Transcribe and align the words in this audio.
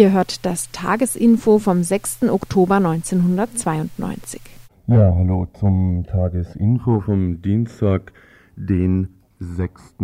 Ihr 0.00 0.12
hört 0.12 0.46
das 0.46 0.70
Tagesinfo 0.70 1.58
vom 1.58 1.82
6. 1.82 2.22
Oktober 2.30 2.76
1992. 2.76 4.40
Ja, 4.86 5.14
hallo 5.14 5.46
zum 5.52 6.06
Tagesinfo 6.06 7.00
vom 7.00 7.42
Dienstag, 7.42 8.14
den 8.56 9.08
6. 9.40 9.96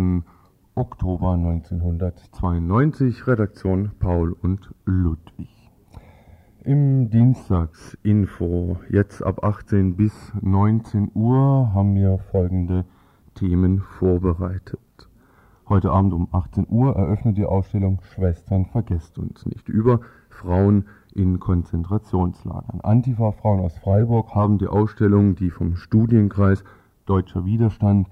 Oktober 0.75 1.31
1992. 1.31 3.25
Redaktion 3.25 3.89
Paul 3.97 4.33
und 4.33 4.69
Ludwig. 4.85 5.49
Im 6.63 7.09
Dienstagsinfo, 7.09 8.77
jetzt 8.91 9.23
ab 9.23 9.43
18 9.43 9.95
bis 9.95 10.13
19 10.39 11.09
Uhr, 11.15 11.73
haben 11.73 11.95
wir 11.95 12.19
folgende 12.19 12.85
Themen 13.33 13.81
vorbereitet. 13.97 14.79
Heute 15.69 15.91
Abend 15.91 16.13
um 16.13 16.29
18 16.31 16.65
Uhr 16.69 16.95
eröffnet 16.95 17.37
die 17.37 17.45
Ausstellung 17.45 17.99
Schwestern 18.13 18.67
vergesst 18.67 19.17
uns 19.17 19.45
nicht 19.45 19.67
über 19.67 19.99
Frauen 20.29 20.85
in 21.13 21.41
Konzentrationslagern. 21.41 22.79
Antifa-Frauen 22.79 23.59
aus 23.59 23.77
Freiburg 23.77 24.33
haben 24.33 24.59
die 24.59 24.67
Ausstellung, 24.67 25.35
die 25.35 25.49
vom 25.49 25.75
Studienkreis 25.75 26.63
Deutscher 27.05 27.43
Widerstand 27.43 28.07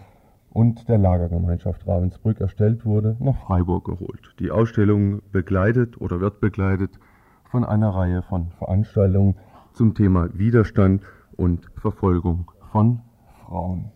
und 0.49 0.89
der 0.89 0.97
Lagergemeinschaft 0.97 1.87
Ravensbrück 1.87 2.41
erstellt 2.41 2.85
wurde, 2.85 3.15
nach 3.21 3.37
Freiburg 3.37 3.85
geholt. 3.85 4.35
Die 4.39 4.51
Ausstellung 4.51 5.21
begleitet 5.31 6.01
oder 6.01 6.19
wird 6.19 6.41
begleitet 6.41 6.99
von 7.45 7.63
einer 7.63 7.91
Reihe 7.91 8.21
von 8.21 8.51
Veranstaltungen 8.57 9.35
zum 9.71 9.93
Thema 9.93 10.27
Widerstand 10.37 11.03
und 11.37 11.71
Verfolgung 11.77 12.51
von 12.73 12.99
Frauen. 13.45 13.94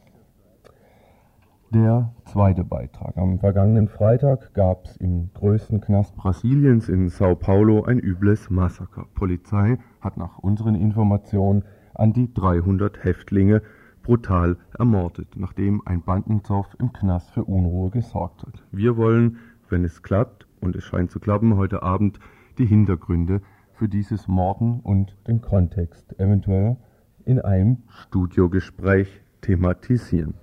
Der 1.72 2.12
zweite 2.26 2.64
Beitrag. 2.64 3.16
Am 3.16 3.38
vergangenen 3.38 3.90
Freitag 3.90 4.56
gab 4.56 4.86
es 4.86 4.98
im 4.98 5.30
größten 5.36 5.82
Knast 5.82 6.16
Brasiliens 6.16 6.90
in 6.90 7.10
Sao 7.10 7.36
Paulo 7.36 7.84
ein 7.84 8.00
übles 8.00 8.50
Massaker. 8.50 9.06
Polizei 9.14 9.78
hat 10.02 10.18
nach 10.18 10.40
unseren 10.40 10.74
Informationen 10.74 11.64
an 11.94 12.12
die 12.12 12.34
300 12.34 13.04
Häftlinge 13.04 13.62
brutal 14.02 14.58
ermordet, 14.80 15.36
nachdem 15.36 15.84
ein 15.86 16.02
Bandenzoff 16.02 16.76
im 16.80 16.92
Knast 16.92 17.30
für 17.30 17.44
Unruhe 17.44 17.92
gesorgt 17.92 18.42
hat. 18.48 18.64
Wir 18.72 18.98
wollen, 18.98 19.38
wenn 19.70 19.84
es 19.84 20.02
klappt, 20.02 20.48
und 20.62 20.76
es 20.76 20.84
scheint 20.84 21.12
zu 21.12 21.20
klappen, 21.20 21.56
heute 21.56 21.84
Abend 21.84 22.20
die 22.58 22.66
Hintergründe 22.66 23.42
für 23.74 23.88
dieses 23.88 24.28
Morden 24.28 24.80
und 24.80 25.16
den 25.28 25.42
Kontext 25.42 26.20
eventuell 26.20 26.78
in 27.26 27.40
einem 27.40 27.84
Studiogespräch 27.90 29.22
thematisieren. 29.42 30.34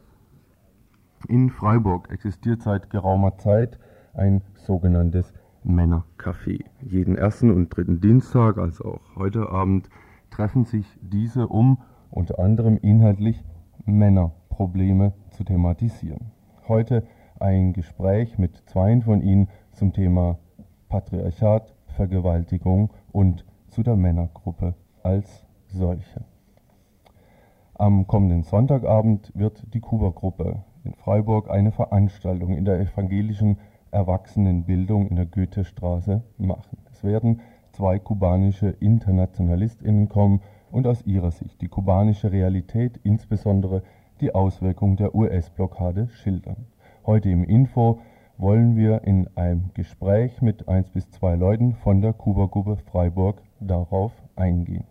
In 1.28 1.50
Freiburg 1.50 2.10
existiert 2.10 2.62
seit 2.62 2.90
geraumer 2.90 3.36
Zeit 3.38 3.78
ein 4.14 4.42
sogenanntes 4.54 5.32
Männercafé. 5.64 6.64
Jeden 6.80 7.16
ersten 7.16 7.50
und 7.50 7.76
dritten 7.76 8.00
Dienstag, 8.00 8.58
also 8.58 8.84
auch 8.84 9.16
heute 9.16 9.50
Abend, 9.50 9.88
treffen 10.30 10.64
sich 10.64 10.86
diese, 11.00 11.48
um 11.48 11.78
unter 12.10 12.38
anderem 12.38 12.76
inhaltlich 12.76 13.42
Männerprobleme 13.84 15.12
zu 15.30 15.44
thematisieren. 15.44 16.30
Heute 16.68 17.04
ein 17.40 17.72
Gespräch 17.72 18.38
mit 18.38 18.62
zweien 18.66 19.02
von 19.02 19.20
ihnen 19.20 19.48
zum 19.72 19.92
Thema 19.92 20.38
Patriarchat, 20.88 21.74
Vergewaltigung 21.96 22.92
und 23.12 23.44
zu 23.68 23.82
der 23.82 23.96
Männergruppe 23.96 24.74
als 25.02 25.44
solche. 25.66 26.24
Am 27.74 28.06
kommenden 28.06 28.42
Sonntagabend 28.42 29.32
wird 29.34 29.74
die 29.74 29.80
Kuba-Gruppe 29.80 30.64
in 30.86 30.94
Freiburg 30.94 31.50
eine 31.50 31.72
Veranstaltung 31.72 32.56
in 32.56 32.64
der 32.64 32.80
evangelischen 32.80 33.58
Erwachsenenbildung 33.90 35.08
in 35.08 35.16
der 35.16 35.26
Goethestraße 35.26 36.22
machen. 36.38 36.78
Es 36.92 37.02
werden 37.02 37.40
zwei 37.72 37.98
kubanische 37.98 38.68
InternationalistInnen 38.68 40.08
kommen 40.08 40.40
und 40.70 40.86
aus 40.86 41.04
ihrer 41.04 41.30
Sicht 41.30 41.60
die 41.60 41.68
kubanische 41.68 42.32
Realität, 42.32 42.98
insbesondere 43.02 43.82
die 44.20 44.34
Auswirkungen 44.34 44.96
der 44.96 45.14
US-Blockade 45.14 46.08
schildern. 46.08 46.66
Heute 47.04 47.30
im 47.30 47.44
Info 47.44 48.00
wollen 48.38 48.76
wir 48.76 49.04
in 49.04 49.28
einem 49.36 49.70
Gespräch 49.74 50.40
mit 50.40 50.68
eins 50.68 50.90
bis 50.90 51.10
zwei 51.10 51.34
Leuten 51.34 51.74
von 51.74 52.00
der 52.00 52.12
Kuba-Gruppe 52.12 52.76
Freiburg 52.76 53.42
darauf 53.60 54.12
eingehen. 54.36 54.84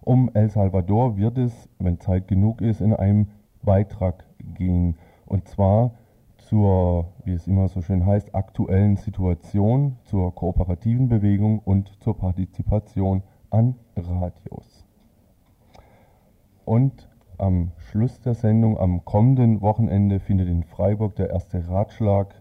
Um 0.00 0.30
El 0.34 0.50
Salvador 0.50 1.16
wird 1.16 1.38
es, 1.38 1.68
wenn 1.78 1.98
Zeit 1.98 2.28
genug 2.28 2.60
ist, 2.60 2.80
in 2.80 2.92
einem 2.94 3.28
Beitrag 3.64 4.24
gehen. 4.54 4.96
Und 5.26 5.48
zwar 5.48 5.92
zur, 6.38 7.06
wie 7.24 7.32
es 7.32 7.46
immer 7.46 7.68
so 7.68 7.80
schön 7.80 8.04
heißt, 8.04 8.34
aktuellen 8.34 8.96
Situation, 8.96 9.96
zur 10.04 10.34
kooperativen 10.34 11.08
Bewegung 11.08 11.58
und 11.58 11.88
zur 12.02 12.16
Partizipation 12.16 13.22
an 13.50 13.76
Radios. 13.96 14.84
Und 16.64 17.08
am 17.38 17.72
Schluss 17.78 18.20
der 18.20 18.34
Sendung, 18.34 18.78
am 18.78 19.04
kommenden 19.04 19.60
Wochenende, 19.60 20.20
findet 20.20 20.48
in 20.48 20.62
Freiburg 20.62 21.16
der 21.16 21.30
erste 21.30 21.68
Ratschlag 21.68 22.34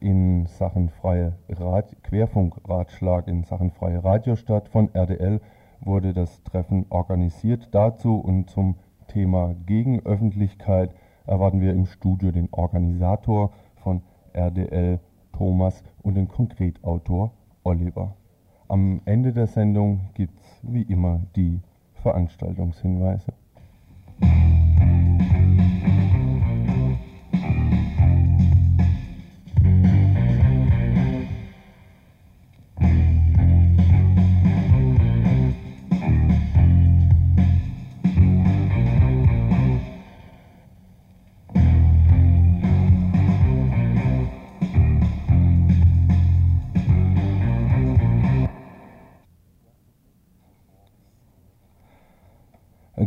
in 0.00 0.46
Sachen 0.46 0.90
freie 0.90 1.36
Rad 1.48 1.96
Querfunkratschlag 2.04 3.26
in 3.26 3.44
Sachen 3.44 3.70
freie 3.70 4.02
Radio 4.04 4.36
statt. 4.36 4.68
Von 4.68 4.94
RDL 4.94 5.40
wurde 5.80 6.12
das 6.12 6.42
Treffen 6.44 6.86
organisiert. 6.88 7.68
Dazu 7.72 8.16
und 8.16 8.50
zum 8.50 8.76
Thema 9.08 9.54
Gegenöffentlichkeit 9.66 10.94
erwarten 11.26 11.60
wir 11.60 11.72
im 11.72 11.86
Studio 11.86 12.30
den 12.30 12.48
Organisator 12.52 13.52
von 13.82 14.02
RDL 14.32 15.00
Thomas 15.32 15.82
und 16.02 16.14
den 16.14 16.28
Konkretautor 16.28 17.32
Oliver. 17.64 18.14
Am 18.68 19.00
Ende 19.04 19.32
der 19.32 19.46
Sendung 19.46 20.10
gibt 20.14 20.38
es 20.40 20.60
wie 20.62 20.82
immer 20.82 21.20
die 21.36 21.60
Veranstaltungshinweise. 22.02 23.32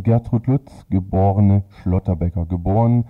Gertrud 0.02 0.48
Lutz, 0.48 0.86
geborene 0.90 1.62
Schlotterbecker, 1.68 2.46
geboren 2.46 3.04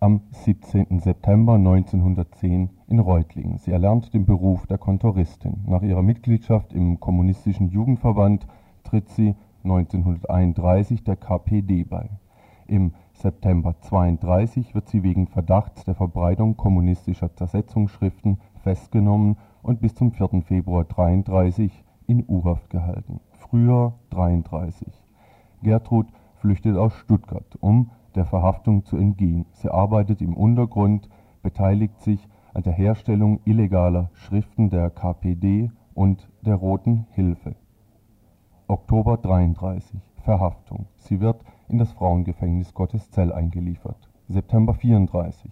am 0.00 0.22
17. 0.30 0.98
September 0.98 1.54
1910 1.54 2.70
in 2.88 2.98
Reutlingen. 2.98 3.58
Sie 3.58 3.70
erlernt 3.70 4.12
den 4.12 4.26
Beruf 4.26 4.66
der 4.66 4.78
Kontoristin. 4.78 5.62
Nach 5.66 5.82
ihrer 5.82 6.02
Mitgliedschaft 6.02 6.72
im 6.72 6.98
Kommunistischen 6.98 7.68
Jugendverband 7.68 8.48
tritt 8.82 9.10
sie 9.10 9.36
1931 9.62 11.04
der 11.04 11.16
KPD 11.16 11.84
bei. 11.84 12.10
Im 12.66 12.94
September 13.12 13.76
32 13.80 14.74
wird 14.74 14.88
sie 14.88 15.04
wegen 15.04 15.28
Verdachts 15.28 15.84
der 15.84 15.94
Verbreitung 15.94 16.56
kommunistischer 16.56 17.32
Zersetzungsschriften 17.32 18.38
festgenommen 18.62 19.36
und 19.62 19.80
bis 19.80 19.94
zum 19.94 20.10
4. 20.10 20.42
Februar 20.42 20.84
33 20.84 21.84
in 22.08 22.24
U-Haft 22.26 22.70
gehalten. 22.70 23.20
Früher 23.34 23.94
33. 24.10 24.88
Gertrud 25.62 26.06
flüchtet 26.44 26.76
aus 26.76 26.92
Stuttgart, 26.96 27.56
um 27.60 27.90
der 28.14 28.26
Verhaftung 28.26 28.84
zu 28.84 28.98
entgehen. 28.98 29.46
Sie 29.52 29.70
arbeitet 29.70 30.20
im 30.20 30.36
Untergrund, 30.36 31.08
beteiligt 31.42 31.98
sich 32.02 32.28
an 32.52 32.62
der 32.64 32.74
Herstellung 32.74 33.40
illegaler 33.46 34.10
Schriften 34.12 34.68
der 34.68 34.90
KPD 34.90 35.70
und 35.94 36.28
der 36.42 36.56
Roten 36.56 37.06
Hilfe. 37.12 37.54
Oktober 38.68 39.16
33 39.16 39.98
Verhaftung. 40.16 40.84
Sie 40.96 41.18
wird 41.18 41.42
in 41.70 41.78
das 41.78 41.92
Frauengefängnis 41.92 42.74
Gotteszell 42.74 43.32
eingeliefert. 43.32 44.10
September 44.28 44.74
34 44.74 45.50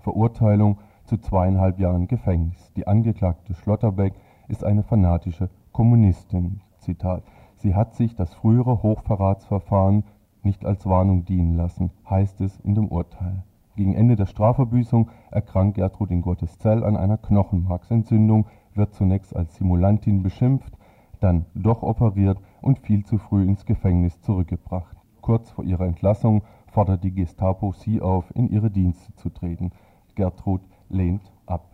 Verurteilung 0.00 0.78
zu 1.04 1.18
zweieinhalb 1.18 1.78
Jahren 1.78 2.08
Gefängnis. 2.08 2.72
Die 2.74 2.88
Angeklagte 2.88 3.54
Schlotterbeck 3.54 4.14
ist 4.48 4.64
eine 4.64 4.82
fanatische 4.82 5.50
Kommunistin. 5.70 6.62
Zitat. 6.78 7.22
Sie 7.58 7.76
hat 7.76 7.94
sich 7.94 8.16
das 8.16 8.34
frühere 8.34 8.82
Hochverratsverfahren 8.82 10.02
nicht 10.44 10.64
als 10.64 10.86
Warnung 10.86 11.24
dienen 11.24 11.56
lassen, 11.56 11.90
heißt 12.08 12.40
es 12.40 12.58
in 12.60 12.74
dem 12.74 12.88
Urteil. 12.88 13.44
Gegen 13.76 13.94
Ende 13.94 14.16
der 14.16 14.26
Strafverbüßung 14.26 15.10
erkrankt 15.30 15.76
Gertrud 15.76 16.10
in 16.10 16.20
Gotteszell 16.20 16.84
an 16.84 16.96
einer 16.96 17.16
Knochenmarksentzündung, 17.16 18.46
wird 18.74 18.94
zunächst 18.94 19.34
als 19.34 19.56
Simulantin 19.56 20.22
beschimpft, 20.22 20.76
dann 21.20 21.46
doch 21.54 21.82
operiert 21.82 22.38
und 22.60 22.80
viel 22.80 23.04
zu 23.04 23.18
früh 23.18 23.44
ins 23.44 23.64
Gefängnis 23.64 24.20
zurückgebracht. 24.20 24.96
Kurz 25.20 25.50
vor 25.50 25.64
ihrer 25.64 25.86
Entlassung 25.86 26.42
fordert 26.66 27.04
die 27.04 27.14
Gestapo 27.14 27.72
sie 27.72 28.00
auf, 28.00 28.24
in 28.34 28.48
ihre 28.48 28.70
Dienste 28.70 29.14
zu 29.14 29.30
treten. 29.30 29.70
Gertrud 30.14 30.62
lehnt 30.88 31.22
ab. 31.46 31.68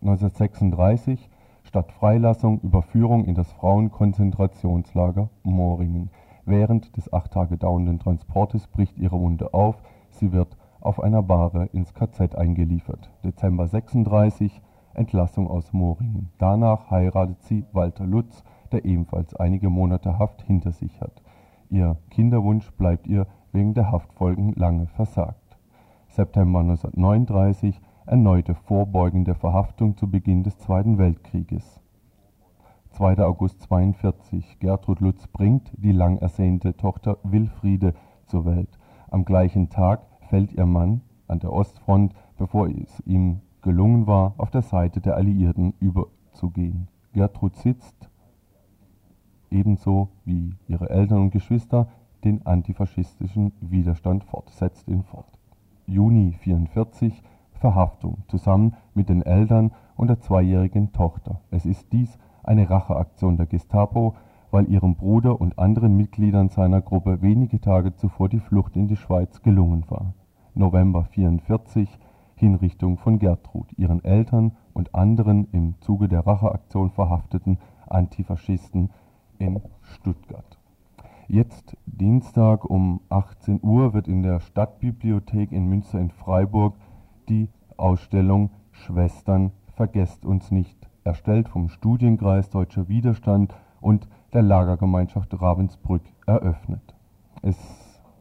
1936 0.00 1.28
statt 1.64 1.92
Freilassung 1.92 2.60
Überführung 2.60 3.24
in 3.24 3.34
das 3.34 3.52
Frauenkonzentrationslager 3.52 5.28
Moringen. 5.42 6.10
Während 6.44 6.96
des 6.96 7.12
acht 7.12 7.32
Tage 7.32 7.56
dauernden 7.56 7.98
Transportes 7.98 8.66
bricht 8.66 8.98
ihre 8.98 9.18
Wunde 9.18 9.54
auf, 9.54 9.82
sie 10.10 10.32
wird 10.32 10.56
auf 10.80 11.00
einer 11.00 11.22
Bahre 11.22 11.66
ins 11.66 11.94
KZ 11.94 12.34
eingeliefert. 12.34 13.10
Dezember 13.24 13.68
36 13.68 14.60
Entlassung 14.94 15.48
aus 15.48 15.72
Moringen. 15.72 16.30
Danach 16.38 16.90
heiratet 16.90 17.42
sie 17.42 17.64
Walter 17.72 18.04
Lutz, 18.04 18.44
der 18.72 18.84
ebenfalls 18.84 19.34
einige 19.36 19.70
Monate 19.70 20.18
Haft 20.18 20.42
hinter 20.42 20.72
sich 20.72 21.00
hat. 21.00 21.22
Ihr 21.70 21.96
Kinderwunsch 22.10 22.70
bleibt 22.72 23.06
ihr 23.06 23.26
wegen 23.52 23.74
der 23.74 23.90
Haftfolgen 23.90 24.52
lange 24.54 24.86
versagt. 24.88 25.56
September 26.08 26.60
1939 26.60 27.80
erneute 28.04 28.54
vorbeugende 28.54 29.34
Verhaftung 29.34 29.96
zu 29.96 30.10
Beginn 30.10 30.42
des 30.42 30.58
Zweiten 30.58 30.98
Weltkrieges. 30.98 31.81
2. 33.02 33.18
August 33.18 33.60
42 33.62 34.60
Gertrud 34.60 35.00
Lutz 35.00 35.26
bringt 35.26 35.72
die 35.76 35.90
lang 35.90 36.18
ersehnte 36.18 36.76
Tochter 36.76 37.18
Wilfriede 37.24 37.94
zur 38.26 38.44
Welt. 38.44 38.78
Am 39.10 39.24
gleichen 39.24 39.70
Tag 39.70 40.02
fällt 40.28 40.52
ihr 40.52 40.66
Mann 40.66 41.00
an 41.26 41.40
der 41.40 41.52
Ostfront, 41.52 42.14
bevor 42.38 42.68
es 42.68 43.00
ihm 43.04 43.40
gelungen 43.60 44.06
war, 44.06 44.34
auf 44.38 44.52
der 44.52 44.62
Seite 44.62 45.00
der 45.00 45.16
Alliierten 45.16 45.74
überzugehen. 45.80 46.86
Gertrud 47.12 47.56
sitzt, 47.56 48.08
ebenso 49.50 50.10
wie 50.24 50.54
ihre 50.68 50.88
Eltern 50.88 51.22
und 51.22 51.30
Geschwister, 51.32 51.88
den 52.22 52.46
antifaschistischen 52.46 53.50
Widerstand 53.60 54.22
fort, 54.22 54.48
setzt 54.50 54.86
ihn 54.86 55.02
fort. 55.02 55.40
Juni 55.88 56.34
44 56.38 57.20
Verhaftung, 57.54 58.18
zusammen 58.28 58.76
mit 58.94 59.08
den 59.08 59.22
Eltern 59.22 59.72
und 59.96 60.06
der 60.06 60.20
zweijährigen 60.20 60.92
Tochter. 60.92 61.40
Es 61.50 61.66
ist 61.66 61.92
dies 61.92 62.16
eine 62.42 62.68
Racheaktion 62.68 63.36
der 63.36 63.46
Gestapo, 63.46 64.14
weil 64.50 64.68
ihrem 64.68 64.96
Bruder 64.96 65.40
und 65.40 65.58
anderen 65.58 65.96
Mitgliedern 65.96 66.48
seiner 66.48 66.80
Gruppe 66.80 67.22
wenige 67.22 67.60
Tage 67.60 67.94
zuvor 67.94 68.28
die 68.28 68.40
Flucht 68.40 68.76
in 68.76 68.88
die 68.88 68.96
Schweiz 68.96 69.42
gelungen 69.42 69.84
war. 69.88 70.14
November 70.54 71.04
44 71.04 71.98
Hinrichtung 72.34 72.98
von 72.98 73.18
Gertrud, 73.18 73.72
ihren 73.78 74.04
Eltern 74.04 74.52
und 74.74 74.94
anderen 74.94 75.46
im 75.52 75.74
Zuge 75.80 76.08
der 76.08 76.26
Racheaktion 76.26 76.90
verhafteten 76.90 77.58
Antifaschisten 77.86 78.90
in 79.38 79.60
Stuttgart. 79.82 80.58
Jetzt 81.28 81.76
Dienstag 81.86 82.64
um 82.64 83.00
18 83.08 83.60
Uhr 83.62 83.94
wird 83.94 84.08
in 84.08 84.22
der 84.22 84.40
Stadtbibliothek 84.40 85.52
in 85.52 85.66
Münster 85.66 86.00
in 86.00 86.10
Freiburg 86.10 86.74
die 87.28 87.48
Ausstellung 87.76 88.50
Schwestern 88.72 89.52
vergesst 89.74 90.24
uns 90.24 90.50
nicht, 90.50 90.81
erstellt 91.04 91.48
vom 91.48 91.68
Studienkreis 91.68 92.50
Deutscher 92.50 92.88
Widerstand 92.88 93.54
und 93.80 94.08
der 94.32 94.42
Lagergemeinschaft 94.42 95.40
Ravensbrück 95.40 96.02
eröffnet. 96.26 96.94
Es 97.42 97.58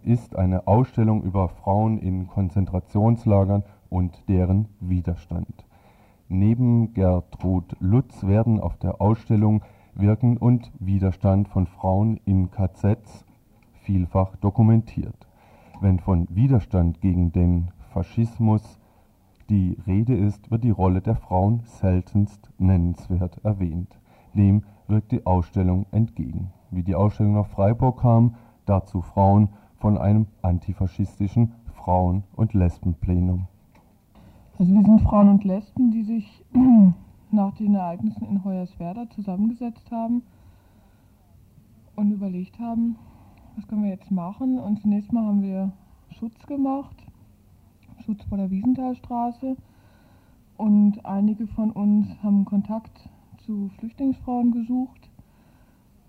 ist 0.03 0.35
eine 0.35 0.67
Ausstellung 0.67 1.23
über 1.23 1.47
Frauen 1.47 1.99
in 1.99 2.27
Konzentrationslagern 2.27 3.63
und 3.89 4.27
deren 4.27 4.67
Widerstand. 4.79 5.65
Neben 6.27 6.93
Gertrud 6.93 7.75
Lutz 7.79 8.23
werden 8.23 8.59
auf 8.59 8.77
der 8.77 9.01
Ausstellung 9.01 9.61
Wirken 9.93 10.37
und 10.37 10.71
Widerstand 10.79 11.49
von 11.49 11.67
Frauen 11.67 12.19
in 12.25 12.49
KZs 12.49 13.25
vielfach 13.83 14.35
dokumentiert. 14.37 15.27
Wenn 15.81 15.99
von 15.99 16.27
Widerstand 16.29 17.01
gegen 17.01 17.31
den 17.31 17.71
Faschismus 17.91 18.79
die 19.51 19.77
Rede 19.85 20.15
ist, 20.15 20.49
wird 20.49 20.63
die 20.63 20.69
Rolle 20.69 21.01
der 21.01 21.17
Frauen 21.17 21.59
seltenst 21.65 22.49
nennenswert 22.57 23.43
erwähnt. 23.43 23.99
Dem 24.33 24.63
wirkt 24.87 25.11
die 25.11 25.25
Ausstellung 25.25 25.85
entgegen. 25.91 26.51
Wie 26.71 26.83
die 26.83 26.95
Ausstellung 26.95 27.33
nach 27.33 27.47
Freiburg 27.47 27.99
kam, 27.99 28.35
dazu 28.65 29.01
Frauen 29.01 29.49
von 29.75 29.97
einem 29.97 30.27
antifaschistischen 30.41 31.51
Frauen- 31.75 32.23
und 32.33 32.53
Lesbenplenum. 32.53 33.47
Also 34.57 34.73
wir 34.73 34.83
sind 34.83 35.01
Frauen 35.01 35.27
und 35.27 35.43
Lesben, 35.43 35.91
die 35.91 36.03
sich 36.03 36.45
nach 37.31 37.53
den 37.55 37.75
Ereignissen 37.75 38.25
in 38.27 38.45
Hoyerswerda 38.45 39.09
zusammengesetzt 39.09 39.91
haben 39.91 40.21
und 41.97 42.09
überlegt 42.11 42.57
haben, 42.57 42.95
was 43.57 43.67
können 43.67 43.83
wir 43.83 43.89
jetzt 43.89 44.11
machen. 44.11 44.59
Und 44.59 44.79
zunächst 44.79 45.11
mal 45.11 45.25
haben 45.25 45.41
wir 45.41 45.73
Schutz 46.09 46.45
gemacht 46.47 47.10
Schutz 48.01 48.23
vor 48.25 48.37
der 48.37 48.51
Wiesenthalstraße. 48.51 49.55
Und 50.57 51.05
einige 51.05 51.47
von 51.47 51.71
uns 51.71 52.07
haben 52.21 52.45
Kontakt 52.45 53.09
zu 53.45 53.69
Flüchtlingsfrauen 53.79 54.51
gesucht. 54.51 55.09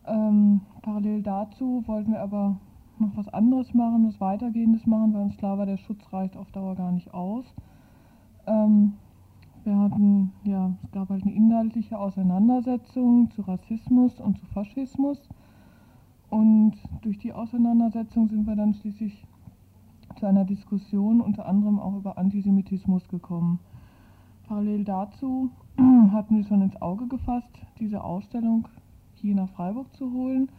Ähm, 0.07 0.61
parallel 0.83 1.23
dazu 1.23 1.83
wollten 1.87 2.13
wir 2.13 2.21
aber 2.21 2.57
noch 2.99 3.17
was 3.17 3.29
anderes 3.29 3.73
machen, 3.73 4.07
was 4.07 4.21
weitergehendes 4.21 4.87
machen, 4.87 5.15
weil 5.15 5.23
uns 5.23 5.37
klar 5.37 5.59
war, 5.59 5.67
der 5.67 5.77
Schutz 5.77 6.13
reicht 6.13 6.37
auf 6.37 6.51
Dauer 6.53 6.75
gar 6.75 6.93
nicht 6.93 7.13
aus. 7.15 7.45
Ähm, 8.47 8.95
wir 9.65 9.79
hatten, 9.79 10.33
ja, 10.45 10.73
es 10.83 10.91
gab 10.91 11.09
halt 11.09 11.23
eine 11.23 11.33
inhaltliche 11.33 11.99
Auseinandersetzung 11.99 13.31
zu 13.31 13.43
Rassismus 13.43 14.21
und 14.21 14.39
zu 14.39 14.47
Faschismus. 14.47 15.29
Und 16.31 16.73
durch 17.03 17.19
die 17.19 17.33
Auseinandersetzung 17.33 18.29
sind 18.29 18.47
wir 18.47 18.57
dann 18.57 18.75
schließlich 18.75 19.25
zu 20.17 20.27
einer 20.27 20.45
Diskussion 20.45 21.21
unter 21.21 21.47
anderem 21.47 21.79
auch 21.79 21.97
über 21.97 22.19
Antisemitismus 22.19 23.09
gekommen. 23.09 23.59
Parallel 24.47 24.85
dazu 24.85 25.51
hatten 26.13 26.37
wir 26.37 26.45
schon 26.45 26.63
ins 26.63 26.81
Auge 26.81 27.07
gefasst, 27.07 27.51
diese 27.79 28.03
Ausstellung 28.03 28.69
hier 29.15 29.35
nach 29.35 29.49
Freiburg 29.51 29.95
zu 29.97 30.13
holen. 30.13 30.51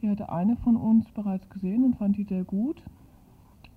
Die 0.00 0.08
hatte 0.08 0.30
eine 0.30 0.56
von 0.56 0.76
uns 0.76 1.10
bereits 1.12 1.48
gesehen 1.48 1.84
und 1.84 1.96
fand 1.96 2.16
die 2.16 2.24
sehr 2.24 2.44
gut. 2.44 2.82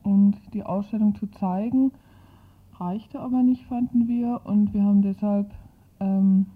Und 0.03 0.37
die 0.53 0.63
Ausstellung 0.63 1.15
zu 1.15 1.27
zeigen, 1.27 1.91
reichte 2.79 3.19
aber 3.19 3.43
nicht, 3.43 3.65
fanden 3.65 4.07
wir. 4.07 4.41
Und 4.43 4.73
wir 4.73 4.83
haben 4.83 5.01
deshalb 5.01 5.51
ähm, 5.99 6.47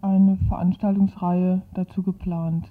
eine 0.00 0.36
Veranstaltungsreihe 0.48 1.62
dazu 1.74 2.02
geplant. 2.02 2.68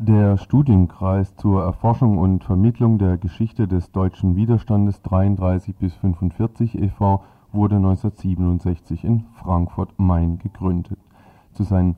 Der 0.00 0.38
Studienkreis 0.38 1.36
zur 1.36 1.62
Erforschung 1.62 2.18
und 2.18 2.42
Vermittlung 2.42 2.98
der 2.98 3.16
Geschichte 3.16 3.68
des 3.68 3.92
deutschen 3.92 4.34
Widerstandes 4.34 5.00
33 5.02 5.76
bis 5.76 5.94
45 5.94 6.76
e.V. 6.82 7.22
wurde 7.52 7.76
1967 7.76 9.04
in 9.04 9.24
Frankfurt-Main 9.34 10.40
gegründet. 10.40 10.98
Zu 11.52 11.62
sein 11.62 11.94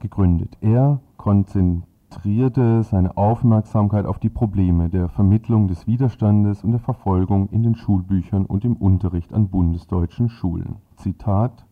gegründet. 0.00 0.58
Er 0.60 0.98
konzentrierte 1.18 2.82
seine 2.82 3.16
Aufmerksamkeit 3.16 4.04
auf 4.04 4.18
die 4.18 4.28
Probleme 4.28 4.88
der 4.88 5.08
Vermittlung 5.08 5.68
des 5.68 5.86
Widerstandes 5.86 6.64
und 6.64 6.72
der 6.72 6.80
Verfolgung 6.80 7.48
in 7.50 7.62
den 7.62 7.76
Schulbüchern 7.76 8.44
und 8.44 8.64
im 8.64 8.74
Unterricht 8.74 9.32
an 9.32 9.48
bundesdeutschen 9.48 10.30
Schulen. 10.30 10.78
Zitat 10.96 11.67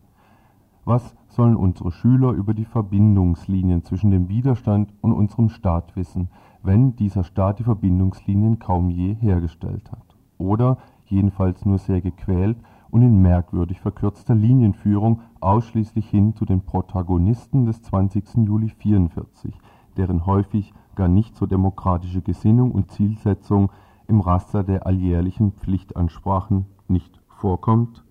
Was 0.87 1.17
sollen 1.27 1.57
unsere 1.57 1.91
Schüler 1.91 2.31
über 2.31 2.53
die 2.53 2.63
Verbindungslinien 2.63 3.83
zwischen 3.83 4.09
dem 4.09 4.29
Widerstand 4.29 4.93
und 5.01 5.11
unserem 5.11 5.49
Staat 5.49 5.97
wissen, 5.97 6.29
wenn 6.63 6.95
dieser 6.95 7.25
Staat 7.25 7.59
die 7.59 7.65
Verbindungslinien 7.65 8.57
kaum 8.59 8.89
je 8.89 9.13
hergestellt 9.15 9.91
hat. 9.91 10.15
Oder 10.37 10.77
jedenfalls 11.03 11.65
nur 11.65 11.77
sehr 11.77 11.99
gequält 11.99 12.57
und 12.89 13.01
in 13.01 13.21
merkwürdig 13.21 13.81
verkürzter 13.81 14.33
Linienführung 14.33 15.19
ausschließlich 15.41 16.09
hin 16.09 16.33
zu 16.35 16.45
den 16.45 16.61
Protagonisten 16.61 17.65
des 17.65 17.81
20. 17.81 18.45
Juli 18.45 18.69
44, 18.69 19.59
deren 19.97 20.25
häufig 20.25 20.73
gar 20.95 21.09
nicht 21.09 21.35
so 21.35 21.47
demokratische 21.47 22.21
Gesinnung 22.21 22.71
und 22.71 22.91
Zielsetzung 22.91 23.73
im 24.07 24.21
Raster 24.21 24.63
der 24.63 24.87
alljährlichen 24.87 25.51
Pflichtansprachen 25.51 26.65
nicht 26.87 27.19
vorkommt? 27.27 28.05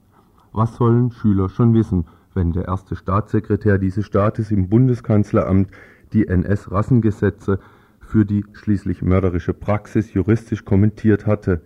Was 0.52 0.76
sollen 0.76 1.11
Schüler 1.11 1.49
schon 1.49 1.73
wissen 1.73 2.04
wenn 2.36 2.52
der 2.52 2.66
erste 2.66 2.94
Staatssekretär 2.94 3.78
dieses 3.78 4.06
Staates 4.06 4.50
im 4.52 4.68
Bundeskanzleramt 4.68 5.70
die 6.12 6.28
NS-Rassengesetze 6.28 7.58
für 8.00 8.24
die 8.24 8.44
schließlich 8.52 9.02
mörderische 9.02 9.54
Praxis 9.54 10.14
juristisch 10.14 10.64
kommentiert 10.64 11.26
hatte, 11.26 11.62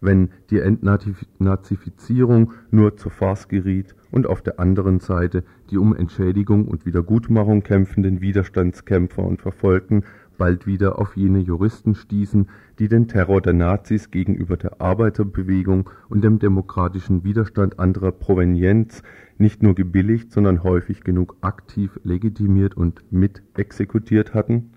wenn 0.00 0.30
die 0.50 0.58
Entnazifizierung 0.58 2.52
nur 2.70 2.96
zur 2.96 3.12
Farce 3.12 3.48
geriet 3.48 3.94
und 4.10 4.26
auf 4.26 4.42
der 4.42 4.58
anderen 4.58 5.00
Seite 5.00 5.44
die 5.70 5.78
um 5.78 5.94
Entschädigung 5.94 6.66
und 6.66 6.86
Wiedergutmachung 6.86 7.62
kämpfenden 7.62 8.20
Widerstandskämpfer 8.20 9.22
und 9.22 9.40
Verfolgten 9.40 10.04
bald 10.36 10.66
wieder 10.66 10.98
auf 10.98 11.16
jene 11.16 11.38
Juristen 11.38 11.94
stießen, 11.94 12.48
die 12.78 12.88
den 12.88 13.08
Terror 13.08 13.40
der 13.40 13.52
Nazis 13.52 14.10
gegenüber 14.10 14.56
der 14.56 14.80
Arbeiterbewegung 14.80 15.90
und 16.08 16.22
dem 16.22 16.38
demokratischen 16.38 17.24
Widerstand 17.24 17.78
anderer 17.78 18.12
Provenienz 18.12 19.02
nicht 19.38 19.62
nur 19.62 19.74
gebilligt, 19.74 20.32
sondern 20.32 20.62
häufig 20.62 21.02
genug 21.02 21.36
aktiv 21.40 21.98
legitimiert 22.04 22.76
und 22.76 23.02
mit 23.10 23.42
exekutiert 23.54 24.34
hatten? 24.34 24.70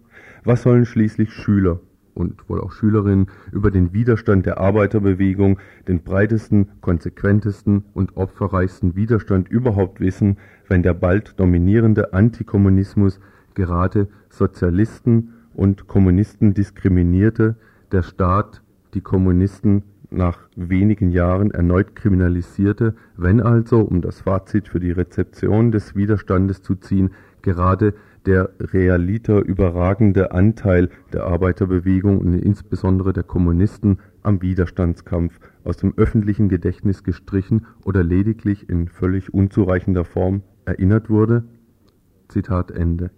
Was 0.43 0.63
sollen 0.63 0.85
schließlich 0.85 1.33
Schüler 1.33 1.79
und 2.13 2.49
wohl 2.49 2.61
auch 2.61 2.71
Schülerinnen 2.71 3.27
über 3.51 3.71
den 3.71 3.93
Widerstand 3.93 4.45
der 4.45 4.59
Arbeiterbewegung, 4.59 5.59
den 5.87 6.03
breitesten, 6.03 6.69
konsequentesten 6.81 7.85
und 7.93 8.17
opferreichsten 8.17 8.95
Widerstand 8.95 9.49
überhaupt 9.49 9.99
wissen, 9.99 10.37
wenn 10.67 10.83
der 10.83 10.93
bald 10.93 11.39
dominierende 11.39 12.13
Antikommunismus 12.13 13.19
gerade 13.53 14.07
Sozialisten 14.29 15.33
und 15.59 15.87
Kommunisten 15.87 16.53
diskriminierte, 16.53 17.57
der 17.91 18.01
Staat 18.01 18.61
die 18.93 19.01
Kommunisten 19.01 19.83
nach 20.09 20.47
wenigen 20.55 21.09
Jahren 21.09 21.51
erneut 21.51 21.97
kriminalisierte, 21.97 22.95
wenn 23.17 23.41
also, 23.41 23.81
um 23.81 24.01
das 24.01 24.21
Fazit 24.21 24.69
für 24.69 24.79
die 24.79 24.91
Rezeption 24.91 25.73
des 25.73 25.97
Widerstandes 25.97 26.61
zu 26.61 26.75
ziehen, 26.75 27.11
gerade 27.41 27.93
der 28.25 28.51
realiter 28.59 29.43
überragende 29.43 30.31
Anteil 30.31 30.89
der 31.11 31.25
Arbeiterbewegung 31.25 32.19
und 32.19 32.33
insbesondere 32.35 33.11
der 33.11 33.23
Kommunisten 33.23 33.99
am 34.23 34.41
Widerstandskampf 34.41 35.41
aus 35.65 35.75
dem 35.75 35.93
öffentlichen 35.97 36.47
Gedächtnis 36.47 37.03
gestrichen 37.03 37.65
oder 37.83 38.01
lediglich 38.01 38.69
in 38.69 38.87
völlig 38.87 39.33
unzureichender 39.33 40.05
Form 40.05 40.41
erinnert 40.63 41.09
wurde? 41.09 41.43
Zitat 42.29 42.71
Ende. 42.71 43.11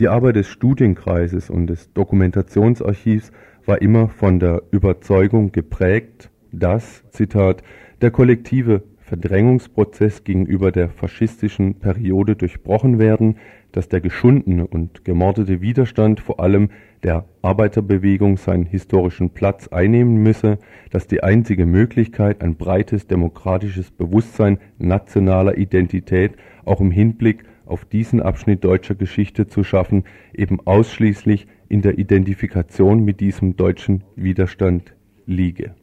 Die 0.00 0.06
Arbeit 0.06 0.36
des 0.36 0.46
Studienkreises 0.46 1.50
und 1.50 1.66
des 1.66 1.92
Dokumentationsarchivs 1.92 3.32
war 3.66 3.82
immer 3.82 4.08
von 4.08 4.38
der 4.38 4.62
Überzeugung 4.70 5.50
geprägt, 5.50 6.30
dass, 6.52 7.02
Zitat, 7.10 7.64
der 8.00 8.12
kollektive 8.12 8.84
Verdrängungsprozess 8.98 10.22
gegenüber 10.22 10.70
der 10.70 10.88
faschistischen 10.88 11.80
Periode 11.80 12.36
durchbrochen 12.36 13.00
werden, 13.00 13.38
dass 13.72 13.88
der 13.88 14.00
geschundene 14.00 14.68
und 14.68 15.04
gemordete 15.04 15.60
Widerstand 15.60 16.20
vor 16.20 16.38
allem 16.38 16.70
der 17.02 17.24
Arbeiterbewegung 17.42 18.36
seinen 18.36 18.66
historischen 18.66 19.30
Platz 19.30 19.66
einnehmen 19.66 20.22
müsse, 20.22 20.58
dass 20.90 21.08
die 21.08 21.24
einzige 21.24 21.66
Möglichkeit, 21.66 22.40
ein 22.40 22.54
breites 22.54 23.08
demokratisches 23.08 23.90
Bewusstsein 23.90 24.58
nationaler 24.78 25.58
Identität 25.58 26.36
auch 26.64 26.80
im 26.80 26.92
Hinblick 26.92 27.47
auf 27.68 27.84
diesen 27.84 28.20
Abschnitt 28.20 28.64
deutscher 28.64 28.94
Geschichte 28.94 29.46
zu 29.46 29.62
schaffen, 29.62 30.04
eben 30.34 30.58
ausschließlich 30.64 31.46
in 31.68 31.82
der 31.82 31.98
Identifikation 31.98 33.04
mit 33.04 33.20
diesem 33.20 33.56
deutschen 33.56 34.04
Widerstand 34.16 34.94
liege. 35.26 35.74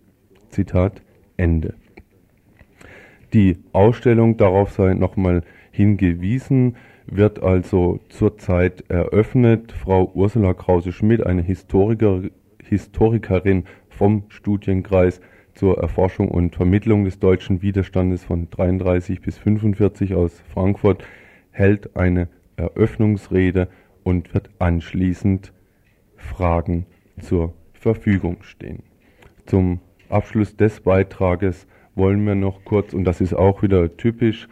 Zitat 0.50 1.02
Ende. 1.38 1.76
Die 3.34 3.58
Ausstellung, 3.74 4.38
darauf 4.38 4.72
sei 4.72 4.94
nochmal 4.94 5.44
hingewiesen, 5.72 6.78
wird 7.06 7.44
also 7.44 8.00
zurzeit 8.10 8.90
eröffnet. 8.90 9.72
Frau 9.72 10.12
Ursula 10.14 10.54
Krause-Schmidt, 10.54 11.26
eine 11.26 11.42
Historiker, 11.42 12.22
Historikerin 12.64 13.66
vom 13.90 14.24
Studienkreis 14.30 15.22
zur 15.54 15.78
Erforschung 15.78 16.30
und 16.30 16.56
Vermittlung 16.56 17.06
des 17.06 17.20
deutschen 17.20 17.62
Widerstandes 17.62 18.24
von 18.24 18.50
33 18.50 19.22
bis 19.22 19.38
45 19.38 20.16
aus 20.16 20.42
Frankfurt, 20.54 21.04
hält 21.56 21.96
eine 21.96 22.28
Eröffnungsrede 22.58 23.70
und 24.04 24.34
wird 24.34 24.50
anschließend 24.60 25.54
Fragen 26.18 26.86
zur 27.22 27.54
Verfügung 27.74 28.38
stehen. 28.42 28.84
Zum 29.46 29.80
Abschluss 30.10 30.56
des 30.58 30.82
Beitrages 30.82 31.66
wollen 31.96 32.26
wir 32.26 32.36
noch 32.36 32.66
kurz, 32.66 32.94
und 32.94 33.06
das 33.06 33.22
ist 33.22 33.34
auch 33.34 33.64
wieder 33.64 33.96
typisch 33.96 34.48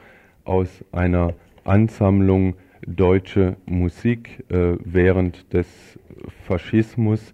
aus 0.46 0.84
einer 0.92 1.34
Ansammlung 1.66 2.56
deutsche 2.88 3.58
Musik 3.66 4.44
äh, 4.50 4.78
während 4.84 5.54
des 5.54 5.68
Faschismus 6.46 7.34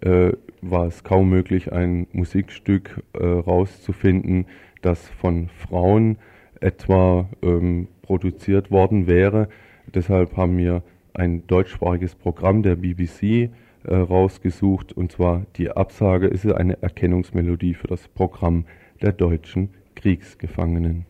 äh, 0.00 0.32
war 0.62 0.86
es 0.86 1.04
kaum 1.04 1.28
möglich, 1.30 1.72
ein 1.72 2.06
Musikstück 2.12 3.02
äh, 3.12 3.24
rauszufinden, 3.24 4.46
das 4.82 5.08
von 5.08 5.48
Frauen 5.48 6.18
etwa 6.60 7.28
ähm, 7.42 7.88
produziert 8.10 8.72
worden 8.72 9.06
wäre. 9.06 9.48
Deshalb 9.94 10.36
haben 10.36 10.58
wir 10.58 10.82
ein 11.14 11.46
deutschsprachiges 11.46 12.16
Programm 12.16 12.64
der 12.64 12.74
BBC 12.74 13.22
äh, 13.22 13.94
rausgesucht 13.94 14.92
und 14.92 15.12
zwar 15.12 15.46
die 15.54 15.70
Absage 15.70 16.26
ist 16.26 16.44
eine 16.44 16.82
Erkennungsmelodie 16.82 17.74
für 17.74 17.86
das 17.86 18.08
Programm 18.08 18.64
der 19.00 19.12
deutschen 19.12 19.68
Kriegsgefangenen. 19.94 21.06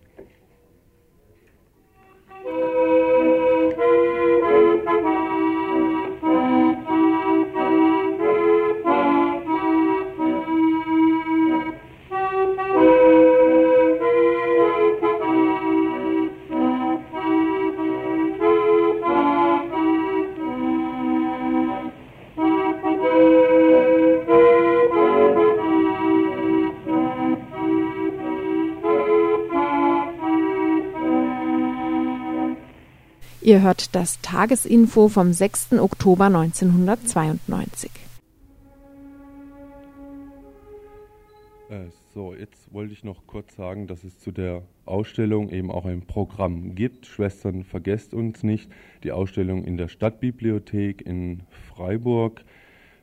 Ihr 33.51 33.63
hört 33.63 33.97
das 33.97 34.21
Tagesinfo 34.21 35.09
vom 35.09 35.33
6. 35.33 35.73
Oktober 35.73 36.27
1992. 36.27 37.91
Äh, 41.69 41.87
so, 42.15 42.33
jetzt 42.33 42.73
wollte 42.73 42.93
ich 42.93 43.03
noch 43.03 43.27
kurz 43.27 43.57
sagen, 43.57 43.89
dass 43.89 44.05
es 44.05 44.21
zu 44.21 44.31
der 44.31 44.63
Ausstellung 44.87 45.51
eben 45.51 45.73
auch 45.73 45.85
ein 45.85 46.03
Programm 46.03 46.77
gibt. 46.77 47.07
Schwestern, 47.07 47.65
vergesst 47.65 48.15
uns 48.15 48.45
nicht. 48.45 48.71
Die 49.03 49.11
Ausstellung 49.11 49.65
in 49.65 49.77
der 49.77 49.89
Stadtbibliothek 49.89 51.05
in 51.05 51.43
Freiburg 51.75 52.45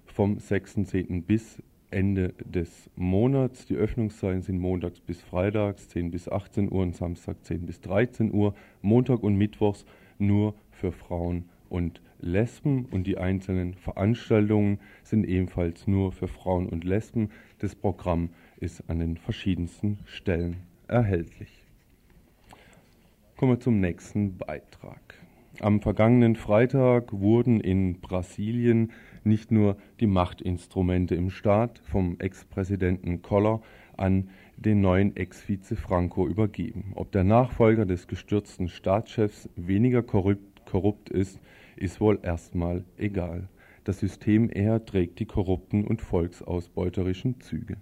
vom 0.06 0.38
6.10. 0.38 1.24
bis 1.24 1.62
Ende 1.92 2.34
des 2.46 2.90
Monats. 2.96 3.66
Die 3.66 3.76
Öffnungszeiten 3.76 4.44
sind 4.44 4.60
montags 4.60 5.02
bis 5.02 5.20
freitags 5.22 5.90
10 5.90 6.10
bis 6.10 6.30
18 6.30 6.72
Uhr 6.72 6.84
und 6.84 6.96
Samstag 6.96 7.36
10 7.44 7.66
bis 7.66 7.82
13 7.82 8.34
Uhr. 8.34 8.56
Montag 8.82 9.24
und 9.24 9.36
Mittwochs 9.36 9.84
nur 10.20 10.54
für 10.72 10.92
Frauen 10.92 11.46
und 11.70 12.02
Lesben 12.20 12.86
und 12.86 13.06
die 13.06 13.18
einzelnen 13.18 13.76
Veranstaltungen 13.76 14.80
sind 15.04 15.24
ebenfalls 15.24 15.88
nur 15.88 16.12
für 16.12 16.28
Frauen 16.28 16.68
und 16.68 16.84
Lesben. 16.84 17.30
Das 17.60 17.76
Programm 17.76 18.30
ist 18.60 18.90
an 18.90 19.00
den 19.00 19.18
verschiedensten 19.18 20.00
Stellen 20.06 20.58
erhältlich. 20.88 21.64
Kommen 23.36 23.52
wir 23.52 23.60
zum 23.60 23.80
nächsten 23.80 24.38
Beitrag. 24.38 25.00
Am 25.60 25.82
vergangenen 25.82 26.36
Freitag 26.36 27.14
wurden 27.14 27.60
in 27.60 28.00
Brasilien 28.00 28.92
nicht 29.24 29.52
nur 29.52 29.78
die 30.00 30.08
Machtinstrumente 30.08 31.16
im 31.16 31.30
Staat 31.30 31.82
vom 31.86 32.20
Ex-Präsidenten 32.20 33.22
Collor 33.22 33.62
an 33.96 34.30
den 34.58 34.82
neuen 34.82 35.16
Ex-Vize 35.16 35.76
Franco 35.76 36.28
übergeben. 36.28 36.92
Ob 36.96 37.12
der 37.12 37.24
Nachfolger 37.24 37.86
des 37.86 38.08
gestürzten 38.08 38.68
Staatschefs 38.68 39.50
weniger 39.56 40.02
korrupt, 40.02 40.66
korrupt 40.66 41.10
ist, 41.10 41.40
ist 41.76 42.02
wohl 42.02 42.20
erstmal 42.24 42.84
egal. 42.98 43.48
Das 43.84 44.00
System 44.00 44.50
eher 44.52 44.84
trägt 44.84 45.20
die 45.20 45.26
korrupten 45.26 45.86
und 45.86 46.02
volksausbeuterischen 46.02 47.40
Züge. 47.40 47.78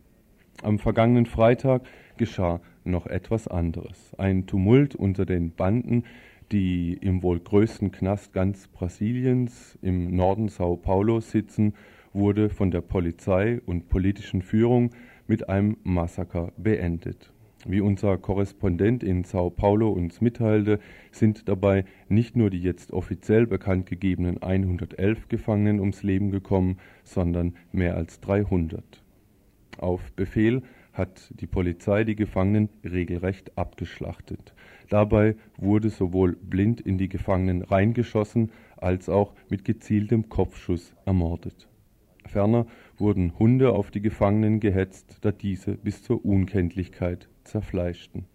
Am 0.62 0.78
vergangenen 0.78 1.26
Freitag 1.26 1.84
geschah 2.18 2.62
noch 2.84 3.08
etwas 3.08 3.48
anderes. 3.48 4.14
Ein 4.18 4.46
Tumult 4.46 4.96
unter 4.96 5.26
den 5.26 5.52
Banden, 5.52 6.04
die 6.52 6.94
im 7.02 7.24
wohl 7.24 7.40
größten 7.40 7.92
Knast 7.92 8.34
ganz 8.34 8.68
Brasiliens 8.68 9.80
im 9.82 10.16
Norden 10.16 10.50
Sao 10.50 10.76
Paulo 10.76 11.22
sitzen, 11.22 11.74
wurde 12.14 12.50
von 12.50 12.72
der 12.72 12.82
Polizei 12.82 13.62
und 13.66 13.90
politischen 13.90 14.42
Führung 14.42 14.92
mit 15.28 15.50
einem 15.50 15.78
Massaker 15.84 16.52
beendet. 16.58 17.32
Wie 17.68 17.82
unser 17.82 18.20
Korrespondent 18.20 19.04
in 19.04 19.24
Sao 19.24 19.50
Paulo 19.50 19.90
uns 19.90 20.22
mitteilte, 20.22 20.80
sind 21.12 21.50
dabei 21.50 21.86
nicht 22.10 22.36
nur 22.36 22.52
die 22.52 22.62
jetzt 22.62 22.94
offiziell 22.94 23.48
bekannt 23.48 23.88
gegebenen 23.88 24.42
111 24.44 25.28
Gefangenen 25.30 25.80
ums 25.80 26.04
Leben 26.04 26.30
gekommen, 26.30 26.78
sondern 27.04 27.56
mehr 27.72 27.96
als 27.96 28.20
300. 28.20 29.02
Auf 29.80 30.14
Befehl 30.14 30.62
hat 30.94 31.32
die 31.40 31.48
Polizei 31.48 32.04
die 32.04 32.16
Gefangenen 32.16 32.70
regelrecht 32.84 33.58
abgeschlachtet. 33.58 34.54
Dabei 34.90 35.36
wurde 35.58 35.90
sowohl 35.90 36.34
blind 36.36 36.82
in 36.82 37.00
die 37.00 37.10
Gefangenen 37.10 37.64
reingeschossen 37.64 38.52
als 38.78 39.10
auch 39.10 39.34
mit 39.50 39.66
gezieltem 39.66 40.30
Kopfschuss 40.30 40.94
ermordet. 41.06 41.68
Ferner 42.28 42.66
wurden 42.98 43.38
Hunde 43.38 43.72
auf 43.74 43.92
die 43.92 44.02
Gefangenen 44.02 44.60
gehetzt, 44.60 45.18
da 45.22 45.32
diese 45.32 45.76
bis 45.76 46.04
zur 46.04 46.26
Unkenntlichkeit 46.26 47.30
zerfleischten. 47.44 48.26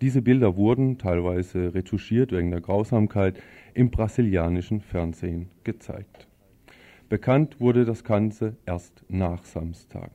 Diese 0.00 0.20
Bilder 0.20 0.56
wurden, 0.56 0.98
teilweise 0.98 1.74
retuschiert 1.74 2.32
wegen 2.32 2.50
der 2.50 2.60
Grausamkeit, 2.60 3.40
im 3.74 3.90
brasilianischen 3.90 4.80
Fernsehen 4.80 5.48
gezeigt. 5.62 6.28
Bekannt 7.08 7.60
wurde 7.60 7.84
das 7.84 8.02
Ganze 8.02 8.56
erst 8.66 9.04
nach 9.08 9.44
Samstag, 9.44 10.10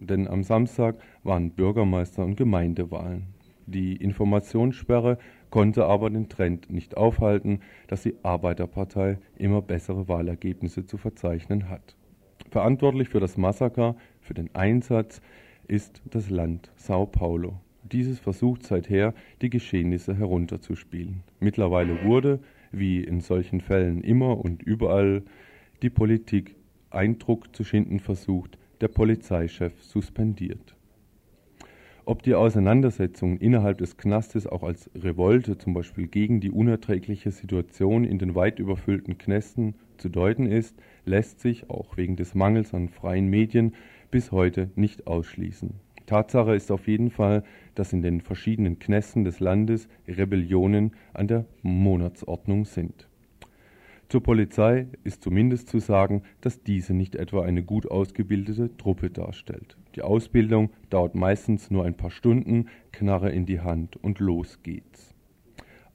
denn 0.00 0.26
am 0.26 0.42
Samstag 0.42 0.96
waren 1.22 1.50
Bürgermeister- 1.50 2.24
und 2.24 2.36
Gemeindewahlen. 2.36 3.34
Die 3.66 3.96
Informationssperre 3.96 5.18
konnte 5.50 5.86
aber 5.86 6.08
den 6.08 6.28
Trend 6.28 6.70
nicht 6.70 6.96
aufhalten, 6.96 7.60
dass 7.88 8.04
die 8.04 8.14
Arbeiterpartei 8.22 9.18
immer 9.36 9.60
bessere 9.60 10.08
Wahlergebnisse 10.08 10.86
zu 10.86 10.96
verzeichnen 10.96 11.68
hat. 11.68 11.96
Verantwortlich 12.56 13.10
für 13.10 13.20
das 13.20 13.36
Massaker, 13.36 13.96
für 14.22 14.32
den 14.32 14.48
Einsatz 14.54 15.20
ist 15.68 16.00
das 16.06 16.30
Land 16.30 16.72
Sao 16.76 17.04
Paulo. 17.04 17.60
Dieses 17.82 18.18
versucht 18.18 18.62
seither, 18.62 19.12
die 19.42 19.50
Geschehnisse 19.50 20.16
herunterzuspielen. 20.16 21.22
Mittlerweile 21.38 22.02
wurde, 22.02 22.40
wie 22.72 23.04
in 23.04 23.20
solchen 23.20 23.60
Fällen 23.60 24.00
immer 24.00 24.42
und 24.42 24.62
überall, 24.62 25.22
die 25.82 25.90
Politik 25.90 26.56
Eindruck 26.88 27.54
zu 27.54 27.62
schinden 27.62 28.00
versucht, 28.00 28.56
der 28.80 28.88
Polizeichef 28.88 29.74
suspendiert. 29.82 30.76
Ob 32.06 32.22
die 32.22 32.36
Auseinandersetzung 32.36 33.36
innerhalb 33.36 33.76
des 33.78 33.98
Knastes 33.98 34.46
auch 34.46 34.62
als 34.62 34.88
Revolte, 34.94 35.58
zum 35.58 35.74
Beispiel 35.74 36.06
gegen 36.06 36.40
die 36.40 36.52
unerträgliche 36.52 37.32
Situation 37.32 38.04
in 38.04 38.18
den 38.18 38.34
weit 38.34 38.60
überfüllten 38.60 39.18
Knästen, 39.18 39.74
zu 39.98 40.08
deuten 40.08 40.46
ist, 40.46 40.76
lässt 41.06 41.40
sich, 41.40 41.70
auch 41.70 41.96
wegen 41.96 42.16
des 42.16 42.34
Mangels 42.34 42.74
an 42.74 42.88
freien 42.88 43.28
Medien, 43.28 43.74
bis 44.10 44.32
heute 44.32 44.70
nicht 44.74 45.06
ausschließen. 45.06 45.74
Tatsache 46.06 46.54
ist 46.54 46.70
auf 46.70 46.86
jeden 46.86 47.10
Fall, 47.10 47.42
dass 47.74 47.92
in 47.92 48.02
den 48.02 48.20
verschiedenen 48.20 48.78
Knästen 48.78 49.24
des 49.24 49.40
Landes 49.40 49.88
Rebellionen 50.06 50.92
an 51.12 51.26
der 51.28 51.46
Monatsordnung 51.62 52.64
sind. 52.64 53.08
Zur 54.08 54.22
Polizei 54.22 54.86
ist 55.02 55.24
zumindest 55.24 55.68
zu 55.68 55.80
sagen, 55.80 56.22
dass 56.40 56.62
diese 56.62 56.94
nicht 56.94 57.16
etwa 57.16 57.42
eine 57.42 57.64
gut 57.64 57.90
ausgebildete 57.90 58.76
Truppe 58.76 59.10
darstellt. 59.10 59.76
Die 59.96 60.02
Ausbildung 60.02 60.70
dauert 60.90 61.16
meistens 61.16 61.72
nur 61.72 61.84
ein 61.84 61.96
paar 61.96 62.12
Stunden, 62.12 62.66
Knarre 62.92 63.30
in 63.30 63.46
die 63.46 63.60
Hand 63.60 63.96
und 63.96 64.20
los 64.20 64.62
geht's. 64.62 65.05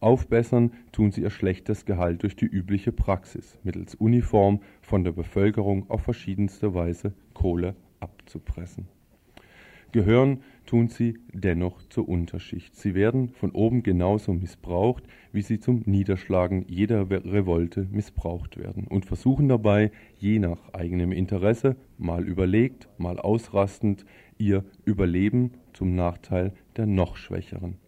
Aufbessern 0.02 0.72
tun 0.92 1.12
sie 1.12 1.22
ihr 1.22 1.30
schlechtes 1.30 1.86
Gehalt 1.86 2.24
durch 2.24 2.36
die 2.36 2.46
übliche 2.46 2.92
Praxis, 2.92 3.58
mittels 3.64 3.96
Uniform 3.96 4.60
von 4.82 5.06
der 5.06 5.14
Bevölkerung 5.14 5.90
auf 5.90 6.02
verschiedenste 6.02 6.74
Weise 6.74 7.14
Kohle 7.34 7.76
abzupressen 8.02 8.88
gehören 9.92 10.42
tun 10.66 10.88
sie 10.88 11.18
dennoch 11.34 11.82
zur 11.90 12.08
Unterschicht. 12.08 12.76
Sie 12.76 12.96
werden 12.96 13.30
von 13.30 13.52
oben 13.52 13.84
genauso 13.84 14.34
missbraucht, 14.34 15.04
wie 15.32 15.42
sie 15.42 15.60
zum 15.60 15.84
Niederschlagen 15.86 16.66
jeder 16.68 17.10
Revolte 17.10 17.88
missbraucht 17.92 18.58
werden 18.58 18.88
und 18.88 19.06
versuchen 19.06 19.50
dabei, 19.50 19.92
je 20.18 20.40
nach 20.40 20.74
eigenem 20.74 21.12
Interesse, 21.12 21.76
mal 21.98 22.28
überlegt, 22.28 22.88
mal 22.98 23.20
ausrastend, 23.20 24.06
ihr 24.38 24.64
Überleben 24.86 25.52
zum 25.74 25.96
Nachteil 25.96 26.54
der 26.78 26.86
noch 26.86 27.16
Schwächeren. 27.16 27.81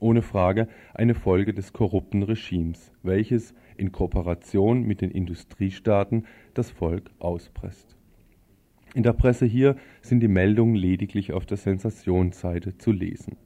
Ohne 0.00 0.22
Frage 0.22 0.68
eine 0.94 1.14
Folge 1.14 1.52
des 1.52 1.72
korrupten 1.72 2.22
Regimes, 2.22 2.92
welches 3.02 3.54
in 3.76 3.92
Kooperation 3.92 4.82
mit 4.82 5.00
den 5.00 5.10
Industriestaaten 5.10 6.26
das 6.54 6.70
Volk 6.70 7.10
auspresst. 7.18 7.96
In 8.94 9.02
der 9.02 9.12
Presse 9.12 9.44
hier 9.44 9.76
sind 10.00 10.20
die 10.20 10.28
Meldungen 10.28 10.74
lediglich 10.74 11.32
auf 11.32 11.46
der 11.46 11.56
Sensationsseite 11.56 12.78
zu 12.78 12.92
lesen. 12.92 13.36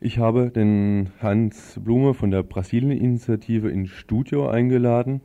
Ich 0.00 0.18
habe 0.18 0.50
den 0.50 1.10
Hans 1.20 1.78
Blume 1.84 2.14
von 2.14 2.30
der 2.30 2.42
Brasilien-Initiative 2.42 3.70
ins 3.70 3.90
Studio 3.90 4.48
eingeladen. 4.48 5.20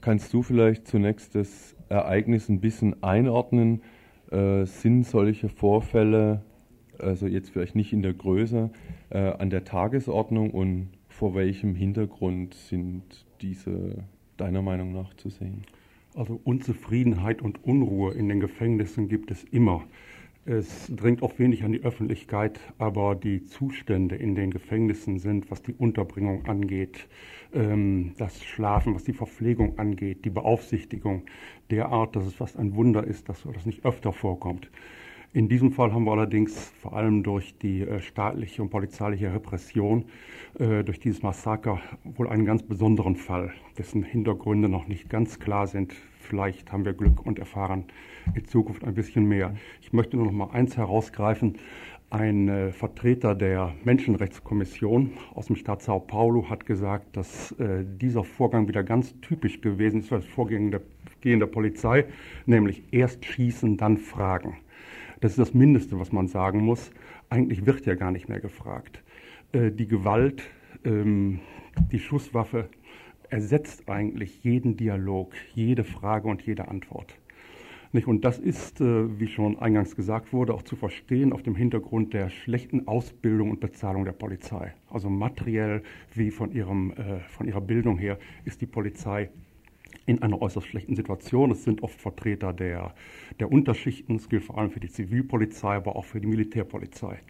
Kannst 0.00 0.32
du 0.32 0.42
vielleicht 0.42 0.88
zunächst 0.88 1.34
das 1.34 1.76
Ereignis 1.90 2.48
ein 2.48 2.60
bisschen 2.60 3.02
einordnen? 3.02 3.82
Äh, 4.30 4.64
sind 4.64 5.04
solche 5.04 5.50
Vorfälle, 5.50 6.42
also 7.00 7.26
jetzt 7.26 7.50
vielleicht 7.50 7.74
nicht 7.74 7.92
in 7.92 8.02
der 8.02 8.14
Größe, 8.14 8.70
äh, 9.10 9.18
an 9.18 9.50
der 9.50 9.64
Tagesordnung 9.64 10.50
und 10.50 10.88
vor 11.08 11.34
welchem 11.34 11.74
Hintergrund 11.74 12.54
sind 12.54 13.26
diese 13.40 14.04
deiner 14.36 14.62
Meinung 14.62 14.92
nach 14.92 15.14
zu 15.14 15.30
sehen? 15.30 15.62
Also 16.14 16.40
Unzufriedenheit 16.44 17.42
und 17.42 17.64
Unruhe 17.64 18.14
in 18.14 18.28
den 18.28 18.40
Gefängnissen 18.40 19.08
gibt 19.08 19.30
es 19.30 19.44
immer. 19.44 19.84
Es 20.48 20.86
dringt 20.94 21.22
auch 21.24 21.40
wenig 21.40 21.64
an 21.64 21.72
die 21.72 21.82
Öffentlichkeit, 21.82 22.60
aber 22.78 23.16
die 23.16 23.46
Zustände 23.46 24.14
in 24.14 24.36
den 24.36 24.52
Gefängnissen 24.52 25.18
sind, 25.18 25.50
was 25.50 25.60
die 25.60 25.74
Unterbringung 25.74 26.46
angeht, 26.46 27.08
ähm, 27.52 28.12
das 28.16 28.44
Schlafen, 28.44 28.94
was 28.94 29.02
die 29.02 29.12
Verpflegung 29.12 29.78
angeht, 29.78 30.24
die 30.24 30.30
Beaufsichtigung 30.30 31.22
derart, 31.70 32.14
dass 32.14 32.26
es 32.26 32.34
fast 32.34 32.56
ein 32.58 32.76
Wunder 32.76 33.04
ist, 33.04 33.28
dass 33.28 33.42
das 33.42 33.66
nicht 33.66 33.84
öfter 33.84 34.12
vorkommt. 34.12 34.70
In 35.32 35.48
diesem 35.48 35.72
Fall 35.72 35.92
haben 35.92 36.04
wir 36.04 36.12
allerdings 36.12 36.72
vor 36.80 36.94
allem 36.94 37.22
durch 37.22 37.58
die 37.58 37.82
äh, 37.82 38.00
staatliche 38.00 38.62
und 38.62 38.70
polizeiliche 38.70 39.34
Repression, 39.34 40.06
äh, 40.58 40.82
durch 40.82 40.98
dieses 40.98 41.22
Massaker 41.22 41.80
wohl 42.04 42.28
einen 42.28 42.46
ganz 42.46 42.62
besonderen 42.62 43.16
Fall, 43.16 43.52
dessen 43.76 44.02
Hintergründe 44.02 44.68
noch 44.68 44.86
nicht 44.86 45.10
ganz 45.10 45.38
klar 45.38 45.66
sind. 45.66 45.92
Vielleicht 46.20 46.72
haben 46.72 46.84
wir 46.84 46.94
Glück 46.94 47.26
und 47.26 47.38
erfahren 47.38 47.84
in 48.34 48.46
Zukunft 48.46 48.84
ein 48.84 48.94
bisschen 48.94 49.26
mehr. 49.26 49.54
Ich 49.82 49.92
möchte 49.92 50.16
nur 50.16 50.26
noch 50.26 50.32
mal 50.32 50.50
eins 50.52 50.76
herausgreifen. 50.76 51.58
Ein 52.08 52.48
äh, 52.48 52.70
Vertreter 52.70 53.34
der 53.34 53.74
Menschenrechtskommission 53.84 55.10
aus 55.34 55.48
dem 55.48 55.56
Staat 55.56 55.82
Sao 55.82 56.00
Paulo 56.00 56.48
hat 56.48 56.64
gesagt, 56.64 57.16
dass 57.16 57.54
dieser 57.58 58.24
Vorgang 58.24 58.68
wieder 58.68 58.84
ganz 58.84 59.20
typisch 59.20 59.60
gewesen 59.60 60.00
ist 60.00 60.08
für 60.08 60.16
das 60.16 60.24
Vorgehen 60.24 60.70
der 60.70 61.46
Polizei, 61.46 62.06
nämlich 62.46 62.84
erst 62.92 63.24
schießen, 63.24 63.76
dann 63.76 63.98
fragen. 63.98 64.58
Das 65.20 65.32
ist 65.32 65.38
das 65.38 65.54
Mindeste, 65.54 65.98
was 65.98 66.12
man 66.12 66.28
sagen 66.28 66.60
muss. 66.60 66.90
Eigentlich 67.30 67.64
wird 67.64 67.86
ja 67.86 67.94
gar 67.94 68.10
nicht 68.10 68.28
mehr 68.28 68.40
gefragt. 68.40 69.02
Äh, 69.52 69.70
die 69.70 69.88
Gewalt, 69.88 70.42
ähm, 70.84 71.40
die 71.90 71.98
Schusswaffe 71.98 72.68
ersetzt 73.30 73.88
eigentlich 73.88 74.44
jeden 74.44 74.76
Dialog, 74.76 75.34
jede 75.54 75.84
Frage 75.84 76.28
und 76.28 76.42
jede 76.42 76.68
Antwort. 76.68 77.18
Und 78.04 78.26
das 78.26 78.38
ist, 78.38 78.82
äh, 78.82 79.18
wie 79.18 79.26
schon 79.26 79.58
eingangs 79.58 79.96
gesagt 79.96 80.34
wurde, 80.34 80.52
auch 80.52 80.62
zu 80.62 80.76
verstehen 80.76 81.32
auf 81.32 81.42
dem 81.42 81.54
Hintergrund 81.54 82.12
der 82.12 82.28
schlechten 82.28 82.86
Ausbildung 82.86 83.50
und 83.50 83.60
Bezahlung 83.60 84.04
der 84.04 84.12
Polizei. 84.12 84.74
Also 84.90 85.08
materiell 85.08 85.82
wie 86.12 86.30
von, 86.30 86.52
ihrem, 86.52 86.90
äh, 86.90 87.20
von 87.20 87.48
ihrer 87.48 87.62
Bildung 87.62 87.96
her 87.96 88.18
ist 88.44 88.60
die 88.60 88.66
Polizei 88.66 89.30
in 90.06 90.22
einer 90.22 90.40
äußerst 90.40 90.66
schlechten 90.66 90.96
Situation. 90.96 91.50
Es 91.50 91.64
sind 91.64 91.82
oft 91.82 92.00
Vertreter 92.00 92.52
der, 92.52 92.94
der 93.40 93.52
Unterschichten, 93.52 94.16
das 94.16 94.28
gilt 94.28 94.44
vor 94.44 94.58
allem 94.58 94.70
für 94.70 94.80
die 94.80 94.88
Zivilpolizei, 94.88 95.74
aber 95.74 95.96
auch 95.96 96.04
für 96.04 96.20
die 96.20 96.28
Militärpolizei. 96.28 97.20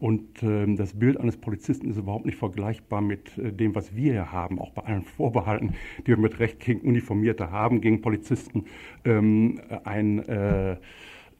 Und 0.00 0.42
äh, 0.42 0.66
das 0.74 0.98
Bild 0.98 1.18
eines 1.18 1.36
Polizisten 1.36 1.88
ist 1.88 1.96
überhaupt 1.96 2.26
nicht 2.26 2.36
vergleichbar 2.36 3.00
mit 3.00 3.38
äh, 3.38 3.52
dem, 3.52 3.74
was 3.74 3.94
wir 3.94 4.12
hier 4.12 4.32
haben, 4.32 4.58
auch 4.58 4.72
bei 4.72 4.82
allen 4.82 5.04
Vorbehalten, 5.04 5.74
die 6.00 6.08
wir 6.08 6.18
mit 6.18 6.40
Recht 6.40 6.60
gegen 6.60 6.80
Uniformierte 6.80 7.50
haben, 7.50 7.80
gegen 7.80 8.02
Polizisten. 8.02 8.64
Ähm, 9.04 9.60
ein 9.84 10.18
äh, 10.28 10.76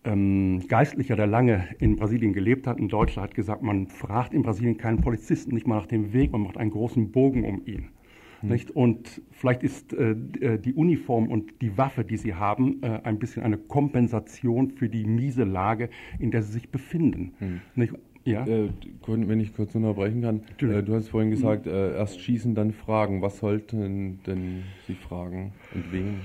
ähm, 0.04 0.62
Geistlicher, 0.68 1.16
der 1.16 1.26
lange 1.26 1.68
in 1.78 1.96
Brasilien 1.96 2.32
gelebt 2.32 2.66
hat, 2.66 2.78
in 2.78 2.88
Deutschland, 2.88 3.30
hat 3.30 3.34
gesagt, 3.34 3.62
man 3.62 3.88
fragt 3.88 4.32
in 4.32 4.42
Brasilien 4.42 4.76
keinen 4.76 5.00
Polizisten 5.00 5.54
nicht 5.54 5.66
mal 5.66 5.76
nach 5.76 5.86
dem 5.86 6.12
Weg, 6.12 6.30
man 6.32 6.42
macht 6.42 6.56
einen 6.56 6.70
großen 6.70 7.10
Bogen 7.10 7.44
um 7.44 7.66
ihn. 7.66 7.88
Mhm. 8.44 8.50
Nicht? 8.50 8.70
Und 8.70 9.22
vielleicht 9.30 9.62
ist 9.62 9.92
äh, 9.92 10.10
äh, 10.40 10.58
die 10.58 10.74
Uniform 10.74 11.28
und 11.28 11.60
die 11.60 11.76
Waffe, 11.76 12.04
die 12.04 12.16
sie 12.16 12.34
haben, 12.34 12.82
äh, 12.82 13.00
ein 13.04 13.18
bisschen 13.18 13.42
eine 13.42 13.56
Kompensation 13.56 14.70
für 14.70 14.88
die 14.88 15.04
miese 15.04 15.44
Lage, 15.44 15.88
in 16.18 16.30
der 16.30 16.42
sie 16.42 16.52
sich 16.52 16.70
befinden. 16.70 17.32
Mhm. 17.40 17.60
Nicht? 17.74 17.94
Ja. 18.24 18.46
Äh, 18.46 18.70
wenn 19.06 19.40
ich 19.40 19.54
kurz 19.54 19.74
unterbrechen 19.74 20.22
kann, 20.22 20.40
äh, 20.58 20.82
du 20.82 20.94
hast 20.94 21.08
vorhin 21.08 21.30
gesagt, 21.30 21.66
äh, 21.66 21.94
erst 21.94 22.20
schießen, 22.20 22.54
dann 22.54 22.72
fragen. 22.72 23.20
Was 23.20 23.38
sollten 23.38 24.20
denn 24.26 24.62
Sie 24.86 24.94
fragen 24.94 25.52
und 25.74 25.92
wen? 25.92 26.20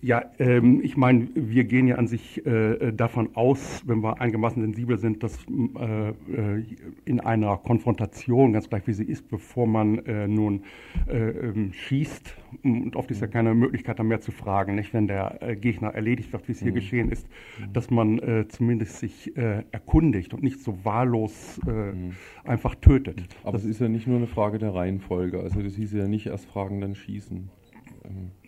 Ja, 0.00 0.24
ähm, 0.38 0.80
ich 0.82 0.96
meine, 0.96 1.28
wir 1.34 1.64
gehen 1.64 1.88
ja 1.88 1.96
an 1.96 2.06
sich 2.06 2.44
äh, 2.46 2.92
davon 2.92 3.30
aus, 3.34 3.82
wenn 3.86 4.00
wir 4.00 4.20
einigermaßen 4.20 4.62
sensibel 4.62 4.98
sind, 4.98 5.22
dass 5.22 5.38
äh, 5.78 6.08
äh, 6.10 6.64
in 7.04 7.20
einer 7.20 7.56
Konfrontation, 7.56 8.52
ganz 8.52 8.68
gleich 8.68 8.86
wie 8.86 8.92
sie 8.92 9.04
ist, 9.04 9.28
bevor 9.28 9.66
man 9.66 9.98
äh, 10.06 10.28
nun 10.28 10.62
äh, 11.08 11.16
ähm, 11.16 11.72
schießt, 11.72 12.36
und 12.62 12.96
oft 12.96 13.10
ist 13.10 13.20
ja 13.20 13.26
keine 13.26 13.54
Möglichkeit, 13.54 13.98
da 13.98 14.02
mehr 14.02 14.20
zu 14.20 14.32
fragen, 14.32 14.76
nicht, 14.76 14.94
wenn 14.94 15.06
der 15.06 15.42
äh, 15.42 15.56
Gegner 15.56 15.88
erledigt 15.88 16.32
wird, 16.32 16.48
wie 16.48 16.52
es 16.52 16.60
hier 16.60 16.70
mhm. 16.70 16.76
geschehen 16.76 17.10
ist, 17.10 17.28
dass 17.72 17.90
man 17.90 18.20
zumindest 18.48 18.98
sich 18.98 19.36
erkundigt 19.36 20.34
und 20.34 20.42
nicht 20.42 20.60
so 20.60 20.84
wahllos 20.84 21.60
mhm. 21.66 22.12
einfach 22.44 22.74
tötet. 22.74 23.22
Aber 23.44 23.56
es 23.56 23.64
ist 23.64 23.80
ja 23.80 23.88
nicht 23.88 24.06
nur 24.06 24.16
eine 24.16 24.26
Frage 24.26 24.58
der 24.58 24.74
Reihenfolge, 24.74 25.40
also 25.40 25.60
das 25.62 25.74
hieß 25.74 25.92
ja 25.92 26.08
nicht 26.08 26.26
erst 26.26 26.46
fragen, 26.46 26.80
dann 26.80 26.94
schießen. 26.94 27.50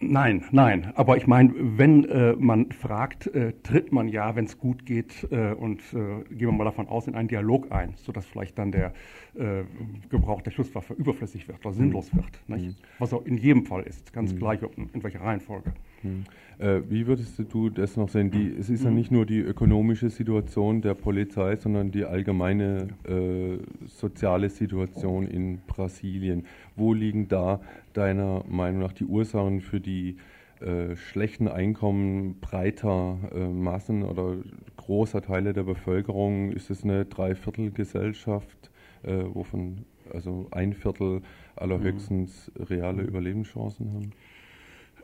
Nein, 0.01 0.45
nein. 0.51 0.93
Aber 0.95 1.17
ich 1.17 1.27
meine, 1.27 1.53
wenn 1.57 2.05
äh, 2.05 2.35
man 2.39 2.73
fragt, 2.73 3.27
äh, 3.29 3.53
tritt 3.63 3.93
man 3.93 4.09
ja, 4.09 4.35
wenn 4.35 4.47
es 4.47 4.59
gut 4.59 4.87
geht, 4.87 5.29
äh, 5.31 5.53
und 5.53 5.81
äh, 5.93 6.25
gehen 6.35 6.49
wir 6.49 6.53
mal 6.53 6.65
davon 6.65 6.89
aus, 6.89 7.07
in 7.07 7.15
einen 7.15 7.29
Dialog 7.29 7.71
ein, 7.71 7.95
sodass 7.97 8.27
vielleicht 8.27 8.59
dann 8.59 8.73
der 8.73 8.93
äh, 9.35 9.65
Gebrauch 10.09 10.41
der 10.43 10.51
Schusswaffe 10.51 10.95
überflüssig 10.95 11.47
wird 11.49 11.65
oder 11.65 11.75
sinnlos 11.75 12.13
mhm. 12.13 12.19
wird. 12.19 12.61
Mhm. 12.61 12.77
Was 12.99 13.13
auch 13.13 13.25
in 13.27 13.37
jedem 13.37 13.67
Fall 13.67 13.83
ist, 13.83 14.13
ganz 14.13 14.33
mhm. 14.33 14.39
gleich 14.39 14.61
in 14.63 15.03
welcher 15.03 15.21
Reihenfolge. 15.21 15.75
Mhm. 16.03 16.25
Äh, 16.59 16.83
wie 16.89 17.07
würdest 17.07 17.43
du 17.53 17.71
das 17.71 17.97
noch 17.97 18.09
sehen? 18.09 18.31
Die, 18.31 18.55
es 18.59 18.69
ist 18.69 18.85
ja 18.85 18.91
mhm. 18.91 18.97
nicht 18.97 19.11
nur 19.11 19.27
die 19.27 19.41
ökonomische 19.41 20.11
Situation 20.11 20.83
der 20.83 20.95
Polizei, 20.95 21.57
sondern 21.57 21.91
die 21.91 22.05
allgemeine 22.05 22.89
äh, 23.09 23.59
soziale 23.87 24.51
Situation 24.51 25.27
in 25.27 25.61
Brasilien. 25.67 26.45
Wo 26.77 26.93
liegen 26.93 27.29
da 27.29 27.61
deiner 27.93 28.45
Meinung 28.49 28.81
nach 28.81 28.93
die 28.93 29.05
Ursachen 29.05 29.61
für 29.61 29.81
die 29.81 30.17
äh, 30.61 30.97
schlechten 30.97 31.49
Einkommen 31.49 32.39
breiter 32.41 33.19
äh, 33.35 33.49
Massen 33.49 34.03
oder 34.03 34.37
großer 34.77 35.23
Teile 35.23 35.55
der 35.55 35.63
Bevölkerung? 35.63 36.53
Ist 36.53 36.69
es 36.69 36.85
eine 36.85 37.07
Dreiviertelgesellschaft, 37.07 38.71
äh, 39.03 39.25
wovon 39.33 39.87
also 40.13 40.49
ein 40.51 40.75
Viertel 40.75 41.23
allerhöchstens 41.57 42.53
reale 42.57 43.03
Überlebenschancen 43.03 43.93
haben? 43.95 44.13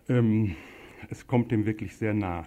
Ähm 0.09 0.57
es 1.11 1.27
kommt 1.27 1.51
dem 1.53 1.67
wirklich 1.67 1.97
sehr 1.97 2.15
nah. 2.15 2.47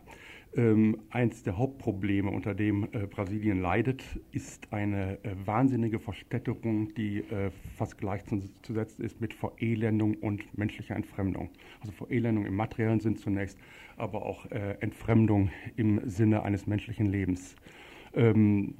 Ähm, 0.55 0.97
eins 1.11 1.43
der 1.43 1.59
Hauptprobleme, 1.59 2.31
unter 2.31 2.55
dem 2.55 2.85
äh, 2.91 3.05
Brasilien 3.05 3.61
leidet, 3.61 4.03
ist 4.31 4.73
eine 4.73 5.23
äh, 5.23 5.35
wahnsinnige 5.45 5.99
Verstädterung, 5.99 6.91
die 6.95 7.19
äh, 7.19 7.51
fast 7.77 7.99
gleichzusetzen 7.99 9.05
ist 9.05 9.21
mit 9.21 9.35
Verelendung 9.35 10.15
und 10.15 10.57
menschlicher 10.57 10.95
Entfremdung. 10.95 11.51
Also 11.81 11.91
Verelendung 11.91 12.47
im 12.47 12.55
materiellen 12.55 12.99
Sinn 12.99 13.15
zunächst, 13.15 13.59
aber 13.95 14.25
auch 14.25 14.47
äh, 14.47 14.77
Entfremdung 14.79 15.51
im 15.75 16.01
Sinne 16.09 16.41
eines 16.41 16.65
menschlichen 16.65 17.05
Lebens. 17.05 17.55
Ähm, 18.15 18.73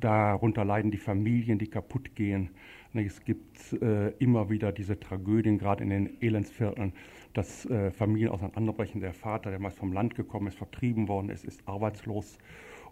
darunter 0.00 0.64
leiden 0.64 0.90
die 0.90 0.96
Familien, 0.96 1.58
die 1.58 1.68
kaputt 1.68 2.14
gehen. 2.14 2.48
Es 2.94 3.22
gibt 3.24 3.74
äh, 3.74 4.08
immer 4.18 4.48
wieder 4.48 4.72
diese 4.72 4.98
Tragödien, 4.98 5.58
gerade 5.58 5.84
in 5.84 5.90
den 5.90 6.22
Elendsvierteln, 6.22 6.94
dass 7.36 7.66
äh, 7.66 7.90
Familien 7.90 8.30
auseinanderbrechen. 8.30 9.00
Der 9.00 9.12
Vater, 9.12 9.50
der 9.50 9.58
meist 9.58 9.78
vom 9.78 9.92
Land 9.92 10.14
gekommen 10.14 10.46
ist, 10.46 10.56
vertrieben 10.56 11.08
worden 11.08 11.28
ist, 11.28 11.44
ist 11.44 11.66
arbeitslos 11.66 12.38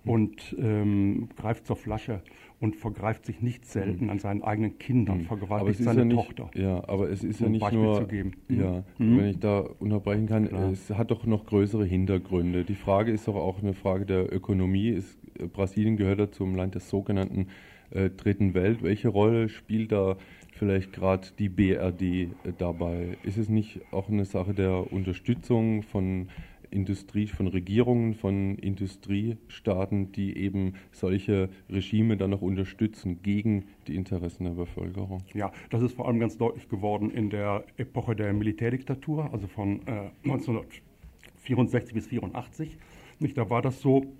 und 0.04 0.54
ähm, 0.58 1.28
greift 1.36 1.66
zur 1.66 1.76
Flasche 1.76 2.20
und 2.60 2.76
vergreift 2.76 3.24
sich 3.24 3.40
nicht 3.40 3.64
selten 3.64 4.04
mhm. 4.04 4.10
an 4.10 4.18
seinen 4.18 4.42
eigenen 4.42 4.78
Kindern, 4.78 5.18
mhm. 5.18 5.22
vergewaltigt 5.22 5.82
seine 5.82 6.00
ja 6.00 6.04
nicht, 6.04 6.16
Tochter. 6.16 6.50
Ja, 6.54 6.86
aber 6.88 7.10
es 7.10 7.24
ist 7.24 7.40
um 7.40 7.46
ja 7.46 7.50
nicht 7.52 7.60
Beispiel 7.60 7.80
nur, 7.80 8.32
ja, 8.48 8.84
mhm. 8.98 9.18
wenn 9.18 9.26
ich 9.26 9.38
da 9.38 9.60
unterbrechen 9.60 10.26
kann, 10.26 10.48
Klar. 10.48 10.70
es 10.70 10.90
hat 10.90 11.10
doch 11.10 11.24
noch 11.24 11.46
größere 11.46 11.86
Hintergründe. 11.86 12.64
Die 12.64 12.74
Frage 12.74 13.12
ist 13.12 13.28
doch 13.28 13.36
auch 13.36 13.62
eine 13.62 13.72
Frage 13.72 14.04
der 14.04 14.32
Ökonomie. 14.32 14.90
Es, 14.90 15.18
Brasilien 15.52 15.96
gehört 15.96 16.18
ja 16.18 16.30
zum 16.30 16.54
Land 16.54 16.74
des 16.74 16.90
sogenannten 16.90 17.48
äh, 17.90 18.10
Dritten 18.10 18.54
Welt. 18.54 18.82
Welche 18.82 19.08
Rolle 19.08 19.48
spielt 19.48 19.92
da 19.92 20.16
vielleicht 20.54 20.92
gerade 20.92 21.28
die 21.38 21.48
BRD 21.48 22.02
äh, 22.02 22.28
dabei? 22.56 23.16
Ist 23.22 23.36
es 23.36 23.48
nicht 23.48 23.80
auch 23.90 24.08
eine 24.08 24.24
Sache 24.24 24.54
der 24.54 24.92
Unterstützung 24.92 25.82
von 25.82 26.28
Industrie, 26.70 27.28
von 27.28 27.46
Regierungen, 27.46 28.14
von 28.14 28.56
Industriestaaten, 28.56 30.12
die 30.12 30.36
eben 30.36 30.74
solche 30.92 31.48
Regime 31.70 32.16
dann 32.16 32.30
noch 32.30 32.42
unterstützen 32.42 33.22
gegen 33.22 33.66
die 33.86 33.94
Interessen 33.94 34.44
der 34.44 34.52
Bevölkerung? 34.52 35.22
Ja, 35.34 35.52
das 35.70 35.82
ist 35.82 35.94
vor 35.94 36.08
allem 36.08 36.18
ganz 36.18 36.36
deutlich 36.36 36.68
geworden 36.68 37.10
in 37.10 37.30
der 37.30 37.64
Epoche 37.76 38.16
der 38.16 38.32
Militärdiktatur, 38.32 39.32
also 39.32 39.46
von 39.46 39.80
äh, 39.86 40.10
1964 40.24 41.94
bis 41.94 42.06
1984. 42.06 42.76
Nicht, 43.20 43.38
da 43.38 43.48
war 43.48 43.62
das 43.62 43.80
so, 43.80 44.12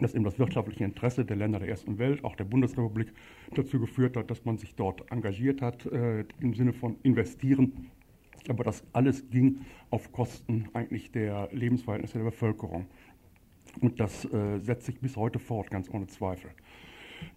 dass 0.00 0.14
eben 0.14 0.24
das 0.24 0.38
wirtschaftliche 0.38 0.84
Interesse 0.84 1.24
der 1.24 1.36
Länder 1.36 1.58
der 1.58 1.68
Ersten 1.68 1.98
Welt, 1.98 2.24
auch 2.24 2.36
der 2.36 2.44
Bundesrepublik, 2.44 3.12
dazu 3.54 3.80
geführt 3.80 4.16
hat, 4.16 4.30
dass 4.30 4.44
man 4.44 4.58
sich 4.58 4.74
dort 4.74 5.10
engagiert 5.10 5.62
hat 5.62 5.86
äh, 5.86 6.24
im 6.40 6.54
Sinne 6.54 6.72
von 6.72 6.96
investieren. 7.02 7.90
Aber 8.48 8.64
das 8.64 8.84
alles 8.92 9.30
ging 9.30 9.60
auf 9.90 10.12
Kosten 10.12 10.68
eigentlich 10.74 11.10
der 11.12 11.48
Lebensverhältnisse 11.52 12.18
der 12.18 12.24
Bevölkerung. 12.24 12.86
Und 13.80 14.00
das 14.00 14.24
äh, 14.26 14.58
setzt 14.58 14.86
sich 14.86 15.00
bis 15.00 15.16
heute 15.16 15.38
fort, 15.38 15.70
ganz 15.70 15.88
ohne 15.90 16.06
Zweifel. 16.06 16.50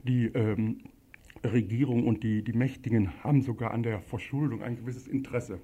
Die 0.03 0.25
ähm, 0.25 0.79
Regierung 1.43 2.05
und 2.05 2.23
die, 2.23 2.43
die 2.43 2.53
Mächtigen 2.53 3.23
haben 3.23 3.41
sogar 3.41 3.71
an 3.71 3.83
der 3.83 4.01
Verschuldung 4.01 4.63
ein 4.63 4.75
gewisses 4.75 5.07
Interesse. 5.07 5.59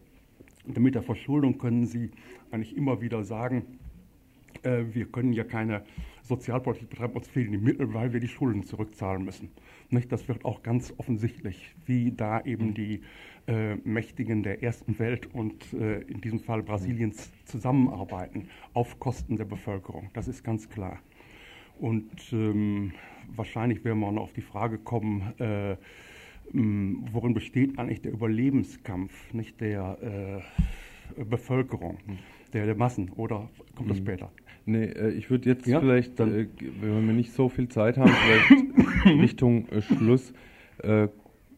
Und 0.66 0.80
mit 0.80 0.96
der 0.96 1.04
Verschuldung 1.04 1.58
können 1.58 1.86
sie 1.86 2.12
eigentlich 2.52 2.76
immer 2.76 3.02
wieder 3.02 3.24
sagen, 3.24 3.80
äh, 4.64 4.84
wir 4.94 5.06
können 5.06 5.34
ja 5.34 5.44
keine 5.44 5.84
Sozialpolitik 6.24 6.90
betreiben, 6.90 7.14
uns 7.14 7.28
fehlen 7.28 7.52
die 7.52 7.58
Mittel, 7.58 7.94
weil 7.94 8.14
wir 8.14 8.20
die 8.20 8.30
Schulden 8.30 8.64
zurückzahlen 8.64 9.24
müssen. 9.24 9.52
Nicht? 9.90 10.12
Das 10.12 10.28
wird 10.28 10.46
auch 10.46 10.64
ganz 10.64 10.94
offensichtlich, 10.98 11.76
wie 11.86 12.12
da 12.12 12.42
eben 12.42 12.74
die 12.74 13.02
äh, 13.48 13.76
Mächtigen 13.84 14.42
der 14.42 14.64
ersten 14.64 14.98
Welt 15.00 15.28
und 15.34 15.74
äh, 15.74 16.00
in 16.04 16.22
diesem 16.22 16.40
Fall 16.40 16.64
Brasiliens 16.64 17.32
zusammenarbeiten 17.46 18.48
auf 18.74 19.00
Kosten 19.00 19.36
der 19.36 19.46
Bevölkerung. 19.46 20.10
Das 20.14 20.28
ist 20.30 20.44
ganz 20.44 20.70
klar. 20.70 21.00
Und 21.80 22.12
ähm, 22.32 22.94
wahrscheinlich 23.36 23.84
werden 23.84 24.00
wir 24.00 24.12
noch 24.12 24.24
auf 24.24 24.34
die 24.34 24.42
Frage 24.42 24.78
kommen, 24.78 25.34
äh, 25.40 25.76
worin 26.54 27.34
besteht 27.34 27.80
eigentlich 27.80 28.02
der 28.02 28.14
Überlebenskampf 28.14 29.34
nicht 29.34 29.60
der 29.60 30.44
äh, 31.18 31.24
Bevölkerung, 31.24 31.98
der, 32.54 32.66
der 32.66 32.76
Massen, 32.76 33.10
oder 33.12 33.50
kommt 33.76 33.90
das 33.90 34.00
mhm. 34.00 34.04
später? 34.04 34.32
Nee, 34.66 34.86
äh, 34.86 35.12
ich 35.12 35.30
würde 35.30 35.50
jetzt 35.50 35.68
ja, 35.68 35.80
vielleicht, 35.80 36.20
äh, 36.20 36.48
wenn 36.82 37.08
wir 37.08 37.14
nicht 37.14 37.34
so 37.34 37.50
viel 37.50 37.68
Zeit 37.68 37.98
haben, 37.98 38.12
vielleicht 38.12 39.06
Richtung 39.22 39.68
äh, 39.70 39.82
Schluss 39.82 40.34
äh, 40.80 41.08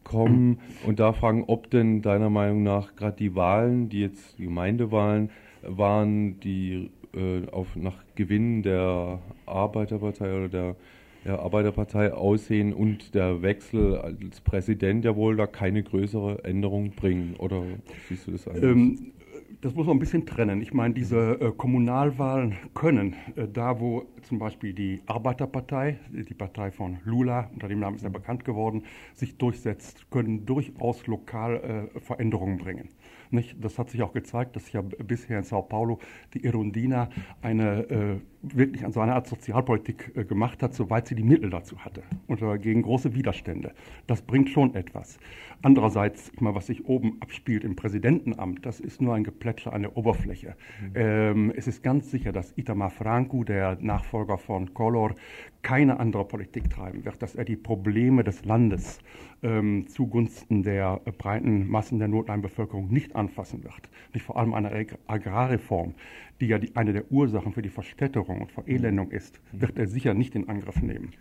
kommen 0.02 0.58
und 0.86 1.00
da 1.00 1.12
fragen, 1.12 1.44
ob 1.46 1.70
denn 1.70 2.02
deiner 2.02 2.30
Meinung 2.30 2.62
nach 2.62 2.94
gerade 2.96 3.16
die 3.16 3.34
Wahlen, 3.34 3.88
die 3.88 4.00
jetzt 4.00 4.36
Gemeindewahlen 4.36 5.30
waren, 5.62 6.38
die 6.40 6.90
äh, 7.14 7.48
auf, 7.50 7.74
nach 7.76 8.04
Gewinn 8.14 8.62
der 8.62 9.20
Arbeiterpartei 9.46 10.36
oder 10.36 10.48
der, 10.48 10.76
der 11.24 11.40
Arbeiterpartei 11.40 12.12
aussehen 12.12 12.72
und 12.72 13.14
der 13.14 13.42
Wechsel 13.42 13.96
als 13.96 14.40
Präsident 14.40 15.04
ja 15.04 15.16
wohl 15.16 15.36
da 15.36 15.46
keine 15.46 15.82
größere 15.82 16.44
Änderung 16.44 16.90
bringen. 16.90 17.34
Oder 17.38 17.62
siehst 18.08 18.26
du 18.26 18.32
das 18.32 18.46
anders? 18.46 18.64
Ähm, 18.64 19.12
das 19.60 19.74
muss 19.74 19.86
man 19.86 19.96
ein 19.96 20.00
bisschen 20.00 20.26
trennen. 20.26 20.60
Ich 20.60 20.72
meine, 20.72 20.94
diese 20.94 21.40
äh, 21.40 21.52
Kommunalwahlen 21.56 22.56
können, 22.74 23.14
äh, 23.36 23.46
da 23.48 23.80
wo 23.80 24.06
zum 24.22 24.38
Beispiel 24.38 24.72
die 24.72 25.02
Arbeiterpartei, 25.06 25.98
die 26.10 26.34
Partei 26.34 26.70
von 26.70 26.98
Lula, 27.04 27.50
unter 27.52 27.68
dem 27.68 27.80
Namen 27.80 27.96
ist 27.96 28.04
er 28.04 28.10
bekannt 28.10 28.44
geworden, 28.44 28.84
sich 29.14 29.36
durchsetzt, 29.38 30.10
können 30.10 30.46
durchaus 30.46 31.06
lokal 31.06 31.90
äh, 31.94 32.00
Veränderungen 32.00 32.58
bringen. 32.58 32.88
Nicht? 33.36 33.62
Das 33.64 33.78
hat 33.78 33.90
sich 33.90 34.02
auch 34.02 34.12
gezeigt, 34.12 34.56
dass 34.56 34.72
ja 34.72 34.80
bisher 34.82 35.38
in 35.38 35.44
Sao 35.44 35.62
Paulo 35.62 36.00
die 36.34 36.44
Irundina 36.44 37.08
eine, 37.42 37.88
äh, 37.88 38.16
wirklich 38.42 38.84
so 38.90 39.00
eine 39.00 39.14
Art 39.14 39.26
Sozialpolitik 39.28 40.12
äh, 40.16 40.24
gemacht 40.24 40.62
hat, 40.62 40.74
soweit 40.74 41.06
sie 41.06 41.14
die 41.14 41.22
Mittel 41.22 41.50
dazu 41.50 41.78
hatte 41.78 42.02
und 42.26 42.42
äh, 42.42 42.58
gegen 42.58 42.82
große 42.82 43.14
Widerstände. 43.14 43.72
Das 44.06 44.22
bringt 44.22 44.48
schon 44.50 44.74
etwas. 44.74 45.18
Andererseits, 45.62 46.30
ich 46.32 46.40
meine, 46.40 46.54
was 46.54 46.66
sich 46.66 46.86
oben 46.86 47.16
abspielt 47.20 47.64
im 47.64 47.76
Präsidentenamt, 47.76 48.66
das 48.66 48.80
ist 48.80 49.00
nur 49.00 49.14
ein 49.14 49.24
Geplätscher 49.24 49.72
an 49.72 49.82
der 49.82 49.96
Oberfläche. 49.96 50.56
Mhm. 50.80 50.92
Ähm, 50.94 51.52
es 51.56 51.66
ist 51.66 51.82
ganz 51.82 52.10
sicher, 52.10 52.32
dass 52.32 52.56
Itamar 52.56 52.90
Franco, 52.90 53.44
der 53.44 53.78
Nachfolger 53.80 54.38
von 54.38 54.74
Collor, 54.74 55.14
keine 55.62 55.98
andere 55.98 56.24
Politik 56.24 56.70
treiben 56.70 57.04
wird, 57.04 57.20
dass 57.22 57.34
er 57.34 57.44
die 57.44 57.56
Probleme 57.56 58.22
des 58.22 58.44
Landes 58.44 59.00
ähm, 59.42 59.86
zugunsten 59.88 60.62
der 60.62 61.00
breiten 61.18 61.68
Massen 61.68 61.98
der 61.98 62.06
Noteinbevölkerung 62.06 62.88
nicht 62.88 63.16
anfassen 63.26 63.64
wird. 63.64 63.90
Nicht 64.14 64.24
vor 64.24 64.36
allem 64.38 64.54
eine 64.54 64.86
Agrarreform, 65.06 65.94
die 66.40 66.46
ja 66.46 66.58
die, 66.58 66.74
eine 66.76 66.92
der 66.92 67.10
Ursachen 67.10 67.52
für 67.52 67.62
die 67.62 67.68
Verstädterung 67.68 68.40
und 68.40 68.52
Verelendung 68.52 69.10
ist, 69.10 69.40
wird 69.52 69.78
er 69.78 69.86
sicher 69.86 70.14
nicht 70.14 70.34
in 70.34 70.48
Angriff 70.48 70.82
nehmen. 70.82 71.12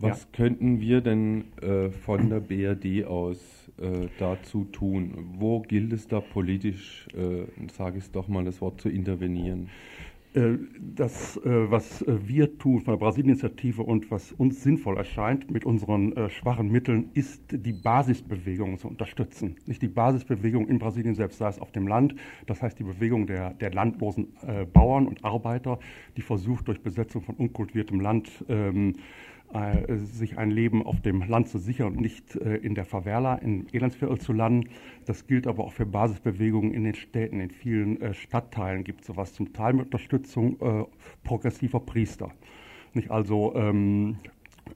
Was 0.00 0.22
ja. 0.22 0.28
könnten 0.32 0.80
wir 0.80 1.00
denn 1.00 1.46
äh, 1.60 1.90
von 1.90 2.30
der 2.30 2.38
BRD 2.38 3.04
aus 3.04 3.68
äh, 3.78 4.06
dazu 4.18 4.64
tun? 4.64 5.34
Wo 5.38 5.60
gilt 5.60 5.92
es 5.92 6.06
da 6.06 6.20
politisch, 6.20 7.08
äh, 7.14 7.46
sage 7.72 7.98
ich 7.98 8.04
es 8.04 8.12
doch 8.12 8.28
mal, 8.28 8.44
das 8.44 8.60
Wort 8.60 8.80
zu 8.80 8.88
intervenieren? 8.88 9.64
Äh, 9.64 10.07
das, 10.80 11.36
äh, 11.38 11.70
was 11.70 12.02
äh, 12.02 12.18
wir 12.22 12.58
tun 12.58 12.80
von 12.80 12.92
der 12.94 12.98
Brasilien-Initiative 12.98 13.82
und 13.82 14.10
was 14.10 14.32
uns 14.32 14.62
sinnvoll 14.62 14.96
erscheint 14.96 15.50
mit 15.50 15.64
unseren 15.64 16.28
schwachen 16.30 16.70
Mitteln, 16.70 17.10
ist 17.14 17.42
die 17.50 17.72
Basisbewegung 17.72 18.78
zu 18.78 18.88
unterstützen. 18.88 19.56
Nicht 19.66 19.82
die 19.82 19.88
Basisbewegung 19.88 20.68
in 20.68 20.78
Brasilien 20.78 21.14
selbst, 21.14 21.38
sei 21.38 21.48
es 21.48 21.58
auf 21.58 21.72
dem 21.72 21.86
Land, 21.86 22.14
das 22.46 22.62
heißt 22.62 22.78
die 22.78 22.84
Bewegung 22.84 23.26
der, 23.26 23.54
der 23.54 23.72
landlosen 23.72 24.28
Bauern 24.72 25.06
und 25.06 25.24
Arbeiter, 25.24 25.78
die 26.16 26.22
versucht 26.22 26.68
durch 26.68 26.80
Besetzung 26.80 27.22
von 27.22 27.34
unkultiviertem 27.36 28.00
Land 28.00 28.44
ähm, 28.48 28.94
äh, 28.94 28.94
sich 29.96 30.36
ein 30.36 30.50
Leben 30.50 30.84
auf 30.84 31.00
dem 31.00 31.22
Land 31.22 31.48
zu 31.48 31.58
sichern 31.58 31.88
und 31.88 32.00
nicht 32.00 32.36
äh, 32.36 32.56
in 32.56 32.74
der 32.74 32.84
Favela, 32.84 33.36
im 33.36 33.66
Elendsviertel 33.72 34.18
zu 34.18 34.32
landen. 34.32 34.68
Das 35.06 35.26
gilt 35.26 35.46
aber 35.46 35.64
auch 35.64 35.72
für 35.72 35.86
Basisbewegungen 35.86 36.74
in 36.74 36.84
den 36.84 36.94
Städten. 36.94 37.40
In 37.40 37.50
vielen 37.50 38.00
äh, 38.00 38.14
Stadtteilen 38.14 38.84
gibt 38.84 39.00
es 39.00 39.06
sowas, 39.06 39.32
zum 39.32 39.52
Teil 39.52 39.72
mit 39.72 39.86
Unterstützung 39.86 40.60
äh, 40.60 40.84
progressiver 41.24 41.80
Priester. 41.80 42.30
Nicht 42.92 43.10
also 43.10 43.54
ähm, 43.54 44.18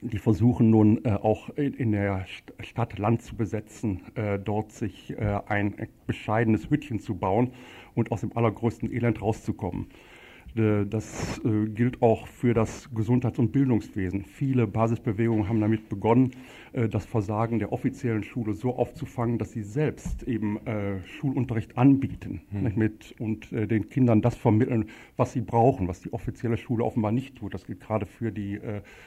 die 0.00 0.18
versuchen 0.18 0.70
nun 0.70 1.04
äh, 1.04 1.10
auch 1.10 1.50
in, 1.50 1.74
in, 1.74 1.92
der 1.92 2.24
Stadt 2.60 2.98
Land 2.98 3.22
zu 3.22 3.36
besetzen, 3.36 4.00
äh, 4.14 4.38
dort 4.38 4.72
sich 4.72 5.10
äh, 5.10 5.40
ein 5.46 5.74
bescheidenes 6.06 6.70
Hütchen 6.70 7.00
zu 7.00 7.14
bauen 7.14 7.52
und 7.94 8.10
aus 8.10 8.22
dem 8.22 8.36
allergrößten 8.36 8.92
Elend 8.92 9.20
rauszukommen. 9.20 9.86
Äh, 10.54 10.86
das 10.86 11.40
äh, 11.44 11.66
gilt 11.68 12.02
auch 12.02 12.26
für 12.26 12.54
das 12.54 12.90
Gesundheits- 12.94 13.38
und 13.38 13.52
Bildungswesen. 13.52 14.24
Viele 14.24 14.66
Basisbewegungen 14.66 15.48
haben 15.48 15.60
damit 15.60 15.88
begonnen, 15.88 16.32
äh, 16.72 16.88
das 16.88 17.06
Versagen 17.06 17.58
der 17.58 17.72
offiziellen 17.72 18.22
Schule 18.22 18.52
so 18.54 18.76
aufzufangen, 18.76 19.38
dass 19.38 19.52
sie 19.52 19.62
selbst 19.62 20.22
eben 20.24 20.58
Schulunterricht 21.04 21.76
anbieten 21.76 22.42
mit, 22.50 23.14
und 23.18 23.50
den 23.50 23.88
Kindern 23.88 24.22
das 24.22 24.36
vermitteln, 24.36 24.86
was 25.16 25.32
sie 25.32 25.40
brauchen, 25.40 25.88
was 25.88 26.00
die 26.00 26.12
offizielle 26.12 26.56
Schule 26.56 26.84
offenbar 26.84 27.12
nicht 27.12 27.36
tut. 27.36 27.54
Das 27.54 27.66
gilt 27.66 27.80
gerade 27.80 28.06
für 28.06 28.32
die 28.32 28.60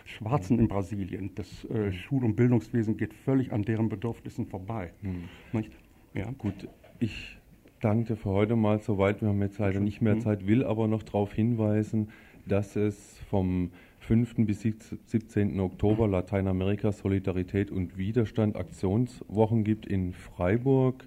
Schwarzen 0.06 0.60
in 0.60 0.68
Brasilien. 0.68 1.32
Das 1.36 1.68
Schul- 1.92 2.24
und 2.24 2.36
Bildungswesen 2.36 2.98
geht 2.98 3.14
völlig 3.14 3.52
an 3.52 3.64
deren 3.64 3.90
Bedürfnissen 3.90 4.46
vorbei. 4.46 4.92
Mhm. 5.02 5.66
Ja. 6.14 6.32
Gut, 6.38 6.68
ich 7.00 7.38
danke 7.82 8.16
für 8.16 8.30
heute 8.30 8.56
mal 8.56 8.80
soweit. 8.80 9.22
Wir 9.22 9.30
haben 9.30 9.42
jetzt 9.42 9.60
leider 9.60 9.80
nicht 9.80 10.02
mehr 10.02 10.16
mhm. 10.16 10.22
Zeit, 10.22 10.48
will 10.48 10.64
aber 10.64 10.88
noch 10.88 11.04
darauf 11.04 11.34
hinweisen, 11.34 12.10
dass 12.48 12.76
es 12.76 13.20
vom 13.30 13.72
5. 14.00 14.36
bis 14.46 14.62
17. 14.62 15.60
Oktober 15.60 16.08
Lateinamerika 16.08 16.92
Solidarität 16.92 17.72
und 17.72 17.98
Widerstand 17.98 18.56
Aktionswochen 18.56 19.64
gibt 19.64 19.88
in 19.88 20.14
Freiburg. 20.14 21.06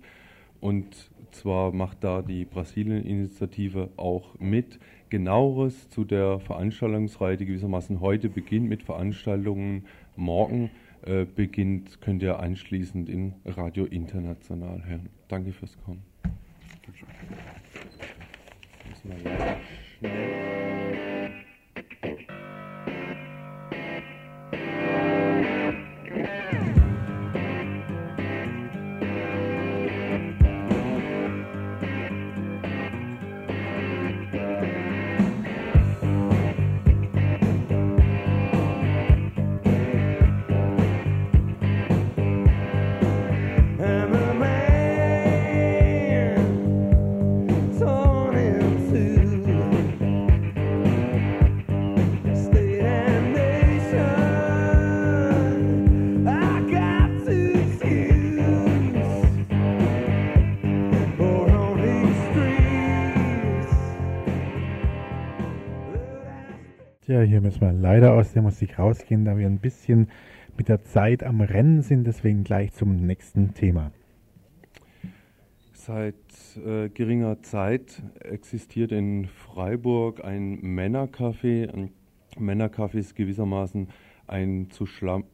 Und 0.61 1.11
zwar 1.31 1.72
macht 1.72 2.02
da 2.02 2.22
die 2.22 2.44
Brasilien-Initiative 2.44 3.90
auch 3.96 4.38
mit. 4.40 4.81
Genaueres 5.11 5.88
zu 5.90 6.04
der 6.04 6.40
Veranstaltungsreihe, 6.40 7.37
die 7.37 7.46
gewissermaßen 7.46 8.00
heute 8.00 8.28
beginnt 8.28 8.68
mit 8.68 8.83
Veranstaltungen, 8.83 9.85
morgen 10.16 10.70
äh, 11.02 11.24
beginnt, 11.24 12.00
könnt 12.00 12.22
ihr 12.22 12.40
anschließend 12.40 13.09
in 13.09 13.35
Radio 13.44 13.85
International 13.85 14.85
hören. 14.85 15.09
Danke 15.28 15.52
fürs 15.52 15.78
Kommen. 15.85 16.02
Muss 19.08 19.24
man 19.24 19.36
schnell. 20.00 20.77
Ja, 67.08 67.22
hier 67.22 67.40
müssen 67.40 67.62
wir 67.62 67.72
leider 67.72 68.12
aus 68.12 68.34
der 68.34 68.42
Musik 68.42 68.78
rausgehen, 68.78 69.24
da 69.24 69.38
wir 69.38 69.46
ein 69.46 69.60
bisschen 69.60 70.08
mit 70.58 70.68
der 70.68 70.82
Zeit 70.82 71.24
am 71.24 71.40
Rennen 71.40 71.80
sind. 71.80 72.06
Deswegen 72.06 72.44
gleich 72.44 72.74
zum 72.74 72.96
nächsten 72.96 73.54
Thema. 73.54 73.92
Seit 75.72 76.14
äh, 76.62 76.90
geringer 76.90 77.40
Zeit 77.40 78.02
existiert 78.20 78.92
in 78.92 79.24
Freiburg 79.24 80.22
ein 80.22 80.60
Männercafé. 80.60 81.72
Ein 81.72 81.92
Männercafé 82.38 82.98
ist 82.98 83.16
gewissermaßen 83.16 83.88
ein 84.26 84.68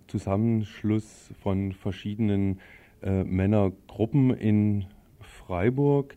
Zusammenschluss 0.07 1.33
von 1.43 1.73
verschiedenen 1.73 2.61
äh, 3.03 3.25
Männergruppen 3.25 4.31
in 4.31 4.85
Freiburg. 5.19 6.15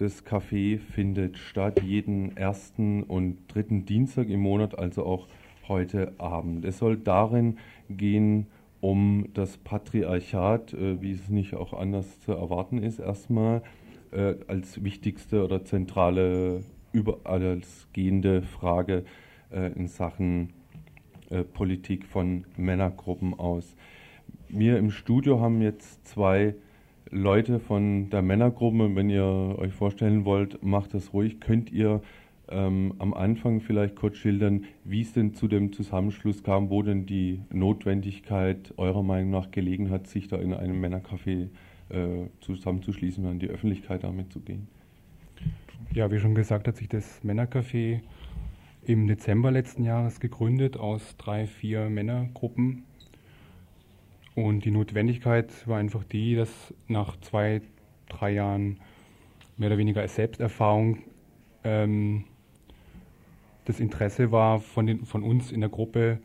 Das 0.00 0.24
Café 0.24 0.78
findet 0.78 1.36
statt 1.36 1.82
jeden 1.82 2.34
ersten 2.34 3.02
und 3.02 3.36
dritten 3.48 3.84
Dienstag 3.84 4.30
im 4.30 4.40
Monat, 4.40 4.78
also 4.78 5.04
auch 5.04 5.28
heute 5.68 6.14
Abend. 6.16 6.64
Es 6.64 6.78
soll 6.78 6.96
darin 6.96 7.58
gehen 7.90 8.46
um 8.80 9.26
das 9.34 9.58
Patriarchat, 9.58 10.72
äh, 10.72 11.02
wie 11.02 11.12
es 11.12 11.28
nicht 11.28 11.54
auch 11.54 11.74
anders 11.74 12.18
zu 12.20 12.32
erwarten 12.32 12.82
ist, 12.82 12.98
erstmal 12.98 13.60
äh, 14.10 14.36
als 14.46 14.82
wichtigste 14.82 15.44
oder 15.44 15.66
zentrale, 15.66 16.64
überall 16.92 17.60
gehende 17.92 18.40
Frage 18.40 19.04
äh, 19.52 19.70
in 19.72 19.86
Sachen 19.86 20.54
Politik 21.52 22.06
von 22.06 22.44
Männergruppen 22.56 23.38
aus. 23.38 23.76
Wir 24.48 24.78
im 24.78 24.90
Studio 24.90 25.40
haben 25.40 25.62
jetzt 25.62 26.08
zwei 26.08 26.56
Leute 27.10 27.58
von 27.58 28.08
der 28.10 28.22
Männergruppe, 28.22 28.94
wenn 28.94 29.10
ihr 29.10 29.24
euch 29.58 29.72
vorstellen 29.72 30.24
wollt, 30.24 30.62
macht 30.62 30.94
das 30.94 31.12
ruhig. 31.12 31.40
Könnt 31.40 31.72
ihr 31.72 32.02
ähm, 32.48 32.94
am 32.98 33.14
Anfang 33.14 33.60
vielleicht 33.60 33.96
kurz 33.96 34.16
schildern, 34.16 34.64
wie 34.84 35.00
es 35.00 35.12
denn 35.12 35.34
zu 35.34 35.48
dem 35.48 35.72
Zusammenschluss 35.72 36.42
kam, 36.42 36.70
wo 36.70 36.82
denn 36.82 37.06
die 37.06 37.40
Notwendigkeit 37.50 38.74
eurer 38.76 39.02
Meinung 39.02 39.30
nach 39.30 39.50
gelegen 39.50 39.90
hat, 39.90 40.06
sich 40.06 40.28
da 40.28 40.36
in 40.36 40.54
einem 40.54 40.80
Männercafé 40.80 41.48
äh, 41.88 42.26
zusammenzuschließen 42.40 43.24
und 43.24 43.30
an 43.30 43.38
die 43.40 43.48
Öffentlichkeit 43.48 44.04
damit 44.04 44.32
zu 44.32 44.40
gehen? 44.40 44.68
Ja, 45.92 46.10
wie 46.12 46.18
schon 46.20 46.36
gesagt, 46.36 46.68
hat 46.68 46.76
sich 46.76 46.88
das 46.88 47.24
Männercafé 47.24 48.00
im 48.84 49.08
Dezember 49.08 49.50
letzten 49.50 49.82
Jahres 49.82 50.20
gegründet 50.20 50.76
aus 50.76 51.16
drei, 51.16 51.46
vier 51.46 51.90
Männergruppen 51.90 52.84
und 54.44 54.64
die 54.64 54.70
Notwendigkeit 54.70 55.66
war 55.68 55.78
einfach 55.78 56.04
die, 56.04 56.34
dass 56.34 56.74
nach 56.88 57.18
zwei, 57.20 57.60
drei 58.08 58.32
Jahren 58.32 58.78
mehr 59.56 59.68
oder 59.68 59.78
weniger 59.78 60.00
als 60.00 60.14
Selbsterfahrung 60.14 60.98
ähm, 61.64 62.24
das 63.66 63.80
Interesse 63.80 64.32
war 64.32 64.60
von, 64.60 64.86
den, 64.86 65.04
von 65.04 65.22
uns 65.22 65.52
in 65.52 65.60
der 65.60 65.70
Gruppe, 65.70 66.18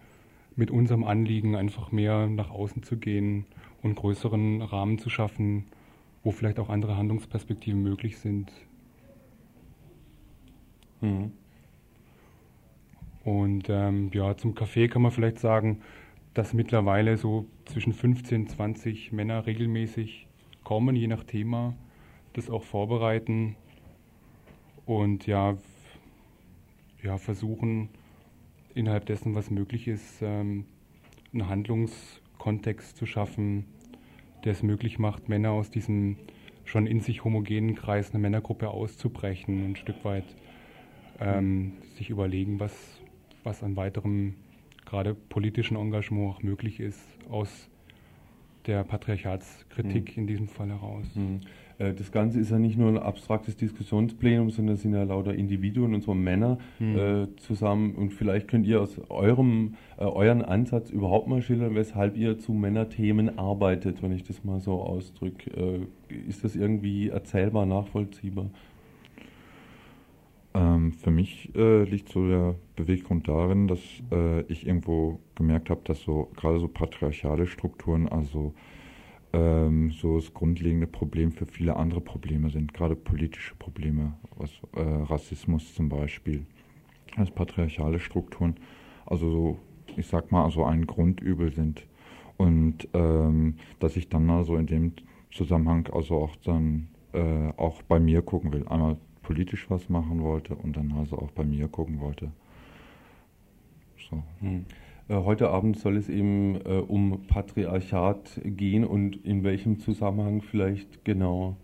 mit 0.55 0.71
unserem 0.71 1.03
Anliegen 1.03 1.55
einfach 1.55 1.91
mehr 1.91 2.27
nach 2.27 2.49
außen 2.49 2.83
zu 2.83 2.97
gehen 2.97 3.45
und 3.81 3.95
größeren 3.95 4.61
Rahmen 4.61 4.97
zu 4.97 5.09
schaffen, 5.09 5.65
wo 6.23 6.31
vielleicht 6.31 6.59
auch 6.59 6.69
andere 6.69 6.97
Handlungsperspektiven 6.97 7.83
möglich 7.83 8.17
sind. 8.17 8.51
Mhm. 11.01 11.33
Und 13.25 13.65
ähm, 13.69 14.11
ja, 14.13 14.37
zum 14.37 14.53
Café 14.53 14.87
kann 14.87 15.01
man 15.01 15.11
vielleicht 15.11 15.39
sagen, 15.39 15.81
dass 16.35 16.53
mittlerweile 16.53 17.17
so 17.17 17.47
zwischen 17.63 17.93
15, 17.93 18.49
20 18.49 19.13
Männer 19.13 19.47
regelmäßig 19.47 20.27
kommen, 20.63 20.95
je 20.95 21.07
nach 21.07 21.23
Thema, 21.23 21.73
das 22.33 22.49
auch 22.49 22.63
vorbereiten 22.63 23.55
und 24.85 25.25
ja, 25.27 25.57
ja 27.01 27.17
versuchen, 27.17 27.89
innerhalb 28.73 29.05
dessen, 29.05 29.33
was 29.33 29.49
möglich 29.49 29.87
ist, 29.87 30.21
ähm, 30.21 30.65
einen 31.33 31.47
Handlungskontext 31.47 32.97
zu 32.97 33.05
schaffen, 33.05 33.65
der 34.43 34.51
es 34.51 34.61
möglich 34.61 34.99
macht, 34.99 35.29
Männer 35.29 35.51
aus 35.51 35.71
diesem 35.71 36.17
schon 36.65 36.85
in 36.85 36.99
sich 36.99 37.23
homogenen 37.23 37.75
Kreis 37.75 38.09
einer 38.11 38.19
Männergruppe 38.19 38.69
auszubrechen 38.69 39.71
ein 39.71 39.75
Stück 39.77 40.03
weit 40.03 40.35
ähm, 41.21 41.73
sich 41.95 42.09
überlegen, 42.09 42.59
was, 42.59 42.73
was 43.43 43.63
an 43.63 43.77
weiterem 43.77 44.33
gerade 44.85 45.13
politischen 45.13 45.77
Engagement 45.77 46.35
auch 46.35 46.43
möglich 46.43 46.79
ist 46.79 47.01
aus 47.29 47.69
der 48.67 48.83
Patriarchatskritik 48.83 50.15
mhm. 50.15 50.23
in 50.23 50.27
diesem 50.27 50.47
Fall 50.47 50.69
heraus. 50.69 51.05
Mhm. 51.13 51.41
Äh, 51.77 51.93
das 51.93 52.11
Ganze 52.11 52.39
ist 52.39 52.51
ja 52.51 52.59
nicht 52.59 52.77
nur 52.77 52.89
ein 52.89 52.97
abstraktes 52.97 53.55
Diskussionsplenum, 53.55 54.49
sondern 54.49 54.75
es 54.75 54.81
sind 54.81 54.93
ja 54.93 55.03
lauter 55.03 55.33
Individuen 55.33 55.93
und 55.93 56.03
zwar 56.03 56.15
Männer 56.15 56.57
mhm. 56.79 56.97
äh, 56.97 57.35
zusammen. 57.37 57.95
Und 57.95 58.13
vielleicht 58.13 58.47
könnt 58.47 58.65
ihr 58.65 58.81
aus 58.81 58.99
eurem, 59.09 59.75
äh, 59.97 60.03
euren 60.03 60.41
Ansatz 60.41 60.89
überhaupt 60.89 61.27
mal 61.27 61.41
schildern, 61.41 61.75
weshalb 61.75 62.17
ihr 62.17 62.39
zu 62.39 62.53
Männerthemen 62.53 63.37
arbeitet, 63.37 64.01
wenn 64.01 64.11
ich 64.11 64.23
das 64.23 64.43
mal 64.43 64.59
so 64.59 64.81
ausdrücke. 64.81 65.87
Äh, 66.09 66.15
ist 66.27 66.43
das 66.43 66.55
irgendwie 66.55 67.09
erzählbar, 67.09 67.65
nachvollziehbar? 67.65 68.49
Ähm, 70.55 70.93
für 70.93 71.11
mich 71.11 71.53
äh, 71.53 71.83
liegt 71.83 72.09
so 72.09 72.25
der 72.25 72.55
Beweggrund 72.77 73.27
darin, 73.27 73.67
dass 73.67 73.81
äh, 74.11 74.41
ich 74.43 74.65
irgendwo 74.65 75.19
gemerkt 75.35 75.69
habe, 75.69 75.81
dass 75.83 76.01
so 76.01 76.31
gerade 76.37 76.59
so 76.59 76.69
patriarchale 76.69 77.45
Strukturen, 77.45 78.07
also 78.07 78.53
ähm, 79.33 79.91
so 79.91 80.15
das 80.15 80.33
grundlegende 80.33 80.87
Problem 80.87 81.33
für 81.33 81.45
viele 81.45 81.75
andere 81.75 81.99
Probleme 81.99 82.49
sind, 82.49 82.73
gerade 82.73 82.95
politische 82.95 83.53
Probleme, 83.55 84.13
was 84.37 84.51
äh, 84.77 84.81
Rassismus 84.81 85.75
zum 85.75 85.89
Beispiel, 85.89 86.45
als 87.17 87.31
patriarchale 87.31 87.99
Strukturen, 87.99 88.55
also 89.05 89.29
so, 89.29 89.59
ich 89.97 90.07
sag 90.07 90.31
mal, 90.31 90.45
also 90.45 90.63
ein 90.63 90.87
Grundübel 90.87 91.51
sind. 91.51 91.85
Und 92.37 92.87
ähm, 92.93 93.55
dass 93.79 93.97
ich 93.97 94.07
dann 94.07 94.29
also 94.29 94.55
in 94.55 94.67
dem 94.67 94.93
Zusammenhang 95.31 95.89
also 95.91 96.15
auch 96.15 96.35
dann 96.37 96.87
äh, 97.13 97.51
auch 97.57 97.81
bei 97.83 97.99
mir 97.99 98.21
gucken 98.21 98.53
will. 98.53 98.65
Einmal 98.67 98.97
politisch 99.25 99.69
was 99.69 99.89
machen 99.89 100.21
wollte 100.21 100.55
und 100.55 100.77
dann 100.77 100.91
also 100.91 101.17
auch 101.17 101.31
bei 101.31 101.43
mir 101.43 101.67
gucken 101.67 101.99
wollte. 101.99 102.31
So. 104.09 104.21
Hm. 104.39 104.65
Äh, 105.07 105.15
heute 105.15 105.49
Abend 105.49 105.77
soll 105.79 105.97
es 105.97 106.09
eben 106.09 106.55
äh, 106.63 106.77
um 106.77 107.25
Patriarchat 107.27 108.39
gehen 108.43 108.85
und 108.85 109.15
in 109.25 109.43
welchem 109.43 109.79
Zusammenhang 109.79 110.41
vielleicht 110.41 111.03
genau? 111.03 111.57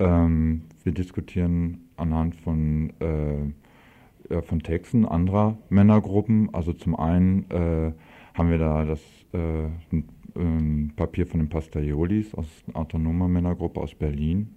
Ähm, 0.00 0.62
wir 0.82 0.92
diskutieren 0.92 1.88
anhand 1.96 2.34
von, 2.34 2.92
äh, 2.98 4.42
von 4.42 4.60
Texten 4.60 5.04
anderer 5.04 5.56
Männergruppen. 5.68 6.52
Also 6.52 6.72
zum 6.72 6.96
einen 6.96 7.48
äh, 7.50 7.92
haben 8.34 8.50
wir 8.50 8.58
da 8.58 8.84
das 8.84 9.00
äh, 9.32 9.66
ein, 9.92 10.08
ein 10.34 10.92
Papier 10.96 11.28
von 11.28 11.38
den 11.38 11.48
Pastaiolis 11.48 12.34
aus 12.34 12.48
autonomer 12.72 13.28
Männergruppe 13.28 13.80
aus 13.80 13.94
Berlin. 13.94 14.56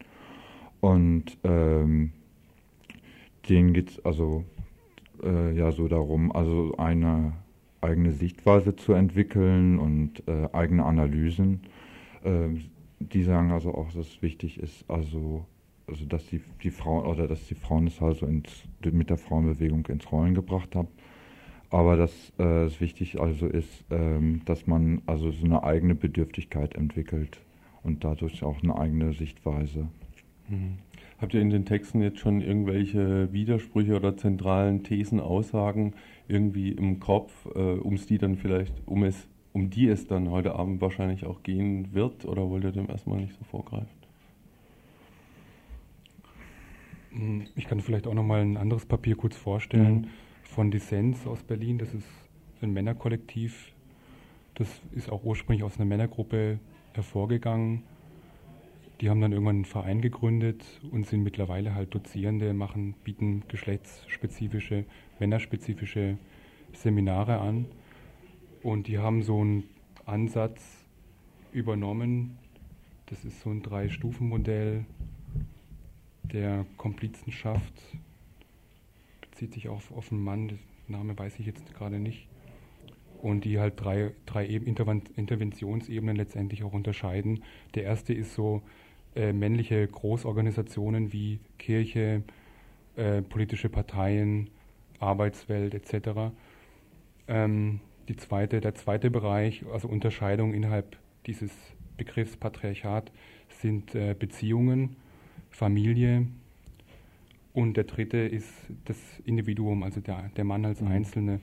Und 0.82 1.38
ähm, 1.44 2.12
denen 3.50 3.74
geht 3.74 3.90
es 3.90 4.06
also 4.06 4.44
äh, 5.24 5.56
ja 5.56 5.72
so 5.72 5.88
darum, 5.88 6.32
also 6.32 6.76
eine 6.78 7.34
eigene 7.82 8.12
Sichtweise 8.12 8.76
zu 8.76 8.94
entwickeln 8.94 9.80
und 9.80 10.28
äh, 10.28 10.50
eigene 10.54 10.86
Analysen. 10.86 11.62
Äh, 12.24 12.50
die 13.00 13.24
sagen 13.24 13.52
also 13.52 13.74
auch, 13.74 13.88
dass 13.88 14.08
es 14.08 14.22
wichtig 14.22 14.60
ist, 14.60 14.90
also, 14.90 15.46
also 15.88 16.06
dass 16.06 16.26
die, 16.28 16.42
die 16.64 16.72
Frauen 16.72 17.06
oder 17.06 17.28
dass 17.28 17.46
die 17.48 17.56
Frauen 17.56 17.88
es 17.88 18.02
also 18.02 18.26
ins, 18.26 18.64
mit 18.84 19.10
der 19.10 19.18
Frauenbewegung 19.18 19.86
ins 19.88 20.12
Rollen 20.12 20.34
gebracht 20.34 20.76
haben. 20.76 20.88
Aber 21.70 21.98
dass 21.98 22.32
äh, 22.40 22.66
es 22.66 22.80
wichtig 22.80 23.20
also 23.20 23.48
ist, 23.48 23.84
ähm, 23.90 24.42
dass 24.46 24.66
man 24.68 25.02
also 25.08 25.32
so 25.32 25.46
eine 25.46 25.64
eigene 25.64 25.96
Bedürftigkeit 25.96 26.76
entwickelt 26.76 27.42
und 27.84 28.04
dadurch 28.04 28.44
auch 28.44 28.62
eine 28.64 28.78
eigene 28.78 29.14
Sichtweise. 29.14 29.88
Mhm. 30.50 30.78
Habt 31.20 31.34
ihr 31.34 31.42
in 31.42 31.50
den 31.50 31.66
Texten 31.66 32.02
jetzt 32.02 32.20
schon 32.20 32.42
irgendwelche 32.42 33.32
Widersprüche 33.32 33.96
oder 33.96 34.18
zentralen 34.18 34.84
Thesen, 34.84 35.20
Aussagen 35.20 35.94
irgendwie 36.28 36.72
im 36.72 37.00
Kopf, 37.00 37.46
äh, 37.56 37.60
um 37.60 37.96
die 37.96 38.18
dann 38.18 38.36
vielleicht, 38.36 38.74
um 38.86 39.04
es, 39.04 39.28
um 39.54 39.70
die 39.70 39.88
es 39.88 40.08
dann 40.08 40.30
heute 40.30 40.56
Abend 40.56 40.82
wahrscheinlich 40.82 41.26
auch 41.26 41.42
gehen 41.42 41.94
wird, 41.94 42.26
oder 42.26 42.50
wollt 42.50 42.66
ihr 42.66 42.74
dem 42.74 42.90
erstmal 42.90 43.20
nicht 43.20 43.34
so 43.34 43.44
vorgreifen? 43.46 43.88
Hm, 47.12 47.46
ich 47.56 47.66
kann 47.66 47.80
vielleicht 47.80 48.08
auch 48.08 48.14
nochmal 48.14 48.42
ein 48.42 48.58
anderes 48.58 48.86
Papier 48.86 49.16
kurz 49.16 49.38
vorstellen 49.38 50.02
mhm. 50.02 50.08
von 50.44 50.70
Dissens 50.70 51.26
aus 51.26 51.44
Berlin. 51.44 51.78
Das 51.78 51.94
ist 51.94 52.08
ein 52.62 52.74
Männerkollektiv. 52.74 53.72
Das 54.56 54.68
ist 54.92 55.10
auch 55.10 55.24
ursprünglich 55.24 55.64
aus 55.64 55.78
einer 55.78 55.86
Männergruppe 55.86 56.60
hervorgegangen 56.94 57.84
die 59.02 59.10
haben 59.10 59.20
dann 59.20 59.34
irgendwann 59.34 59.58
einen 59.58 59.66
Verein 59.66 60.02
gegründet 60.02 60.64
und 60.92 61.06
sind 61.06 61.24
mittlerweile 61.24 61.76
halt 61.76 61.94
Dozierende, 61.94 62.54
machen, 62.54 62.96
bieten 63.04 63.44
geschlechtsspezifische, 63.48 64.86
männerspezifische 65.20 66.18
Seminare 66.74 67.40
an. 67.40 67.66
Und 68.64 68.88
die 68.88 68.98
haben 68.98 69.22
so 69.22 69.42
einen 69.42 69.64
Ansatz 70.06 70.62
übernommen. 71.52 72.38
Das 73.08 73.26
ist 73.26 73.42
so 73.42 73.50
ein 73.50 73.62
Drei-Stufen-Modell 73.62 74.86
der 76.24 76.66
Komplizenschaft. 76.78 77.74
Bezieht 79.22 79.54
sich 79.54 79.68
auch 79.68 79.82
auf 79.92 80.12
einen 80.12 80.24
Mann, 80.24 80.48
der 80.48 80.58
Name 80.88 81.18
weiß 81.18 81.40
ich 81.40 81.46
jetzt 81.46 81.74
gerade 81.76 82.00
nicht. 82.00 82.28
Und 83.22 83.44
die 83.46 83.60
halt 83.60 83.74
drei, 83.78 84.12
drei 84.26 84.46
Interventionsebenen 84.46 86.16
letztendlich 86.16 86.64
auch 86.64 86.74
unterscheiden. 86.74 87.44
Der 87.74 87.84
erste 87.84 88.14
ist 88.14 88.36
so 88.36 88.62
äh, 89.16 89.34
männliche 89.34 89.88
Großorganisationen 89.88 91.14
wie 91.14 91.40
Kirche, 91.58 92.24
äh, 92.96 93.22
politische 93.22 93.70
Parteien, 93.70 94.50
Arbeitswelt 95.00 95.74
etc. 95.74 96.34
Ähm, 97.28 97.80
die 98.08 98.16
zweite, 98.16 98.62
der 98.62 98.76
zweite 98.76 99.10
Bereich, 99.10 99.66
also 99.72 99.88
Unterscheidung 99.88 100.54
innerhalb 100.54 100.98
dieses 101.26 101.52
Begriffs 101.98 102.38
Patriarchat, 102.38 103.12
sind 103.50 103.96
äh, 103.96 104.16
Beziehungen, 104.18 104.96
Familie 105.50 106.28
und 107.54 107.78
der 107.78 107.86
dritte 107.86 108.18
ist 108.18 108.52
das 108.84 108.98
Individuum, 109.24 109.84
also 109.84 110.02
der, 110.02 110.30
der 110.36 110.44
Mann 110.44 110.66
als 110.66 110.82
mhm. 110.82 110.88
Einzelne. 110.88 111.40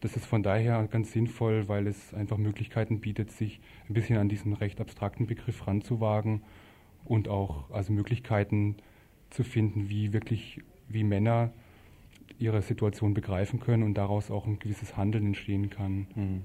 Das 0.00 0.16
ist 0.16 0.26
von 0.26 0.42
daher 0.42 0.86
ganz 0.88 1.12
sinnvoll, 1.12 1.68
weil 1.68 1.86
es 1.86 2.12
einfach 2.12 2.36
Möglichkeiten 2.36 3.00
bietet, 3.00 3.30
sich 3.30 3.60
ein 3.88 3.94
bisschen 3.94 4.18
an 4.18 4.28
diesen 4.28 4.52
recht 4.52 4.80
abstrakten 4.80 5.26
Begriff 5.26 5.66
ranzuwagen 5.66 6.42
und 7.06 7.28
auch 7.28 7.70
also 7.70 7.92
Möglichkeiten 7.92 8.76
zu 9.30 9.44
finden, 9.44 9.88
wie 9.88 10.12
wirklich 10.12 10.60
wie 10.88 11.04
Männer 11.04 11.52
ihre 12.38 12.62
Situation 12.62 13.14
begreifen 13.14 13.60
können 13.60 13.82
und 13.82 13.94
daraus 13.94 14.30
auch 14.30 14.46
ein 14.46 14.58
gewisses 14.58 14.96
Handeln 14.96 15.26
entstehen 15.26 15.70
kann. 15.70 16.06
Mhm. 16.14 16.42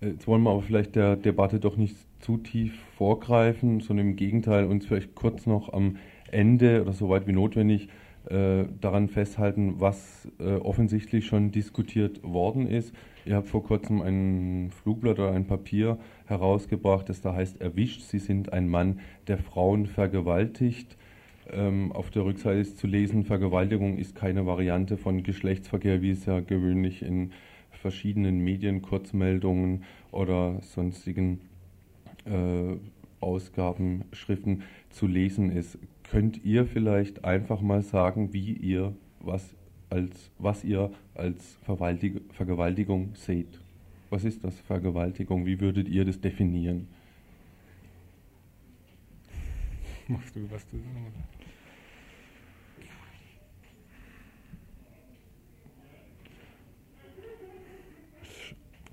Jetzt 0.00 0.26
wollen 0.26 0.42
wir 0.42 0.50
aber 0.50 0.62
vielleicht 0.62 0.96
der 0.96 1.16
Debatte 1.16 1.60
doch 1.60 1.76
nicht 1.76 1.96
zu 2.20 2.36
tief 2.38 2.74
vorgreifen, 2.96 3.80
sondern 3.80 4.08
im 4.08 4.16
Gegenteil 4.16 4.66
uns 4.66 4.86
vielleicht 4.86 5.14
kurz 5.14 5.46
noch 5.46 5.72
am 5.72 5.96
Ende 6.30 6.82
oder 6.82 6.92
so 6.92 7.08
weit 7.08 7.26
wie 7.26 7.32
notwendig 7.32 7.88
äh, 8.28 8.64
daran 8.80 9.08
festhalten, 9.08 9.80
was 9.80 10.28
äh, 10.38 10.54
offensichtlich 10.54 11.26
schon 11.26 11.50
diskutiert 11.50 12.22
worden 12.22 12.66
ist. 12.66 12.94
Ihr 13.24 13.36
habt 13.36 13.48
vor 13.48 13.62
kurzem 13.62 14.00
ein 14.00 14.70
Flugblatt 14.70 15.18
oder 15.18 15.32
ein 15.32 15.46
Papier 15.46 15.98
herausgebracht, 16.26 17.08
das 17.08 17.20
da 17.20 17.34
heißt 17.34 17.60
Erwischt, 17.60 18.02
Sie 18.02 18.18
sind 18.18 18.52
ein 18.52 18.68
Mann, 18.68 19.00
der 19.26 19.38
Frauen 19.38 19.86
vergewaltigt. 19.86 20.96
Ähm, 21.50 21.92
auf 21.92 22.10
der 22.10 22.24
Rückseite 22.24 22.60
ist 22.60 22.78
zu 22.78 22.86
lesen, 22.86 23.24
Vergewaltigung 23.24 23.98
ist 23.98 24.14
keine 24.14 24.46
Variante 24.46 24.96
von 24.96 25.22
Geschlechtsverkehr, 25.22 26.02
wie 26.02 26.10
es 26.10 26.24
ja 26.24 26.40
gewöhnlich 26.40 27.02
in 27.02 27.32
verschiedenen 27.70 28.38
Medien, 28.38 28.82
Kurzmeldungen 28.82 29.84
oder 30.12 30.60
sonstigen 30.62 31.40
äh, 32.24 32.76
Ausgaben, 33.20 34.04
Schriften 34.12 34.62
zu 34.90 35.06
lesen 35.06 35.50
ist. 35.50 35.78
Könnt 36.12 36.44
ihr 36.44 36.66
vielleicht 36.66 37.24
einfach 37.24 37.62
mal 37.62 37.80
sagen, 37.80 38.34
wie 38.34 38.52
ihr 38.52 38.94
was 39.20 39.56
als 39.88 40.30
was 40.38 40.62
ihr 40.62 40.90
als 41.14 41.58
Vergewaltigung 41.62 43.14
seht? 43.14 43.58
Was 44.10 44.24
ist 44.24 44.44
das 44.44 44.60
Vergewaltigung? 44.60 45.46
Wie 45.46 45.58
würdet 45.58 45.88
ihr 45.88 46.04
das 46.04 46.20
definieren? 46.20 46.86
Machst 50.06 50.36
du, 50.36 50.50
was 50.50 50.68
du 50.68 50.76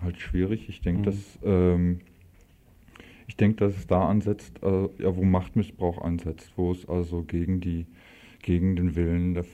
halt 0.01 0.21
schwierig. 0.21 0.69
Ich 0.69 0.79
denke, 0.79 1.01
mhm. 1.01 1.03
dass 1.03 1.39
ähm, 1.43 1.99
denke, 3.39 3.65
dass 3.65 3.77
es 3.77 3.87
da 3.87 4.07
ansetzt, 4.07 4.61
äh, 4.63 4.89
ja, 5.01 5.15
wo 5.15 5.23
Machtmissbrauch 5.23 5.99
ansetzt, 5.99 6.53
wo 6.55 6.71
es 6.71 6.87
also 6.87 7.23
gegen 7.23 7.61
die, 7.61 7.85
gegen 8.41 8.75
den 8.75 8.95
Willen 8.95 9.33
der, 9.33 9.45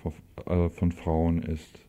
äh, 0.45 0.69
von 0.69 0.91
Frauen 0.91 1.43
ist. 1.43 1.79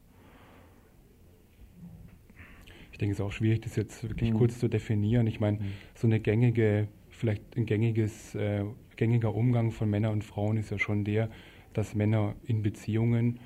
Ich 2.93 2.99
denke, 2.99 3.13
es 3.13 3.19
ist 3.19 3.25
auch 3.25 3.33
schwierig, 3.33 3.61
das 3.61 3.77
jetzt 3.77 4.03
wirklich 4.09 4.33
mhm. 4.33 4.39
kurz 4.39 4.59
zu 4.59 4.69
definieren. 4.69 5.27
Ich 5.27 5.39
meine, 5.39 5.59
mhm. 5.59 5.65
so 5.95 6.07
eine 6.07 6.19
gängige, 6.19 6.89
vielleicht 7.11 7.57
ein 7.57 7.67
gängiges, 7.67 8.35
äh, 8.35 8.65
gängiger 8.97 9.35
Umgang 9.35 9.71
von 9.71 9.91
Männern 9.91 10.13
und 10.13 10.25
Frauen 10.25 10.57
ist 10.57 10.71
ja 10.71 10.79
schon 10.79 11.05
der, 11.05 11.31
dass 11.75 11.95
Männer 11.95 12.35
in 12.47 12.63
Beziehungen 12.63 13.39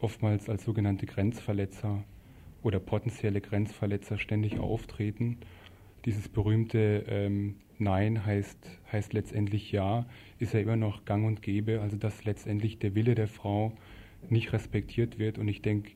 oftmals 0.00 0.48
als 0.48 0.64
sogenannte 0.64 1.06
Grenzverletzer 1.06 2.02
oder 2.62 2.80
potenzielle 2.80 3.40
Grenzverletzer 3.40 4.18
ständig 4.18 4.58
auftreten. 4.58 5.38
Dieses 6.04 6.28
berühmte 6.28 7.04
ähm, 7.06 7.56
Nein 7.80 8.24
heißt, 8.24 8.58
heißt 8.92 9.12
letztendlich 9.12 9.72
Ja, 9.72 10.06
ist 10.38 10.54
ja 10.54 10.60
immer 10.60 10.76
noch 10.76 11.04
gang 11.04 11.26
und 11.26 11.42
gäbe, 11.42 11.80
also 11.80 11.96
dass 11.96 12.24
letztendlich 12.24 12.78
der 12.78 12.94
Wille 12.94 13.14
der 13.14 13.28
Frau 13.28 13.72
nicht 14.28 14.52
respektiert 14.52 15.18
wird. 15.18 15.38
Und 15.38 15.48
ich 15.48 15.62
denke, 15.62 15.92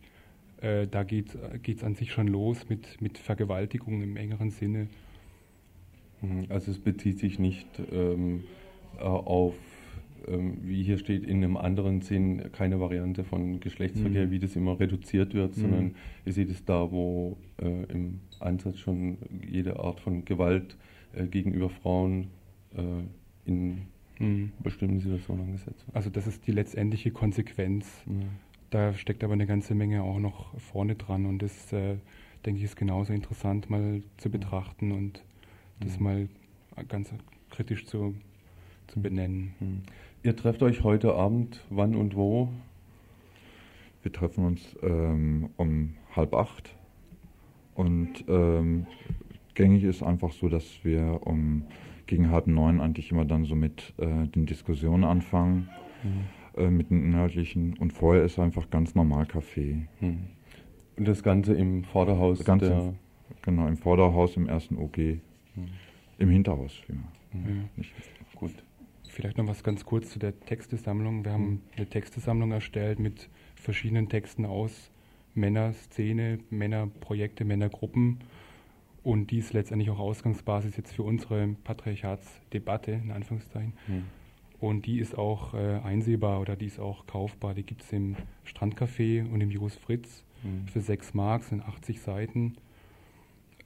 äh, 0.61 0.87
da 0.87 1.05
geht 1.05 1.35
es 1.66 1.85
an 1.85 1.95
sich 1.95 2.12
schon 2.12 2.28
los 2.28 2.68
mit, 2.68 3.01
mit 3.01 3.18
Vergewaltigung 3.18 4.03
im 4.03 4.16
engeren 4.16 4.51
Sinne. 4.51 4.89
Mhm. 6.22 6.47
Also 6.49 6.70
es 6.70 6.78
bezieht 6.78 7.18
sich 7.18 7.39
nicht 7.39 7.66
ähm, 7.93 8.45
äh, 8.99 9.03
auf, 9.03 9.55
ähm, 10.26 10.59
wie 10.62 10.82
hier 10.82 10.99
steht, 10.99 11.24
in 11.24 11.39
einem 11.39 11.57
anderen 11.57 12.01
Sinn 12.01 12.51
keine 12.53 12.80
Variante 12.80 13.24
von 13.24 13.61
Geschlechtsverkehr, 13.61 14.26
mhm. 14.26 14.30
wie 14.30 14.39
das 14.39 14.57
immer 14.57 14.80
reduziert 14.80 15.35
wird, 15.35 15.57
mhm. 15.57 15.61
sondern 15.61 15.95
ihr 16.24 16.32
seht 16.32 16.51
es 16.51 16.64
da, 16.64 16.91
wo 16.91 17.37
äh, 17.61 17.85
im 17.93 18.20
Ansatz 18.41 18.78
schon 18.78 19.18
jede 19.47 19.78
Art 19.80 20.01
von 20.01 20.24
Gewalt 20.24 20.76
äh, 21.16 21.26
gegenüber 21.26 21.70
Frauen 21.70 22.28
äh, 22.76 22.80
in 23.44 23.82
mhm. 24.18 24.52
bestimmten 24.62 25.00
Situationen 25.00 25.46
angesetzt 25.46 25.86
wird. 25.86 25.96
Also 25.96 26.10
das 26.10 26.26
ist 26.26 26.46
die 26.46 26.52
letztendliche 26.52 27.10
Konsequenz. 27.10 27.86
Mhm. 28.06 28.30
Da 28.70 28.92
steckt 28.92 29.22
aber 29.22 29.34
eine 29.34 29.46
ganze 29.46 29.74
Menge 29.74 30.02
auch 30.02 30.18
noch 30.18 30.58
vorne 30.58 30.96
dran 30.96 31.26
und 31.26 31.40
das, 31.42 31.72
äh, 31.72 31.96
denke 32.44 32.58
ich, 32.58 32.64
ist 32.64 32.76
genauso 32.76 33.12
interessant 33.12 33.70
mal 33.70 34.02
zu 34.16 34.30
betrachten 34.30 34.92
und 34.92 35.22
das 35.80 35.98
mhm. 35.98 36.04
mal 36.04 36.28
ganz 36.88 37.12
kritisch 37.50 37.86
zu, 37.86 38.14
zu 38.88 39.00
benennen. 39.00 39.54
Mhm. 39.60 39.82
Ihr 40.22 40.34
trefft 40.34 40.62
euch 40.62 40.82
heute 40.82 41.14
Abend 41.14 41.64
wann 41.70 41.94
und 41.94 42.16
wo? 42.16 42.48
Wir 44.02 44.12
treffen 44.12 44.44
uns 44.44 44.76
ähm, 44.82 45.50
um 45.56 45.94
halb 46.14 46.34
acht 46.34 46.74
und 47.74 48.24
ähm, 48.28 48.86
gängig 49.55 49.84
ist 49.84 50.02
einfach 50.02 50.32
so, 50.32 50.48
dass 50.48 50.84
wir 50.84 51.20
um 51.24 51.64
gegen 52.07 52.30
halb 52.30 52.46
neun 52.46 52.80
eigentlich 52.80 53.11
immer 53.11 53.24
dann 53.24 53.44
so 53.44 53.55
mit 53.55 53.94
äh, 53.98 54.26
den 54.28 54.46
Diskussionen 54.46 55.05
anfangen, 55.05 55.68
mhm. 56.02 56.61
äh, 56.62 56.70
mit 56.70 56.90
den 56.90 57.05
inhaltlichen. 57.05 57.74
Und 57.78 57.92
vorher 57.92 58.24
ist 58.24 58.38
einfach 58.38 58.70
ganz 58.70 58.94
normal 58.94 59.26
Kaffee. 59.26 59.86
Mhm. 60.00 60.26
Und 60.96 61.09
das 61.09 61.22
Ganze 61.22 61.55
im 61.55 61.84
Vorderhaus? 61.84 62.38
Das 62.38 62.46
Ganze 62.46 62.72
im, 62.72 62.94
genau, 63.42 63.66
im 63.66 63.76
Vorderhaus, 63.76 64.36
im 64.36 64.48
ersten 64.48 64.76
OG. 64.76 64.98
Mhm. 64.98 65.20
Im 66.18 66.30
Hinterhaus. 66.30 66.80
Ja. 66.88 66.94
Mhm. 67.32 67.68
Gut. 68.36 68.52
Vielleicht 69.09 69.38
noch 69.38 69.46
was 69.46 69.62
ganz 69.62 69.84
kurz 69.84 70.11
zu 70.11 70.18
der 70.18 70.38
Textesammlung. 70.40 71.24
Wir 71.24 71.32
haben 71.32 71.44
mhm. 71.44 71.61
eine 71.76 71.86
Textesammlung 71.86 72.52
erstellt 72.52 72.98
mit 72.98 73.28
verschiedenen 73.55 74.09
Texten 74.09 74.44
aus 74.44 74.90
Männerszene, 75.34 76.38
Männerprojekte, 76.50 77.44
Männergruppen 77.44 78.18
und 79.05 79.30
dies 79.30 79.52
letztendlich 79.52 79.90
auch 79.90 79.98
Ausgangsbasis 79.98 80.76
jetzt 80.76 80.94
für 80.94 81.02
unsere 81.02 81.46
Patriarchatsdebatte, 81.62 82.92
in 82.92 83.12
Anführungszeichen. 83.12 83.74
Mhm. 83.86 84.05
Und 84.59 84.86
die 84.86 84.98
ist 84.98 85.16
auch 85.16 85.52
äh, 85.52 85.80
einsehbar 85.84 86.40
oder 86.40 86.57
die 86.57 86.66
ist 86.66 86.80
auch 86.80 87.07
kaufbar. 87.07 87.52
Die 87.52 87.64
gibt 87.64 87.82
es 87.82 87.92
im 87.92 88.16
Strandcafé 88.46 89.30
und 89.30 89.40
im 89.42 89.50
Jus 89.50 89.76
Fritz 89.76 90.24
mhm. 90.42 90.66
für 90.68 90.80
6 90.80 91.12
Mark, 91.12 91.44
sind 91.44 91.62
80 91.62 92.00
Seiten. 92.00 92.57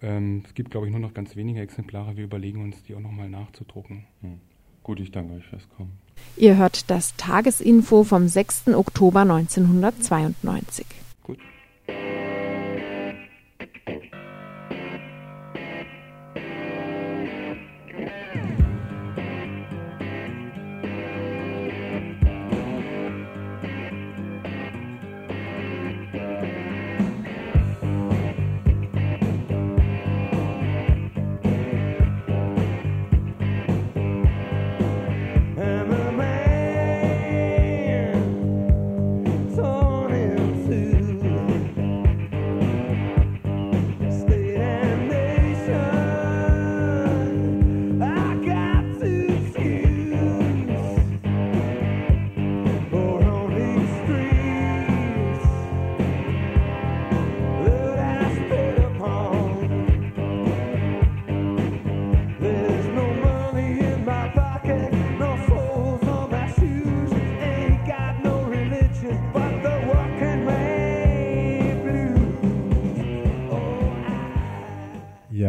Ähm, 0.02 0.42
es 0.44 0.54
gibt, 0.54 0.72
glaube 0.72 0.86
ich, 0.86 0.92
nur 0.92 1.00
noch 1.00 1.14
ganz 1.14 1.36
wenige 1.36 1.60
Exemplare. 1.60 2.16
Wir 2.16 2.24
überlegen 2.24 2.60
uns, 2.62 2.82
die 2.82 2.96
auch 2.96 3.00
nochmal 3.00 3.30
nachzudrucken. 3.30 4.04
Mhm. 4.22 4.40
Gut, 4.82 4.98
ich 4.98 5.12
danke 5.12 5.34
euch 5.34 5.44
fürs 5.44 5.68
Kommen. 5.68 5.92
Ihr 6.36 6.56
hört 6.56 6.90
das 6.90 7.14
Tagesinfo 7.16 8.02
vom 8.02 8.26
6. 8.26 8.68
Oktober 8.68 9.20
1992. 9.20 10.86
Gut. 11.22 11.38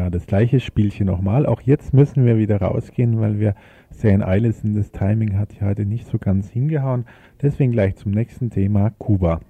Das 0.10 0.28
gleiche 0.28 0.60
Spielchen 0.60 1.08
nochmal. 1.08 1.46
Auch 1.46 1.62
jetzt 1.62 1.94
müssen 1.94 2.26
wir 2.26 2.38
wieder 2.38 2.62
rausgehen, 2.62 3.20
weil 3.20 3.40
wir 3.40 3.56
sehr 3.90 4.14
in 4.14 4.24
Eile 4.24 4.52
sind. 4.52 4.76
Das 4.76 4.92
Timing 4.92 5.38
hat 5.38 5.54
hier 5.54 5.68
heute 5.68 5.86
nicht 5.86 6.08
so 6.08 6.18
ganz 6.18 6.50
hingehauen. 6.50 7.06
Deswegen 7.42 7.72
gleich 7.72 7.96
zum 7.96 8.12
nächsten 8.12 8.50
Thema, 8.50 8.92
Kuba. 8.92 9.42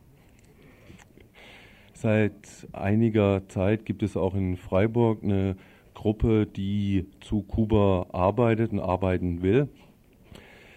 Seit 1.93 2.67
einiger 2.71 3.47
Zeit 3.49 3.85
gibt 3.85 4.03
es 4.03 4.15
auch 4.15 4.33
in 4.33 4.55
Freiburg 4.55 5.23
eine 5.23 5.57
Gruppe, 5.93 6.45
die 6.45 7.07
zu 7.19 7.41
Kuba 7.41 8.07
arbeitet 8.13 8.71
und 8.71 8.79
arbeiten 8.79 9.41
will. 9.41 9.67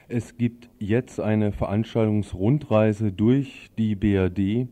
Es 0.08 0.36
gibt 0.36 0.68
jetzt 0.78 1.20
eine 1.20 1.52
Veranstaltungsrundreise 1.52 3.12
durch 3.12 3.70
die 3.78 3.94
BRD 3.94 4.66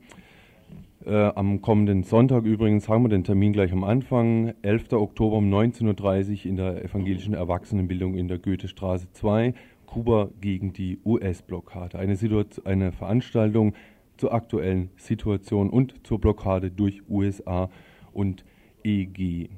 äh, 1.11 1.33
am 1.35 1.61
kommenden 1.61 2.05
Sonntag 2.05 2.45
übrigens 2.45 2.89
haben 2.89 3.03
wir 3.03 3.09
den 3.09 3.25
Termin 3.25 3.53
gleich 3.53 3.73
am 3.73 3.83
Anfang, 3.83 4.55
11. 4.63 4.93
Oktober 4.93 5.39
um 5.39 5.53
19.30 5.53 6.45
Uhr 6.45 6.47
in 6.47 6.57
der 6.57 6.85
evangelischen 6.85 7.35
Erwachsenenbildung 7.35 8.15
in 8.15 8.29
der 8.29 8.39
Goethestraße 8.39 9.09
2, 9.13 9.55
Kuba 9.87 10.31
gegen 10.41 10.73
die 10.73 11.01
US-Blockade. 11.05 11.99
Eine, 11.99 12.17
eine 12.65 12.93
Veranstaltung 12.93 13.75
zur 14.19 14.33
aktuellen 14.33 14.91
Situation 14.97 15.69
und 15.69 16.07
zur 16.07 16.21
Blockade 16.21 16.71
durch 16.71 17.03
USA 17.09 17.71
und 18.13 18.45
EG. 18.85 19.49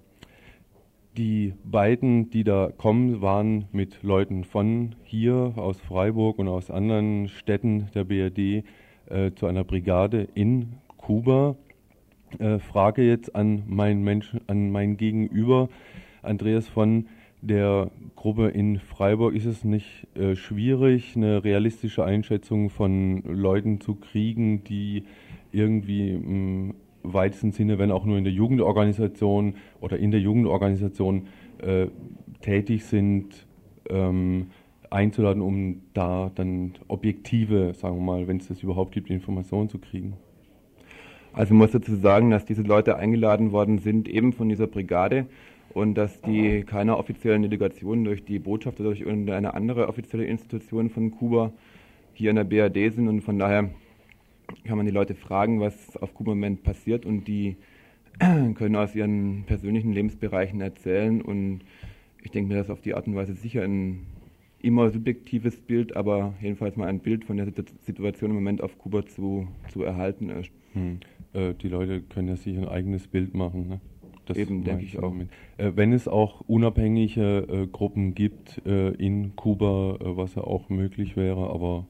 Die 1.18 1.52
beiden, 1.64 2.30
die 2.30 2.44
da 2.44 2.72
kommen, 2.74 3.20
waren 3.20 3.66
mit 3.72 4.02
Leuten 4.02 4.44
von 4.44 4.94
hier 5.02 5.52
aus 5.56 5.78
Freiburg 5.80 6.38
und 6.38 6.48
aus 6.48 6.70
anderen 6.70 7.28
Städten 7.28 7.90
der 7.94 8.04
BRD 8.04 8.64
äh, 9.12 9.32
zu 9.34 9.46
einer 9.46 9.64
Brigade 9.64 10.28
in 10.34 10.78
Kuba. 11.02 11.56
Äh, 12.38 12.58
Frage 12.58 13.02
jetzt 13.02 13.36
an 13.36 13.64
meinen 13.66 14.02
Menschen, 14.02 14.40
an 14.46 14.70
mein 14.70 14.96
Gegenüber, 14.96 15.68
Andreas 16.22 16.66
von 16.66 17.06
der 17.42 17.90
Gruppe 18.16 18.48
in 18.48 18.78
Freiburg. 18.78 19.34
Ist 19.34 19.44
es 19.44 19.64
nicht 19.64 20.06
äh, 20.14 20.34
schwierig, 20.34 21.14
eine 21.16 21.44
realistische 21.44 22.04
Einschätzung 22.04 22.70
von 22.70 23.22
Leuten 23.24 23.80
zu 23.80 23.96
kriegen, 23.96 24.64
die 24.64 25.04
irgendwie 25.50 26.12
im 26.12 26.74
weitesten 27.02 27.50
Sinne, 27.50 27.78
wenn 27.78 27.90
auch 27.90 28.06
nur 28.06 28.16
in 28.16 28.24
der 28.24 28.32
Jugendorganisation 28.32 29.56
oder 29.80 29.98
in 29.98 30.12
der 30.12 30.20
Jugendorganisation 30.20 31.26
äh, 31.58 31.88
tätig 32.40 32.84
sind, 32.84 33.46
ähm, 33.90 34.46
einzuladen, 34.88 35.42
um 35.42 35.82
da 35.94 36.30
dann 36.34 36.74
objektive, 36.86 37.74
sagen 37.74 37.96
wir 37.96 38.02
mal, 38.02 38.28
wenn 38.28 38.36
es 38.36 38.48
das 38.48 38.62
überhaupt 38.62 38.92
gibt, 38.92 39.10
Informationen 39.10 39.68
zu 39.68 39.78
kriegen? 39.78 40.14
Also 41.32 41.54
muss 41.54 41.70
dazu 41.70 41.96
sagen, 41.96 42.30
dass 42.30 42.44
diese 42.44 42.62
Leute 42.62 42.96
eingeladen 42.96 43.52
worden 43.52 43.78
sind, 43.78 44.08
eben 44.08 44.32
von 44.32 44.48
dieser 44.48 44.66
Brigade 44.66 45.26
und 45.72 45.94
dass 45.94 46.20
die 46.20 46.62
keiner 46.64 46.98
offiziellen 46.98 47.42
Delegation 47.42 48.04
durch 48.04 48.24
die 48.24 48.38
Botschaft 48.38 48.80
oder 48.80 48.90
durch 48.90 49.00
irgendeine 49.00 49.54
andere 49.54 49.88
offizielle 49.88 50.24
Institution 50.24 50.90
von 50.90 51.10
Kuba 51.10 51.52
hier 52.12 52.30
in 52.30 52.36
der 52.36 52.44
BRD 52.44 52.94
sind 52.94 53.08
und 53.08 53.22
von 53.22 53.38
daher 53.38 53.70
kann 54.64 54.76
man 54.76 54.84
die 54.84 54.92
Leute 54.92 55.14
fragen, 55.14 55.60
was 55.60 55.96
auf 55.96 56.12
Kuba 56.12 56.32
im 56.32 56.38
Moment 56.38 56.62
passiert 56.62 57.06
und 57.06 57.26
die 57.26 57.56
können 58.18 58.76
aus 58.76 58.94
ihren 58.94 59.44
persönlichen 59.46 59.92
Lebensbereichen 59.92 60.60
erzählen 60.60 61.22
und 61.22 61.60
ich 62.22 62.30
denke 62.30 62.52
mir, 62.52 62.60
dass 62.60 62.68
auf 62.68 62.82
die 62.82 62.94
Art 62.94 63.06
und 63.06 63.16
Weise 63.16 63.34
sicher 63.34 63.62
ein 63.62 64.06
immer 64.60 64.90
subjektives 64.90 65.56
Bild, 65.56 65.96
aber 65.96 66.34
jedenfalls 66.40 66.76
mal 66.76 66.86
ein 66.86 67.00
Bild 67.00 67.24
von 67.24 67.36
der 67.36 67.46
Situation 67.46 68.30
im 68.30 68.36
Moment 68.36 68.62
auf 68.62 68.78
Kuba 68.78 69.04
zu, 69.06 69.48
zu 69.72 69.82
erhalten 69.82 70.30
ist. 70.30 70.50
Hm. 70.74 71.00
Äh, 71.32 71.54
die 71.54 71.68
Leute 71.68 72.00
können 72.00 72.28
ja 72.28 72.36
sich 72.36 72.56
ein 72.56 72.68
eigenes 72.68 73.08
Bild 73.08 73.34
machen. 73.34 73.68
Ne? 73.68 73.80
Das 74.26 74.36
Eben, 74.36 74.64
denke 74.64 74.84
ich 74.84 74.98
auch. 74.98 75.12
Äh, 75.58 75.72
wenn 75.74 75.92
es 75.92 76.08
auch 76.08 76.42
unabhängige 76.42 77.46
äh, 77.48 77.66
Gruppen 77.66 78.14
gibt 78.14 78.64
äh, 78.66 78.90
in 78.90 79.34
Kuba, 79.36 79.96
äh, 80.00 80.16
was 80.16 80.34
ja 80.34 80.42
auch 80.42 80.68
möglich 80.68 81.16
wäre, 81.16 81.50
aber 81.50 81.86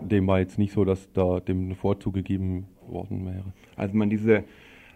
dem 0.00 0.26
war 0.26 0.40
jetzt 0.40 0.58
nicht 0.58 0.72
so, 0.72 0.84
dass 0.84 1.12
da 1.12 1.40
dem 1.40 1.74
Vorzug 1.74 2.14
gegeben 2.14 2.66
worden 2.88 3.26
wäre. 3.26 3.52
Also 3.76 3.96
man 3.96 4.10
diese 4.10 4.44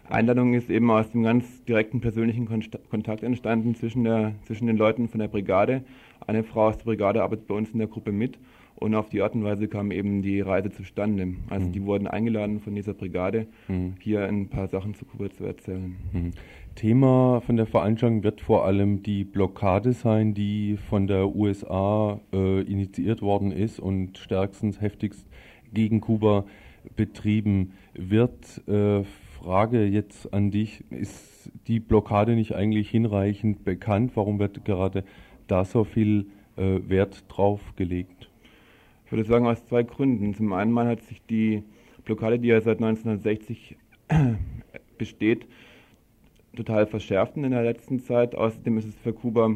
Einladung 0.08 0.54
ist 0.54 0.70
eben 0.70 0.90
aus 0.90 1.10
dem 1.10 1.22
ganz 1.22 1.64
direkten 1.64 2.00
persönlichen 2.00 2.48
Kontakt 2.90 3.22
entstanden 3.22 3.74
zwischen, 3.74 4.04
der, 4.04 4.34
zwischen 4.44 4.66
den 4.66 4.76
Leuten 4.76 5.08
von 5.08 5.20
der 5.20 5.28
Brigade. 5.28 5.84
Eine 6.26 6.44
Frau 6.44 6.68
aus 6.68 6.78
der 6.78 6.84
Brigade 6.84 7.22
arbeitet 7.22 7.46
bei 7.46 7.54
uns 7.54 7.70
in 7.70 7.78
der 7.78 7.88
Gruppe 7.88 8.12
mit 8.12 8.38
und 8.76 8.94
auf 8.94 9.08
die 9.08 9.22
Art 9.22 9.34
und 9.34 9.44
Weise 9.44 9.68
kam 9.68 9.90
eben 9.90 10.22
die 10.22 10.40
Reise 10.40 10.70
zustande. 10.70 11.34
Also 11.48 11.66
mhm. 11.66 11.72
die 11.72 11.84
wurden 11.84 12.06
eingeladen 12.06 12.60
von 12.60 12.74
dieser 12.74 12.94
Brigade, 12.94 13.46
mhm. 13.68 13.94
hier 14.00 14.26
ein 14.26 14.48
paar 14.48 14.68
Sachen 14.68 14.94
zu 14.94 15.04
Kuba 15.04 15.30
zu 15.30 15.44
erzählen. 15.44 15.96
Mhm. 16.12 16.32
Thema 16.74 17.40
von 17.40 17.56
der 17.56 17.66
Veranstaltung 17.66 18.22
wird 18.22 18.42
vor 18.42 18.66
allem 18.66 19.02
die 19.02 19.24
Blockade 19.24 19.92
sein, 19.94 20.34
die 20.34 20.76
von 20.76 21.06
der 21.06 21.34
USA 21.34 22.20
äh, 22.32 22.60
initiiert 22.62 23.22
worden 23.22 23.50
ist 23.50 23.80
und 23.80 24.18
stärkstens, 24.18 24.80
heftigst 24.80 25.26
gegen 25.72 26.00
Kuba 26.00 26.44
betrieben 26.94 27.72
wird. 27.94 28.62
Äh, 28.68 29.04
Frage 29.46 29.84
jetzt 29.84 30.32
an 30.34 30.50
dich, 30.50 30.84
ist 30.90 31.50
die 31.66 31.80
Blockade 31.80 32.34
nicht 32.34 32.54
eigentlich 32.54 32.90
hinreichend 32.90 33.64
bekannt? 33.64 34.12
Warum 34.14 34.38
wird 34.38 34.64
gerade 34.64 35.04
da 35.46 35.64
so 35.64 35.84
viel 35.84 36.26
äh, 36.56 36.80
Wert 36.88 37.24
drauf 37.28 37.60
gelegt? 37.76 38.15
Ich 39.06 39.12
würde 39.12 39.24
sagen 39.24 39.46
aus 39.46 39.64
zwei 39.64 39.84
Gründen. 39.84 40.34
Zum 40.34 40.52
einen 40.52 40.76
hat 40.80 41.00
sich 41.02 41.22
die 41.22 41.62
Blockade, 42.04 42.40
die 42.40 42.48
ja 42.48 42.60
seit 42.60 42.78
1960 42.82 43.76
besteht, 44.98 45.46
total 46.56 46.88
verschärft 46.88 47.36
in 47.36 47.48
der 47.48 47.62
letzten 47.62 48.00
Zeit. 48.00 48.34
Außerdem 48.34 48.78
ist 48.78 48.88
es 48.88 48.96
für 48.96 49.12
Kuba 49.12 49.54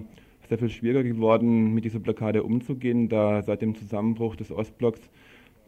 sehr 0.48 0.58
viel 0.58 0.68
schwieriger 0.68 1.02
geworden, 1.02 1.74
mit 1.74 1.84
dieser 1.84 1.98
Blockade 1.98 2.44
umzugehen, 2.44 3.08
da 3.08 3.42
seit 3.42 3.60
dem 3.60 3.74
Zusammenbruch 3.74 4.36
des 4.36 4.52
Ostblocks 4.52 5.00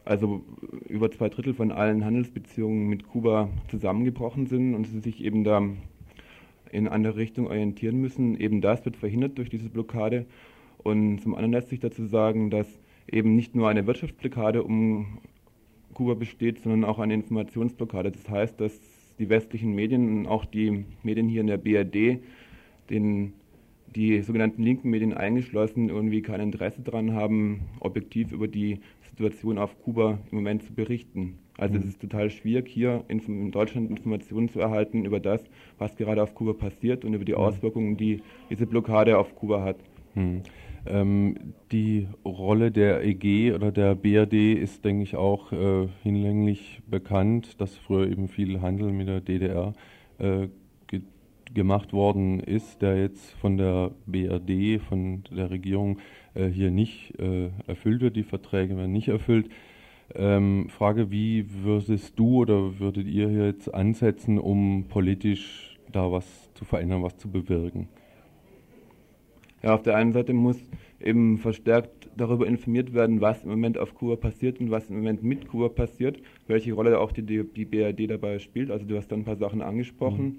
also 0.04 0.44
über 0.88 1.10
zwei 1.10 1.28
Drittel 1.28 1.52
von 1.52 1.72
allen 1.72 2.04
Handelsbeziehungen 2.04 2.86
mit 2.86 3.08
Kuba 3.08 3.48
zusammengebrochen 3.68 4.46
sind 4.46 4.76
und 4.76 4.86
sie 4.86 5.00
sich 5.00 5.24
eben 5.24 5.42
da 5.42 5.60
in 6.70 6.86
andere 6.86 7.16
Richtung 7.16 7.48
orientieren 7.48 8.00
müssen. 8.00 8.38
Eben 8.38 8.60
das 8.60 8.84
wird 8.84 8.96
verhindert 8.96 9.38
durch 9.38 9.50
diese 9.50 9.68
Blockade. 9.68 10.26
Und 10.78 11.20
zum 11.20 11.34
anderen 11.34 11.52
lässt 11.52 11.68
sich 11.68 11.80
dazu 11.80 12.06
sagen, 12.06 12.50
dass 12.50 12.81
eben 13.10 13.34
nicht 13.34 13.54
nur 13.54 13.68
eine 13.68 13.86
Wirtschaftsblockade 13.86 14.62
um 14.62 15.18
Kuba 15.94 16.14
besteht, 16.14 16.60
sondern 16.60 16.84
auch 16.84 16.98
eine 16.98 17.14
Informationsblockade. 17.14 18.10
Das 18.10 18.28
heißt, 18.28 18.60
dass 18.60 18.80
die 19.18 19.28
westlichen 19.28 19.74
Medien 19.74 20.18
und 20.18 20.26
auch 20.26 20.44
die 20.44 20.84
Medien 21.02 21.28
hier 21.28 21.42
in 21.42 21.46
der 21.46 21.58
BRD, 21.58 22.22
den, 22.90 23.34
die 23.94 24.22
sogenannten 24.22 24.62
linken 24.62 24.90
Medien 24.90 25.12
eingeschlossen, 25.12 25.88
irgendwie 25.90 26.22
kein 26.22 26.40
Interesse 26.40 26.82
daran 26.82 27.12
haben, 27.12 27.62
objektiv 27.80 28.32
über 28.32 28.48
die 28.48 28.80
Situation 29.10 29.58
auf 29.58 29.80
Kuba 29.82 30.18
im 30.30 30.36
Moment 30.36 30.62
zu 30.62 30.72
berichten. 30.72 31.38
Also 31.58 31.74
mhm. 31.74 31.80
es 31.80 31.86
ist 31.90 32.00
total 32.00 32.30
schwierig, 32.30 32.68
hier 32.68 33.04
in, 33.08 33.50
Deutschland 33.50 33.90
Informationen 33.90 34.48
zu 34.48 34.60
erhalten 34.60 35.04
über 35.04 35.20
das, 35.20 35.44
was 35.78 35.94
gerade 35.96 36.22
auf 36.22 36.34
Kuba 36.34 36.54
passiert 36.54 37.04
und 37.04 37.12
über 37.12 37.24
die 37.24 37.32
mhm. 37.32 37.38
Auswirkungen, 37.38 37.96
die 37.96 38.22
diese 38.48 38.66
Blockade 38.66 39.18
auf 39.18 39.34
Kuba 39.36 39.62
hat. 39.62 39.76
Mhm. 40.14 40.42
Ähm, 40.84 41.54
die 41.70 42.08
Rolle 42.24 42.72
der 42.72 43.04
EG 43.04 43.52
oder 43.52 43.70
der 43.70 43.94
BRD 43.94 44.54
ist, 44.54 44.84
denke 44.84 45.04
ich, 45.04 45.14
auch 45.16 45.52
äh, 45.52 45.88
hinlänglich 46.02 46.82
bekannt, 46.88 47.60
dass 47.60 47.76
früher 47.76 48.08
eben 48.10 48.28
viel 48.28 48.60
Handel 48.60 48.92
mit 48.92 49.06
der 49.06 49.20
DDR 49.20 49.74
äh, 50.18 50.48
ge 50.88 51.02
gemacht 51.54 51.92
worden 51.92 52.40
ist, 52.40 52.82
der 52.82 52.98
jetzt 52.98 53.32
von 53.34 53.58
der 53.58 53.92
BRD, 54.06 54.80
von 54.82 55.22
der 55.30 55.50
Regierung 55.50 55.98
äh, 56.34 56.46
hier 56.46 56.70
nicht 56.70 57.18
äh, 57.20 57.50
erfüllt 57.66 58.00
wird. 58.00 58.16
Die 58.16 58.22
Verträge 58.24 58.76
werden 58.76 58.92
nicht 58.92 59.08
erfüllt. 59.08 59.50
Ähm, 60.14 60.68
Frage, 60.68 61.10
wie 61.10 61.46
würdest 61.62 62.18
du 62.18 62.40
oder 62.40 62.78
würdet 62.80 63.06
ihr 63.06 63.28
hier 63.28 63.46
jetzt 63.46 63.72
ansetzen, 63.72 64.38
um 64.38 64.86
politisch 64.88 65.78
da 65.92 66.10
was 66.10 66.52
zu 66.54 66.64
verändern, 66.64 67.02
was 67.02 67.16
zu 67.18 67.30
bewirken? 67.30 67.88
Ja, 69.62 69.74
auf 69.74 69.82
der 69.82 69.96
einen 69.96 70.12
Seite 70.12 70.32
muss 70.32 70.58
eben 71.00 71.38
verstärkt 71.38 72.08
darüber 72.16 72.46
informiert 72.46 72.94
werden, 72.94 73.20
was 73.20 73.44
im 73.44 73.50
Moment 73.50 73.78
auf 73.78 73.94
Kuba 73.94 74.16
passiert 74.16 74.60
und 74.60 74.70
was 74.70 74.90
im 74.90 74.96
Moment 74.96 75.22
mit 75.22 75.48
Kuba 75.48 75.68
passiert, 75.68 76.20
welche 76.46 76.72
Rolle 76.72 76.98
auch 76.98 77.12
die, 77.12 77.22
die 77.22 77.64
BRD 77.64 78.10
dabei 78.10 78.38
spielt. 78.38 78.70
Also 78.70 78.84
du 78.84 78.96
hast 78.96 79.08
da 79.08 79.16
ein 79.16 79.24
paar 79.24 79.36
Sachen 79.36 79.62
angesprochen. 79.62 80.24
Mhm. 80.24 80.38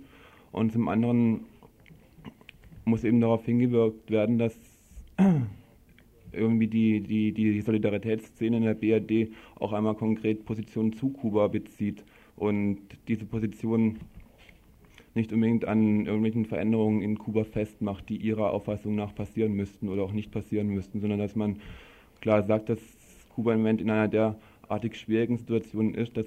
Und 0.52 0.72
zum 0.72 0.88
anderen 0.88 1.42
muss 2.86 3.04
eben 3.04 3.22
darauf 3.22 3.46
hingewirkt 3.46 4.12
werden, 4.12 4.38
dass 4.38 4.56
irgendwie 6.32 6.68
die, 6.68 7.02
die, 7.02 7.32
die 7.32 7.62
Solidaritätsszene 7.62 8.58
in 8.58 8.64
der 8.64 8.74
BRD 8.74 9.30
auch 9.56 9.74
einmal 9.74 9.96
konkret 9.96 10.46
Positionen 10.46 10.94
zu 10.94 11.10
Kuba 11.10 11.48
bezieht 11.48 12.04
und 12.36 12.80
diese 13.08 13.26
Position 13.26 14.00
nicht 15.16 15.32
unbedingt 15.32 15.66
an 15.66 16.06
irgendwelchen 16.06 16.46
Veränderungen 16.46 17.02
in 17.02 17.18
Kuba 17.18 17.44
festmacht, 17.44 18.10
die 18.10 18.18
ihrer 18.18 18.52
Auffassung 18.52 18.96
nach 18.96 19.14
passieren 19.14 19.54
müssten 19.54 19.90
oder 19.90 20.04
auch 20.04 20.12
nicht 20.12 20.32
passieren 20.32 20.68
müssten, 20.68 21.00
sondern 21.02 21.20
dass 21.20 21.36
man 21.36 21.58
klar 22.22 22.44
sagt, 22.44 22.70
dass 22.70 22.80
Kuba 23.36 23.54
im 23.54 23.60
Moment 23.60 23.82
in 23.82 23.90
einer 23.90 24.08
derartig 24.08 25.00
schwierigen 25.00 25.38
Situation 25.38 25.94
ist, 25.94 26.18
dass 26.18 26.26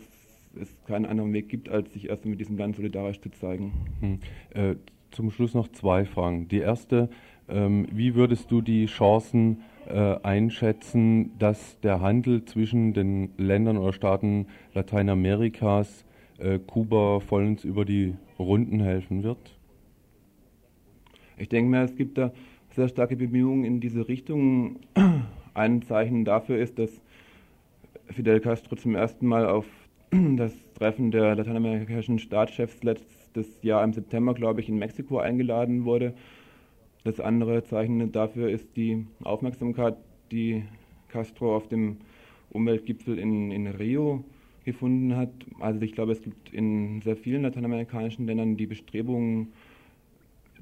es 0.60 0.74
keinen 0.86 1.06
anderen 1.06 1.32
Weg 1.32 1.48
gibt, 1.48 1.68
als 1.68 1.92
sich 1.92 2.08
erst 2.08 2.24
mit 2.24 2.40
diesem 2.40 2.56
Land 2.56 2.76
solidarisch 2.76 3.20
zu 3.20 3.30
zeigen. 3.30 3.72
Hm. 4.00 4.18
Äh, 4.54 4.76
zum 5.10 5.30
Schluss 5.30 5.54
noch 5.54 5.68
zwei 5.68 6.04
Fragen. 6.04 6.48
Die 6.48 6.58
erste, 6.58 7.08
ähm, 7.48 7.86
wie 7.92 8.14
würdest 8.14 8.50
du 8.50 8.60
die 8.60 8.86
Chancen 8.86 9.62
äh, 9.88 10.16
einschätzen, 10.22 11.38
dass 11.38 11.78
der 11.80 12.00
Handel 12.00 12.44
zwischen 12.44 12.92
den 12.92 13.30
Ländern 13.36 13.76
oder 13.76 13.92
Staaten 13.92 14.46
Lateinamerikas 14.74 16.04
äh, 16.38 16.58
Kuba 16.58 17.20
vollends 17.20 17.64
über 17.64 17.84
die 17.84 18.14
Runden 18.38 18.80
helfen 18.80 19.22
wird? 19.22 19.38
Ich 21.38 21.48
denke 21.48 21.70
mal, 21.70 21.84
es 21.84 21.96
gibt 21.96 22.18
da 22.18 22.32
sehr 22.70 22.88
starke 22.88 23.16
Bemühungen 23.16 23.64
in 23.64 23.80
diese 23.80 24.08
Richtung. 24.08 24.80
Ein 25.54 25.82
Zeichen 25.82 26.24
dafür 26.24 26.58
ist, 26.58 26.78
dass 26.78 27.00
Fidel 28.06 28.40
Castro 28.40 28.76
zum 28.76 28.94
ersten 28.94 29.26
Mal 29.26 29.46
auf 29.46 29.66
das 30.10 30.52
Treffen 30.74 31.10
der 31.10 31.34
lateinamerikanischen 31.34 32.18
Staatschefs 32.18 32.82
letztes 32.82 33.62
Jahr 33.62 33.82
im 33.82 33.92
September, 33.92 34.34
glaube 34.34 34.60
ich, 34.60 34.68
in 34.68 34.78
Mexiko 34.78 35.18
eingeladen 35.18 35.84
wurde. 35.84 36.14
Das 37.04 37.20
andere 37.20 37.64
Zeichen 37.64 38.12
dafür 38.12 38.50
ist 38.50 38.76
die 38.76 39.06
Aufmerksamkeit, 39.22 39.96
die 40.30 40.64
Castro 41.08 41.56
auf 41.56 41.68
dem 41.68 41.98
Umweltgipfel 42.50 43.18
in, 43.18 43.50
in 43.50 43.66
Rio 43.66 44.24
gefunden 44.66 45.16
hat. 45.16 45.30
Also 45.60 45.80
ich 45.80 45.92
glaube, 45.92 46.12
es 46.12 46.20
gibt 46.20 46.52
in 46.52 47.00
sehr 47.00 47.16
vielen 47.16 47.42
lateinamerikanischen 47.42 48.26
Ländern 48.26 48.58
die 48.58 48.66
Bestrebungen, 48.66 49.52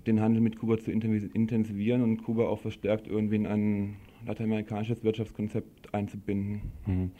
den 0.06 0.20
Handel 0.20 0.42
mit 0.42 0.58
Kuba 0.58 0.78
zu 0.78 0.92
intensivieren 0.92 2.02
und 2.02 2.22
Kuba 2.22 2.44
auch 2.44 2.60
verstärkt 2.60 3.08
irgendwie 3.08 3.36
in 3.36 3.46
ein 3.46 3.96
lateinamerikanisches 4.26 5.02
Wirtschaftskonzept 5.02 5.94
einzubinden. 5.94 6.60
Mhm. 6.86 7.10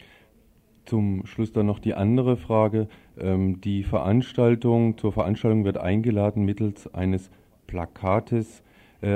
Zum 0.85 1.25
Schluss 1.25 1.51
dann 1.51 1.65
noch 1.65 1.79
die 1.79 1.95
andere 1.95 2.37
Frage. 2.37 2.87
Ähm, 3.17 3.59
die 3.61 3.83
Veranstaltung, 3.83 4.99
zur 4.99 5.11
Veranstaltung 5.11 5.65
wird 5.65 5.79
eingeladen 5.79 6.45
mittels 6.45 6.93
eines 6.93 7.31
Plakates, 7.65 8.63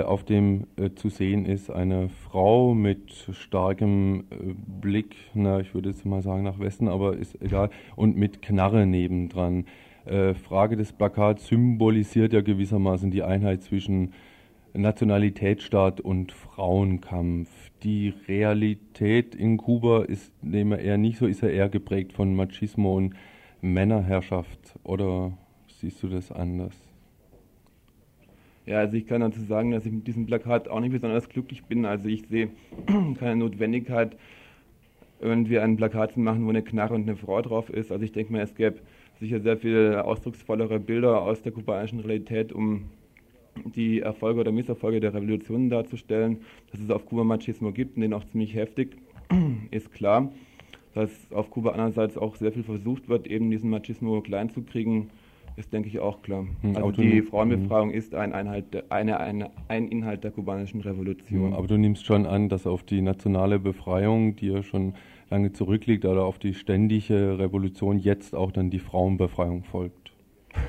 auf 0.01 0.23
dem 0.23 0.67
äh, 0.77 0.91
zu 0.93 1.09
sehen 1.09 1.45
ist 1.45 1.69
eine 1.69 2.09
Frau 2.09 2.73
mit 2.73 3.27
starkem 3.31 4.25
äh, 4.29 4.53
Blick, 4.81 5.15
na, 5.33 5.59
ich 5.59 5.73
würde 5.73 5.89
jetzt 5.89 6.05
mal 6.05 6.21
sagen 6.21 6.43
nach 6.43 6.59
Westen, 6.59 6.87
aber 6.87 7.17
ist 7.17 7.41
egal, 7.41 7.69
und 7.95 8.15
mit 8.17 8.41
Knarre 8.41 8.85
nebendran. 8.85 9.65
Frage 10.43 10.75
des 10.75 10.93
Plakats 10.93 11.45
symbolisiert 11.45 12.33
ja 12.33 12.41
gewissermaßen 12.41 13.11
die 13.11 13.21
Einheit 13.21 13.61
zwischen 13.61 14.13
Nationalitätsstaat 14.73 16.01
und 16.01 16.31
Frauenkampf. 16.31 17.49
Die 17.83 18.13
Realität 18.27 19.35
in 19.35 19.57
Kuba 19.57 20.03
ist 20.03 20.31
dem 20.41 20.71
eher 20.71 20.97
nicht 20.97 21.19
so, 21.19 21.27
ist 21.27 21.43
er 21.43 21.51
eher 21.51 21.69
geprägt 21.69 22.13
von 22.13 22.35
Machismo 22.35 22.97
und 22.97 23.13
Männerherrschaft. 23.61 24.79
Oder 24.83 25.37
siehst 25.67 26.01
du 26.01 26.07
das 26.07 26.31
anders? 26.31 26.88
Ja, 28.69 28.77
also 28.77 28.97
ich 28.97 29.07
kann 29.07 29.21
dazu 29.21 29.41
sagen, 29.41 29.71
dass 29.71 29.87
ich 29.87 29.91
mit 29.91 30.05
diesem 30.05 30.27
Plakat 30.27 30.67
auch 30.67 30.79
nicht 30.79 30.91
besonders 30.91 31.27
glücklich 31.27 31.63
bin. 31.63 31.85
Also 31.85 32.07
ich 32.07 32.27
sehe 32.27 32.49
keine 33.19 33.37
Notwendigkeit, 33.37 34.15
irgendwie 35.19 35.57
ein 35.57 35.75
Plakat 35.75 36.11
zu 36.11 36.19
machen, 36.19 36.45
wo 36.45 36.49
eine 36.49 36.61
Knarre 36.61 36.93
und 36.93 37.01
eine 37.01 37.15
Frau 37.15 37.41
drauf 37.41 37.71
ist. 37.71 37.91
Also 37.91 38.05
ich 38.05 38.11
denke 38.11 38.31
mal, 38.31 38.43
es 38.43 38.53
gäbe 38.53 38.77
sicher 39.19 39.39
sehr 39.39 39.57
viel 39.57 39.95
ausdrucksvollere 39.95 40.79
Bilder 40.79 41.23
aus 41.23 41.41
der 41.41 41.51
kubanischen 41.51 41.99
Realität, 42.01 42.53
um 42.53 42.91
die 43.73 44.01
Erfolge 44.01 44.41
oder 44.41 44.51
Misserfolge 44.51 44.99
der 44.99 45.15
Revolution 45.15 45.71
darzustellen. 45.71 46.41
Dass 46.71 46.79
es 46.79 46.91
auf 46.91 47.07
Kuba 47.07 47.23
Machismo 47.23 47.71
gibt 47.71 47.95
und 47.95 48.03
den 48.03 48.13
auch 48.13 48.25
ziemlich 48.25 48.53
heftig, 48.53 48.97
ist 49.71 49.91
klar. 49.91 50.31
dass 50.93 51.09
auf 51.31 51.49
Kuba 51.49 51.71
andererseits 51.71 52.19
auch 52.19 52.35
sehr 52.35 52.51
viel 52.51 52.63
versucht 52.63 53.09
wird, 53.09 53.25
eben 53.25 53.49
diesen 53.49 53.71
Machismo 53.71 54.21
klein 54.21 54.51
zu 54.51 54.61
kriegen, 54.61 55.09
ist, 55.59 55.73
denke 55.73 55.89
ich, 55.89 55.99
auch 55.99 56.21
klar. 56.21 56.47
Hm, 56.61 56.75
also 56.75 56.87
Autonom 56.87 57.11
die 57.11 57.21
Frauenbefreiung 57.21 57.89
hm. 57.89 57.97
ist 57.97 58.15
ein, 58.15 58.33
Einhalt, 58.33 58.91
eine, 58.91 59.19
eine, 59.19 59.51
ein 59.67 59.87
Inhalt 59.87 60.23
der 60.23 60.31
kubanischen 60.31 60.81
Revolution. 60.81 61.47
Hm, 61.47 61.53
aber 61.53 61.67
du 61.67 61.77
nimmst 61.77 62.05
schon 62.05 62.25
an, 62.25 62.49
dass 62.49 62.65
auf 62.65 62.83
die 62.83 63.01
nationale 63.01 63.59
Befreiung, 63.59 64.35
die 64.35 64.47
ja 64.47 64.63
schon 64.63 64.93
lange 65.29 65.51
zurückliegt, 65.51 66.05
oder 66.05 66.23
auf 66.23 66.39
die 66.39 66.53
ständige 66.53 67.37
Revolution 67.37 67.99
jetzt 67.99 68.33
auch 68.33 68.51
dann 68.51 68.69
die 68.69 68.79
Frauenbefreiung 68.79 69.63
folgt. 69.63 70.11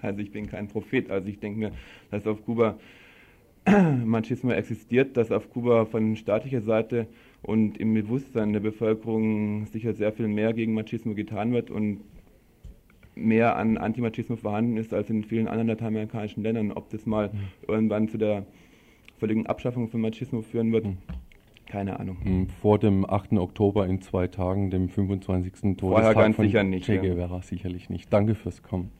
Also 0.00 0.20
ich 0.20 0.30
bin 0.30 0.46
kein 0.46 0.68
Prophet. 0.68 1.10
Also 1.10 1.26
ich 1.26 1.40
denke 1.40 1.58
mir, 1.58 1.72
dass 2.12 2.28
auf 2.28 2.44
Kuba 2.44 2.78
Machismo 4.04 4.52
existiert, 4.52 5.16
dass 5.16 5.32
auf 5.32 5.50
Kuba 5.50 5.86
von 5.86 6.14
staatlicher 6.14 6.60
Seite 6.60 7.08
und 7.42 7.76
im 7.78 7.92
Bewusstsein 7.94 8.52
der 8.52 8.60
Bevölkerung 8.60 9.66
sicher 9.66 9.92
sehr 9.92 10.12
viel 10.12 10.28
mehr 10.28 10.52
gegen 10.52 10.72
Machismo 10.74 11.14
getan 11.14 11.52
wird 11.52 11.72
und 11.72 11.98
mehr 13.16 13.56
an 13.56 13.78
Antimachismo 13.78 14.36
vorhanden 14.36 14.76
ist 14.76 14.94
als 14.94 15.10
in 15.10 15.24
vielen 15.24 15.48
anderen 15.48 15.68
lateinamerikanischen 15.68 16.42
Ländern. 16.42 16.72
Ob 16.72 16.90
das 16.90 17.06
mal 17.06 17.28
mhm. 17.28 17.38
irgendwann 17.66 18.08
zu 18.08 18.18
der 18.18 18.46
völligen 19.18 19.46
Abschaffung 19.46 19.88
von 19.88 20.00
Machismo 20.00 20.42
führen 20.42 20.72
wird, 20.72 20.84
mhm. 20.84 20.98
keine 21.66 21.98
Ahnung. 21.98 22.18
Hm, 22.22 22.48
vor 22.48 22.78
dem 22.78 23.08
8. 23.08 23.32
Oktober 23.32 23.86
in 23.86 24.00
zwei 24.00 24.28
Tagen, 24.28 24.70
dem 24.70 24.88
25. 24.88 25.52
Todestag 25.52 25.78
Vorher 25.80 26.14
ganz 26.14 26.36
von 26.36 26.44
sicher 26.46 26.62
nicht, 26.62 26.84
Che 26.84 26.98
Guevara, 26.98 27.36
ja. 27.36 27.42
sicherlich 27.42 27.88
nicht. 27.88 28.12
Danke 28.12 28.34
fürs 28.34 28.62
Kommen. 28.62 28.90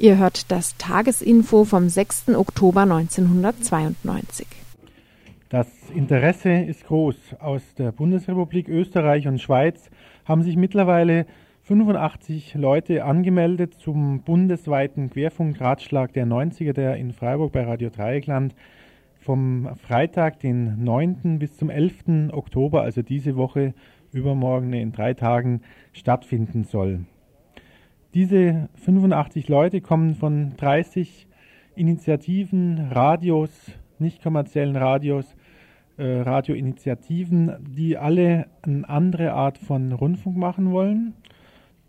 Ihr 0.00 0.16
hört 0.16 0.50
das 0.50 0.78
Tagesinfo 0.78 1.66
vom 1.66 1.90
6. 1.90 2.30
Oktober 2.30 2.84
1992. 2.84 4.46
Das 5.50 5.68
Interesse 5.94 6.52
ist 6.52 6.86
groß. 6.86 7.34
Aus 7.38 7.60
der 7.74 7.92
Bundesrepublik 7.92 8.70
Österreich 8.70 9.28
und 9.28 9.42
Schweiz 9.42 9.90
haben 10.24 10.42
sich 10.42 10.56
mittlerweile 10.56 11.26
85 11.64 12.54
Leute 12.54 13.04
angemeldet 13.04 13.74
zum 13.74 14.22
bundesweiten 14.22 15.10
Querfunkratschlag 15.10 16.14
der 16.14 16.26
90er, 16.26 16.72
der 16.72 16.96
in 16.96 17.12
Freiburg 17.12 17.52
bei 17.52 17.64
Radio 17.64 17.90
Dreieckland 17.90 18.54
vom 19.18 19.68
Freitag, 19.86 20.40
den 20.40 20.82
9. 20.82 21.38
bis 21.38 21.58
zum 21.58 21.68
11. 21.68 22.32
Oktober, 22.32 22.80
also 22.80 23.02
diese 23.02 23.36
Woche, 23.36 23.74
übermorgen 24.12 24.72
in 24.72 24.92
drei 24.92 25.12
Tagen, 25.12 25.60
stattfinden 25.92 26.64
soll. 26.64 27.00
Diese 28.12 28.68
85 28.74 29.48
Leute 29.48 29.80
kommen 29.80 30.16
von 30.16 30.56
30 30.56 31.28
Initiativen, 31.76 32.88
Radios, 32.90 33.50
nicht 34.00 34.20
kommerziellen 34.20 34.74
Radios, 34.74 35.36
äh, 35.96 36.22
Radioinitiativen, 36.22 37.52
die 37.60 37.96
alle 37.96 38.48
eine 38.62 38.88
andere 38.88 39.32
Art 39.32 39.58
von 39.58 39.92
Rundfunk 39.92 40.36
machen 40.36 40.72
wollen, 40.72 41.14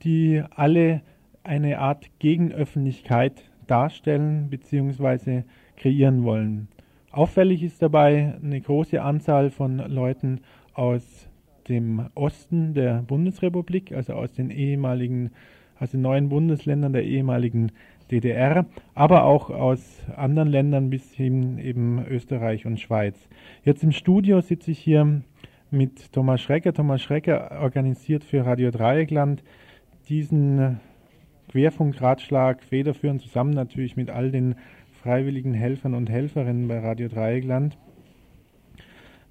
die 0.03 0.43
alle 0.55 1.01
eine 1.43 1.79
Art 1.79 2.11
Gegenöffentlichkeit 2.19 3.49
darstellen 3.65 4.47
bzw. 4.51 5.41
kreieren 5.75 6.23
wollen. 6.23 6.67
Auffällig 7.09 7.63
ist 7.63 7.81
dabei 7.81 8.35
eine 8.43 8.61
große 8.61 9.01
Anzahl 9.01 9.49
von 9.49 9.79
Leuten 9.79 10.41
aus 10.75 11.27
dem 11.67 12.09
Osten 12.13 12.75
der 12.75 13.01
Bundesrepublik, 13.01 13.91
also 13.91 14.13
aus 14.13 14.31
den 14.33 14.51
ehemaligen 14.51 15.31
aus 15.81 15.91
den 15.91 16.01
neuen 16.01 16.29
Bundesländern 16.29 16.93
der 16.93 17.03
ehemaligen 17.03 17.71
DDR, 18.11 18.65
aber 18.93 19.23
auch 19.23 19.49
aus 19.49 20.03
anderen 20.15 20.47
Ländern 20.47 20.89
bis 20.91 21.11
hin 21.11 21.57
eben 21.57 22.05
Österreich 22.07 22.65
und 22.65 22.79
Schweiz. 22.79 23.17
Jetzt 23.63 23.83
im 23.83 23.91
Studio 23.91 24.41
sitze 24.41 24.71
ich 24.71 24.79
hier 24.79 25.23
mit 25.71 26.11
Thomas 26.13 26.39
Schrecker. 26.39 26.73
Thomas 26.73 27.01
Schrecker 27.01 27.59
organisiert 27.61 28.23
für 28.23 28.45
Radio 28.45 28.69
Dreieckland 28.69 29.43
diesen 30.07 30.79
Querfunkratschlag 31.49 32.61
federführend 32.61 33.21
zusammen 33.21 33.53
natürlich 33.53 33.95
mit 33.95 34.11
all 34.11 34.31
den 34.31 34.55
freiwilligen 35.01 35.55
Helfern 35.55 35.95
und 35.95 36.11
Helferinnen 36.11 36.67
bei 36.67 36.79
Radio 36.79 37.07
Dreieckland. 37.07 37.75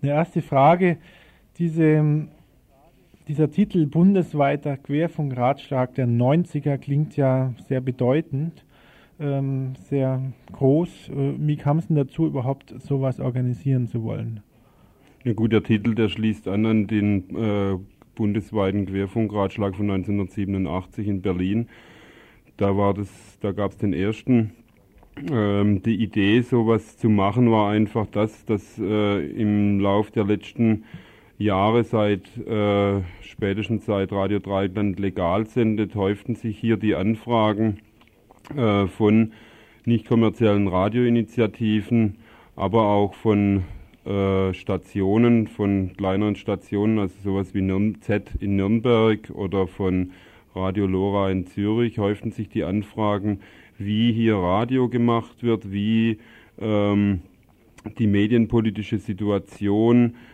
Eine 0.02 0.12
erste 0.12 0.42
Frage, 0.42 0.98
diese 1.58 2.28
dieser 3.30 3.48
Titel 3.48 3.86
bundesweiter 3.86 4.76
Querfunkratschlag 4.76 5.94
der 5.94 6.08
90er 6.08 6.78
klingt 6.78 7.16
ja 7.16 7.54
sehr 7.68 7.80
bedeutend, 7.80 8.64
ähm, 9.20 9.74
sehr 9.88 10.32
groß. 10.50 11.10
Äh, 11.10 11.34
wie 11.38 11.56
kam 11.56 11.78
es 11.78 11.86
denn 11.86 11.94
dazu, 11.94 12.26
überhaupt 12.26 12.74
sowas 12.82 13.20
organisieren 13.20 13.86
zu 13.86 14.02
wollen? 14.02 14.40
Ja 15.22 15.32
gut, 15.32 15.52
der 15.52 15.62
Titel, 15.62 15.94
der 15.94 16.08
schließt 16.08 16.48
an 16.48 16.66
an 16.66 16.88
den 16.88 17.36
äh, 17.36 17.78
bundesweiten 18.16 18.86
Querfunkratschlag 18.86 19.76
von 19.76 19.88
1987 19.88 21.06
in 21.06 21.22
Berlin. 21.22 21.68
Da 22.56 22.74
da 23.40 23.52
gab 23.52 23.70
es 23.70 23.78
den 23.78 23.92
ersten. 23.92 24.54
Ähm, 25.30 25.82
die 25.82 26.02
Idee, 26.02 26.40
sowas 26.40 26.96
zu 26.96 27.08
machen, 27.08 27.52
war 27.52 27.70
einfach 27.70 28.08
das, 28.10 28.44
dass 28.44 28.76
äh, 28.80 29.24
im 29.24 29.78
Lauf 29.78 30.10
der 30.10 30.24
letzten 30.24 30.66
Jahre 30.68 31.09
seit 31.84 32.36
äh, 32.36 33.00
spätestens 33.22 33.86
seit 33.86 34.12
Radio 34.12 34.40
Dreieckland 34.40 35.00
legal 35.00 35.46
sendet, 35.46 35.94
häuften 35.94 36.34
sich 36.34 36.58
hier 36.58 36.76
die 36.76 36.94
Anfragen 36.94 37.78
äh, 38.54 38.86
von 38.86 39.32
nicht 39.86 40.06
kommerziellen 40.06 40.68
Radioinitiativen, 40.68 42.16
aber 42.56 42.82
auch 42.88 43.14
von 43.14 43.64
äh, 44.04 44.52
Stationen, 44.52 45.46
von 45.46 45.96
kleineren 45.96 46.36
Stationen, 46.36 46.98
also 46.98 47.14
sowas 47.24 47.54
wie 47.54 47.62
Nürn 47.62 48.02
Z 48.02 48.32
in 48.38 48.56
Nürnberg 48.56 49.30
oder 49.30 49.66
von 49.66 50.10
Radio 50.54 50.86
Lora 50.86 51.30
in 51.30 51.46
Zürich, 51.46 51.98
häuften 51.98 52.32
sich 52.32 52.50
die 52.50 52.64
Anfragen, 52.64 53.40
wie 53.78 54.12
hier 54.12 54.36
Radio 54.36 54.90
gemacht 54.90 55.42
wird, 55.42 55.72
wie 55.72 56.18
ähm, 56.60 57.22
die 57.98 58.06
medienpolitische 58.06 58.98
Situation 58.98 60.04
äh, 60.04 60.29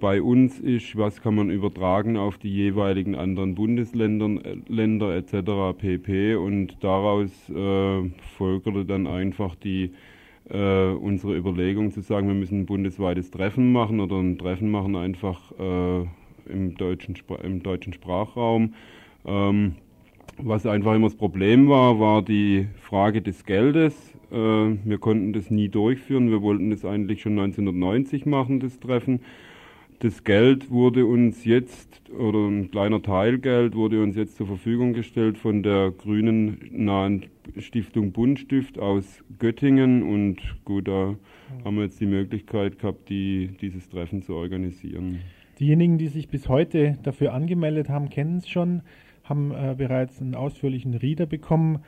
bei 0.00 0.20
uns 0.20 0.58
ist, 0.58 0.96
was 0.96 1.22
kann 1.22 1.36
man 1.36 1.50
übertragen 1.50 2.16
auf 2.16 2.38
die 2.38 2.52
jeweiligen 2.52 3.14
anderen 3.14 3.54
Bundesländer 3.54 4.44
äh, 4.44 4.56
Länder 4.68 5.14
etc. 5.14 5.78
pp. 5.78 6.34
Und 6.34 6.82
daraus 6.82 7.30
äh, 7.50 8.10
folgerte 8.36 8.84
dann 8.84 9.06
einfach 9.06 9.54
die 9.54 9.92
äh, 10.50 10.88
unsere 10.92 11.36
Überlegung 11.36 11.92
zu 11.92 12.00
sagen, 12.00 12.26
wir 12.26 12.34
müssen 12.34 12.60
ein 12.60 12.66
bundesweites 12.66 13.30
Treffen 13.30 13.72
machen 13.72 14.00
oder 14.00 14.16
ein 14.16 14.38
Treffen 14.38 14.70
machen 14.70 14.96
einfach 14.96 15.52
äh, 15.58 16.00
im, 16.50 16.74
deutschen, 16.76 17.16
im 17.42 17.62
deutschen 17.62 17.92
Sprachraum. 17.92 18.74
Ähm, 19.24 19.76
was 20.38 20.66
einfach 20.66 20.94
immer 20.94 21.06
das 21.06 21.16
Problem 21.16 21.68
war, 21.68 22.00
war 22.00 22.22
die 22.22 22.66
Frage 22.80 23.22
des 23.22 23.44
Geldes. 23.44 23.94
Äh, 24.32 24.36
wir 24.36 24.98
konnten 24.98 25.32
das 25.32 25.50
nie 25.50 25.68
durchführen. 25.68 26.30
Wir 26.30 26.42
wollten 26.42 26.70
das 26.70 26.84
eigentlich 26.84 27.22
schon 27.22 27.38
1990 27.38 28.26
machen, 28.26 28.60
das 28.60 28.80
Treffen. 28.80 29.20
Das 30.02 30.24
Geld 30.24 30.70
wurde 30.70 31.04
uns 31.04 31.44
jetzt, 31.44 32.10
oder 32.10 32.48
ein 32.48 32.70
kleiner 32.70 33.02
Teil 33.02 33.38
Geld 33.38 33.74
wurde 33.74 34.02
uns 34.02 34.16
jetzt 34.16 34.34
zur 34.38 34.46
Verfügung 34.46 34.94
gestellt 34.94 35.36
von 35.36 35.62
der 35.62 35.90
grünen 35.90 36.58
nahen 36.72 37.26
Stiftung 37.58 38.10
Bundstift 38.10 38.78
aus 38.78 39.22
Göttingen. 39.38 40.02
Und 40.02 40.38
gut, 40.64 40.88
da 40.88 41.16
haben 41.66 41.76
wir 41.76 41.82
jetzt 41.82 42.00
die 42.00 42.06
Möglichkeit 42.06 42.78
gehabt, 42.78 43.10
die, 43.10 43.50
dieses 43.60 43.90
Treffen 43.90 44.22
zu 44.22 44.36
organisieren. 44.36 45.18
Diejenigen, 45.58 45.98
die 45.98 46.06
sich 46.06 46.30
bis 46.30 46.48
heute 46.48 46.96
dafür 47.02 47.34
angemeldet 47.34 47.90
haben, 47.90 48.08
kennen 48.08 48.38
es 48.38 48.48
schon, 48.48 48.80
haben 49.24 49.50
äh, 49.50 49.74
bereits 49.76 50.22
einen 50.22 50.34
ausführlichen 50.34 50.94
Reader 50.94 51.26
bekommen. 51.26 51.80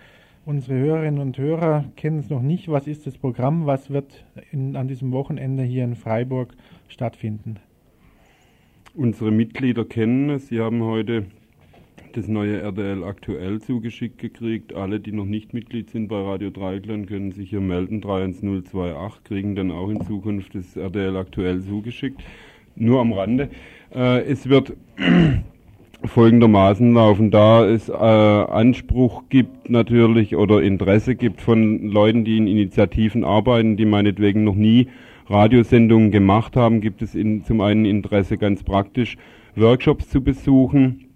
Unsere 0.44 0.78
Hörerinnen 0.78 1.18
und 1.18 1.38
Hörer 1.38 1.86
kennen 1.96 2.18
es 2.18 2.28
noch 2.28 2.42
nicht. 2.42 2.68
Was 2.68 2.86
ist 2.86 3.06
das 3.06 3.16
Programm? 3.16 3.64
Was 3.64 3.88
wird 3.88 4.26
in, 4.50 4.76
an 4.76 4.86
diesem 4.86 5.12
Wochenende 5.12 5.62
hier 5.62 5.84
in 5.84 5.94
Freiburg 5.94 6.54
stattfinden? 6.88 7.56
Unsere 8.94 9.30
Mitglieder 9.30 9.86
kennen 9.86 10.28
es. 10.28 10.48
Sie 10.48 10.60
haben 10.60 10.82
heute 10.82 11.24
das 12.12 12.28
neue 12.28 12.60
RDL 12.60 13.04
aktuell 13.04 13.58
zugeschickt 13.58 14.18
gekriegt. 14.18 14.74
Alle, 14.74 15.00
die 15.00 15.12
noch 15.12 15.24
nicht 15.24 15.54
Mitglied 15.54 15.88
sind 15.88 16.08
bei 16.08 16.20
Radio 16.20 16.50
Dreiklang, 16.50 17.06
können 17.06 17.32
sich 17.32 17.48
hier 17.48 17.62
melden. 17.62 18.02
31028 18.02 19.24
kriegen 19.24 19.56
dann 19.56 19.70
auch 19.70 19.88
in 19.88 20.04
Zukunft 20.04 20.54
das 20.54 20.76
RDL 20.76 21.16
aktuell 21.16 21.62
zugeschickt. 21.62 22.20
Nur 22.76 23.00
am 23.00 23.14
Rande. 23.14 23.48
Äh, 23.94 24.24
es 24.24 24.46
wird 24.50 24.74
folgendermaßen 26.04 26.92
laufen, 26.92 27.30
da 27.30 27.64
es 27.64 27.88
äh, 27.88 27.92
Anspruch 27.94 29.22
gibt 29.30 29.70
natürlich 29.70 30.36
oder 30.36 30.60
Interesse 30.60 31.14
gibt 31.14 31.40
von 31.40 31.86
Leuten, 31.86 32.26
die 32.26 32.36
in 32.36 32.46
Initiativen 32.46 33.24
arbeiten, 33.24 33.78
die 33.78 33.86
meinetwegen 33.86 34.44
noch 34.44 34.54
nie 34.54 34.88
Radiosendungen 35.28 36.10
gemacht 36.10 36.56
haben, 36.56 36.80
gibt 36.80 37.02
es 37.02 37.14
in, 37.14 37.44
zum 37.44 37.60
einen 37.60 37.84
Interesse 37.84 38.38
ganz 38.38 38.62
praktisch, 38.62 39.16
Workshops 39.54 40.08
zu 40.08 40.22
besuchen, 40.22 41.06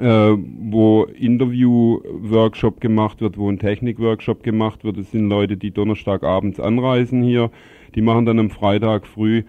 äh, 0.00 0.36
wo 0.36 1.04
Interview-Workshop 1.04 2.80
gemacht 2.80 3.20
wird, 3.20 3.36
wo 3.36 3.50
ein 3.50 3.58
Technik-Workshop 3.58 4.42
gemacht 4.42 4.84
wird. 4.84 4.98
Es 4.98 5.10
sind 5.10 5.28
Leute, 5.28 5.56
die 5.56 5.70
Donnerstagabends 5.70 6.60
anreisen 6.60 7.22
hier, 7.22 7.50
die 7.94 8.02
machen 8.02 8.24
dann 8.24 8.38
am 8.38 8.50
Freitag 8.50 9.06
früh 9.06 9.42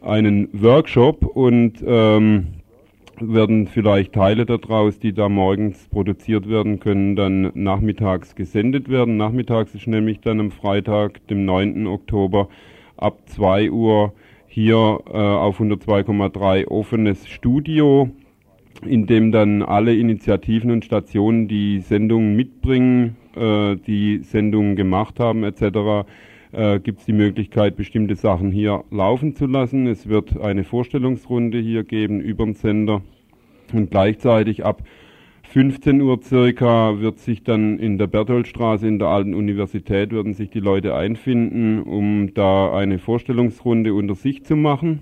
einen 0.00 0.48
Workshop 0.52 1.24
und 1.24 1.82
ähm, 1.84 2.48
werden 3.20 3.66
vielleicht 3.66 4.12
Teile 4.12 4.46
daraus, 4.46 4.98
die 4.98 5.12
da 5.12 5.28
morgens 5.28 5.88
produziert 5.88 6.48
werden 6.48 6.78
können, 6.78 7.16
dann 7.16 7.50
nachmittags 7.54 8.34
gesendet 8.34 8.88
werden. 8.88 9.16
Nachmittags 9.16 9.74
ist 9.74 9.86
nämlich 9.86 10.20
dann 10.20 10.38
am 10.38 10.50
Freitag, 10.50 11.26
dem 11.26 11.44
9. 11.44 11.86
Oktober, 11.86 12.48
ab 12.98 13.18
2 13.26 13.70
Uhr 13.70 14.12
hier 14.46 15.00
äh, 15.06 15.16
auf 15.16 15.60
102,3 15.60 16.66
offenes 16.66 17.28
Studio, 17.28 18.10
in 18.84 19.06
dem 19.06 19.32
dann 19.32 19.62
alle 19.62 19.94
Initiativen 19.94 20.70
und 20.70 20.84
Stationen, 20.84 21.48
die 21.48 21.80
Sendungen 21.80 22.34
mitbringen, 22.34 23.16
äh, 23.36 23.76
die 23.76 24.18
Sendungen 24.18 24.76
gemacht 24.76 25.20
haben 25.20 25.44
etc., 25.44 26.06
äh, 26.52 26.80
gibt 26.80 27.00
es 27.00 27.04
die 27.04 27.12
Möglichkeit, 27.12 27.76
bestimmte 27.76 28.16
Sachen 28.16 28.50
hier 28.50 28.84
laufen 28.90 29.34
zu 29.34 29.46
lassen. 29.46 29.86
Es 29.86 30.08
wird 30.08 30.40
eine 30.40 30.64
Vorstellungsrunde 30.64 31.58
hier 31.58 31.84
geben 31.84 32.20
über 32.20 32.44
den 32.44 32.54
Sender 32.54 33.02
und 33.72 33.90
gleichzeitig 33.90 34.64
ab 34.64 34.82
15 35.50 36.02
Uhr 36.02 36.20
circa 36.22 37.00
wird 37.00 37.20
sich 37.20 37.42
dann 37.42 37.78
in 37.78 37.96
der 37.96 38.06
Bertholdstraße 38.06 38.86
in 38.86 38.98
der 38.98 39.08
Alten 39.08 39.32
Universität 39.34 40.10
würden 40.10 40.34
sich 40.34 40.50
die 40.50 40.60
Leute 40.60 40.94
einfinden, 40.94 41.82
um 41.82 42.34
da 42.34 42.74
eine 42.74 42.98
Vorstellungsrunde 42.98 43.94
unter 43.94 44.14
sich 44.14 44.44
zu 44.44 44.56
machen. 44.56 45.00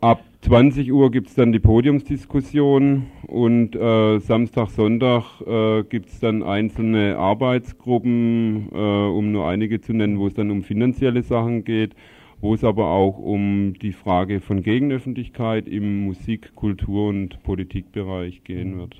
Ab 0.00 0.24
20 0.40 0.90
Uhr 0.92 1.10
gibt 1.10 1.28
es 1.28 1.34
dann 1.34 1.52
die 1.52 1.58
Podiumsdiskussion 1.58 3.08
und 3.26 3.76
äh, 3.76 4.18
Samstag, 4.18 4.70
Sonntag 4.70 5.42
äh, 5.46 5.82
gibt 5.82 6.08
es 6.08 6.18
dann 6.20 6.42
einzelne 6.42 7.18
Arbeitsgruppen, 7.18 8.70
äh, 8.72 8.76
um 8.78 9.30
nur 9.30 9.46
einige 9.46 9.82
zu 9.82 9.92
nennen, 9.92 10.18
wo 10.18 10.26
es 10.26 10.32
dann 10.32 10.50
um 10.50 10.62
finanzielle 10.62 11.22
Sachen 11.22 11.64
geht, 11.64 11.94
wo 12.40 12.54
es 12.54 12.64
aber 12.64 12.90
auch 12.90 13.18
um 13.18 13.74
die 13.74 13.92
Frage 13.92 14.40
von 14.40 14.62
Gegenöffentlichkeit 14.62 15.68
im 15.68 16.04
Musik-, 16.04 16.54
Kultur- 16.54 17.08
und 17.08 17.42
Politikbereich 17.42 18.44
gehen 18.44 18.78
wird. 18.78 18.96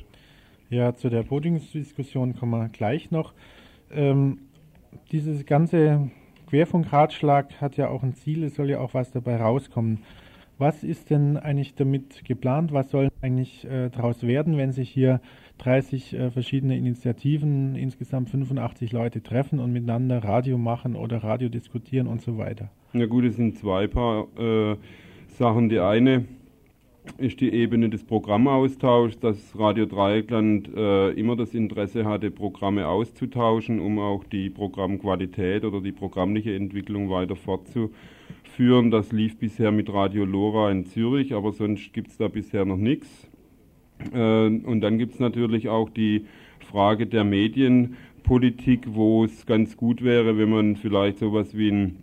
Ja, 0.68 0.94
zu 0.94 1.08
der 1.08 1.24
Podiumsdiskussion 1.24 2.36
kommen 2.36 2.52
wir 2.52 2.68
gleich 2.68 3.10
noch. 3.10 3.34
Ähm, 3.90 4.38
dieses 5.10 5.46
ganze 5.46 6.10
Querfunkratschlag 6.48 7.60
hat 7.60 7.76
ja 7.76 7.88
auch 7.88 8.02
ein 8.02 8.14
Ziel, 8.14 8.44
es 8.44 8.54
soll 8.54 8.70
ja 8.70 8.78
auch 8.80 8.94
was 8.94 9.10
dabei 9.10 9.36
rauskommen. 9.36 10.00
Was 10.58 10.84
ist 10.84 11.10
denn 11.10 11.36
eigentlich 11.38 11.74
damit 11.74 12.24
geplant? 12.24 12.72
Was 12.72 12.90
soll 12.90 13.08
eigentlich 13.22 13.64
äh, 13.64 13.88
daraus 13.88 14.22
werden, 14.24 14.58
wenn 14.58 14.72
sich 14.72 14.90
hier 14.90 15.20
30 15.60 16.14
äh, 16.14 16.30
verschiedene 16.30 16.76
Initiativen, 16.76 17.76
insgesamt 17.76 18.30
85 18.30 18.92
Leute 18.92 19.22
treffen 19.22 19.58
und 19.58 19.72
miteinander 19.72 20.24
Radio 20.24 20.58
machen 20.58 20.96
oder 20.96 21.22
Radio 21.22 21.48
diskutieren 21.48 22.06
und 22.06 22.22
so 22.22 22.38
weiter? 22.38 22.70
Ja 22.92 23.06
gut, 23.06 23.24
es 23.24 23.36
sind 23.36 23.58
zwei 23.58 23.86
Paar 23.86 24.26
äh, 24.38 24.76
Sachen. 25.28 25.68
Die 25.68 25.78
eine 25.78 26.24
ist 27.18 27.40
die 27.40 27.52
Ebene 27.52 27.88
des 27.88 28.04
Programmaustauschs, 28.04 29.18
dass 29.20 29.58
Radio 29.58 29.86
Dreieckland 29.86 30.68
äh, 30.74 31.10
immer 31.10 31.36
das 31.36 31.54
Interesse 31.54 32.04
hatte, 32.04 32.30
Programme 32.30 32.88
auszutauschen, 32.88 33.80
um 33.80 33.98
auch 33.98 34.24
die 34.24 34.50
Programmqualität 34.50 35.64
oder 35.64 35.80
die 35.80 35.92
programmliche 35.92 36.54
Entwicklung 36.54 37.10
weiter 37.10 37.36
fortzuführen 37.36 37.94
führen. 38.60 38.90
Das 38.90 39.10
lief 39.10 39.38
bisher 39.38 39.72
mit 39.72 39.90
Radio 39.90 40.26
Lora 40.26 40.70
in 40.70 40.84
Zürich, 40.84 41.32
aber 41.32 41.52
sonst 41.52 41.94
gibt 41.94 42.08
es 42.08 42.18
da 42.18 42.28
bisher 42.28 42.66
noch 42.66 42.76
nichts. 42.76 43.29
Äh, 44.12 44.46
und 44.46 44.80
dann 44.80 44.98
gibt 44.98 45.14
es 45.14 45.20
natürlich 45.20 45.68
auch 45.68 45.90
die 45.90 46.26
Frage 46.70 47.06
der 47.06 47.24
Medienpolitik, 47.24 48.86
wo 48.88 49.24
es 49.24 49.46
ganz 49.46 49.76
gut 49.76 50.02
wäre, 50.02 50.38
wenn 50.38 50.50
man 50.50 50.76
vielleicht 50.76 51.18
sowas 51.18 51.56
wie 51.56 51.70
einen 51.70 52.02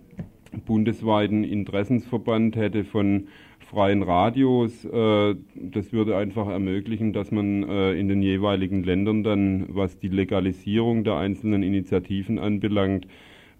bundesweiten 0.66 1.44
Interessensverband 1.44 2.56
hätte 2.56 2.84
von 2.84 3.28
freien 3.60 4.02
Radios. 4.04 4.86
Äh, 4.86 5.36
das 5.56 5.92
würde 5.92 6.18
einfach 6.18 6.48
ermöglichen, 6.48 7.14
dass 7.14 7.32
man 7.32 7.64
äh, 7.64 7.94
in 7.94 8.08
den 8.08 8.22
jeweiligen 8.22 8.84
Ländern 8.84 9.24
dann, 9.24 9.66
was 9.70 10.00
die 10.00 10.08
Legalisierung 10.08 11.04
der 11.04 11.18
einzelnen 11.18 11.64
Initiativen 11.64 12.40
anbelangt, 12.40 13.08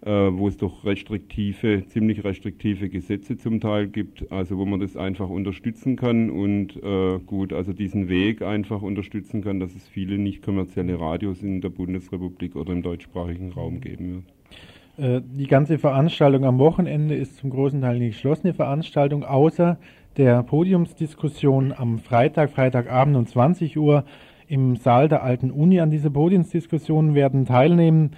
wo 0.00 0.46
es 0.46 0.56
doch 0.56 0.84
restriktive, 0.84 1.84
ziemlich 1.88 2.22
restriktive 2.22 2.88
Gesetze 2.88 3.36
zum 3.36 3.60
Teil 3.60 3.88
gibt, 3.88 4.30
also 4.30 4.56
wo 4.56 4.64
man 4.64 4.78
das 4.78 4.96
einfach 4.96 5.28
unterstützen 5.28 5.96
kann 5.96 6.30
und 6.30 6.76
äh, 6.76 7.18
gut, 7.26 7.52
also 7.52 7.72
diesen 7.72 8.08
Weg 8.08 8.42
einfach 8.42 8.80
unterstützen 8.82 9.42
kann, 9.42 9.58
dass 9.58 9.74
es 9.74 9.88
viele 9.88 10.18
nicht 10.18 10.42
kommerzielle 10.42 11.00
Radios 11.00 11.42
in 11.42 11.60
der 11.60 11.70
Bundesrepublik 11.70 12.54
oder 12.54 12.72
im 12.72 12.82
deutschsprachigen 12.82 13.50
Raum 13.52 13.80
geben 13.80 14.24
wird. 14.98 15.18
Äh, 15.20 15.22
die 15.24 15.46
ganze 15.46 15.78
Veranstaltung 15.78 16.44
am 16.44 16.58
Wochenende 16.58 17.14
ist 17.14 17.36
zum 17.36 17.50
großen 17.50 17.80
Teil 17.80 17.96
eine 17.96 18.08
geschlossene 18.08 18.54
Veranstaltung, 18.54 19.24
außer 19.24 19.78
der 20.16 20.42
Podiumsdiskussion 20.42 21.72
am 21.72 21.98
Freitag, 21.98 22.50
Freitagabend 22.50 23.16
um 23.16 23.26
20 23.26 23.78
Uhr 23.78 24.04
im 24.48 24.76
Saal 24.76 25.08
der 25.08 25.22
Alten 25.22 25.50
Uni. 25.52 25.80
An 25.80 25.90
dieser 25.90 26.10
Podiumsdiskussion 26.10 27.14
werden 27.14 27.46
teilnehmen 27.46 28.10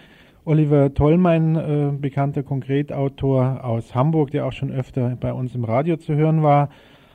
Oliver 0.50 0.92
Tollmein, 0.94 1.54
äh, 1.54 1.92
bekannter 1.96 2.42
Konkretautor 2.42 3.64
aus 3.64 3.94
Hamburg, 3.94 4.32
der 4.32 4.46
auch 4.46 4.52
schon 4.52 4.72
öfter 4.72 5.16
bei 5.20 5.32
uns 5.32 5.54
im 5.54 5.62
Radio 5.62 5.96
zu 5.96 6.16
hören 6.16 6.42
war. 6.42 6.70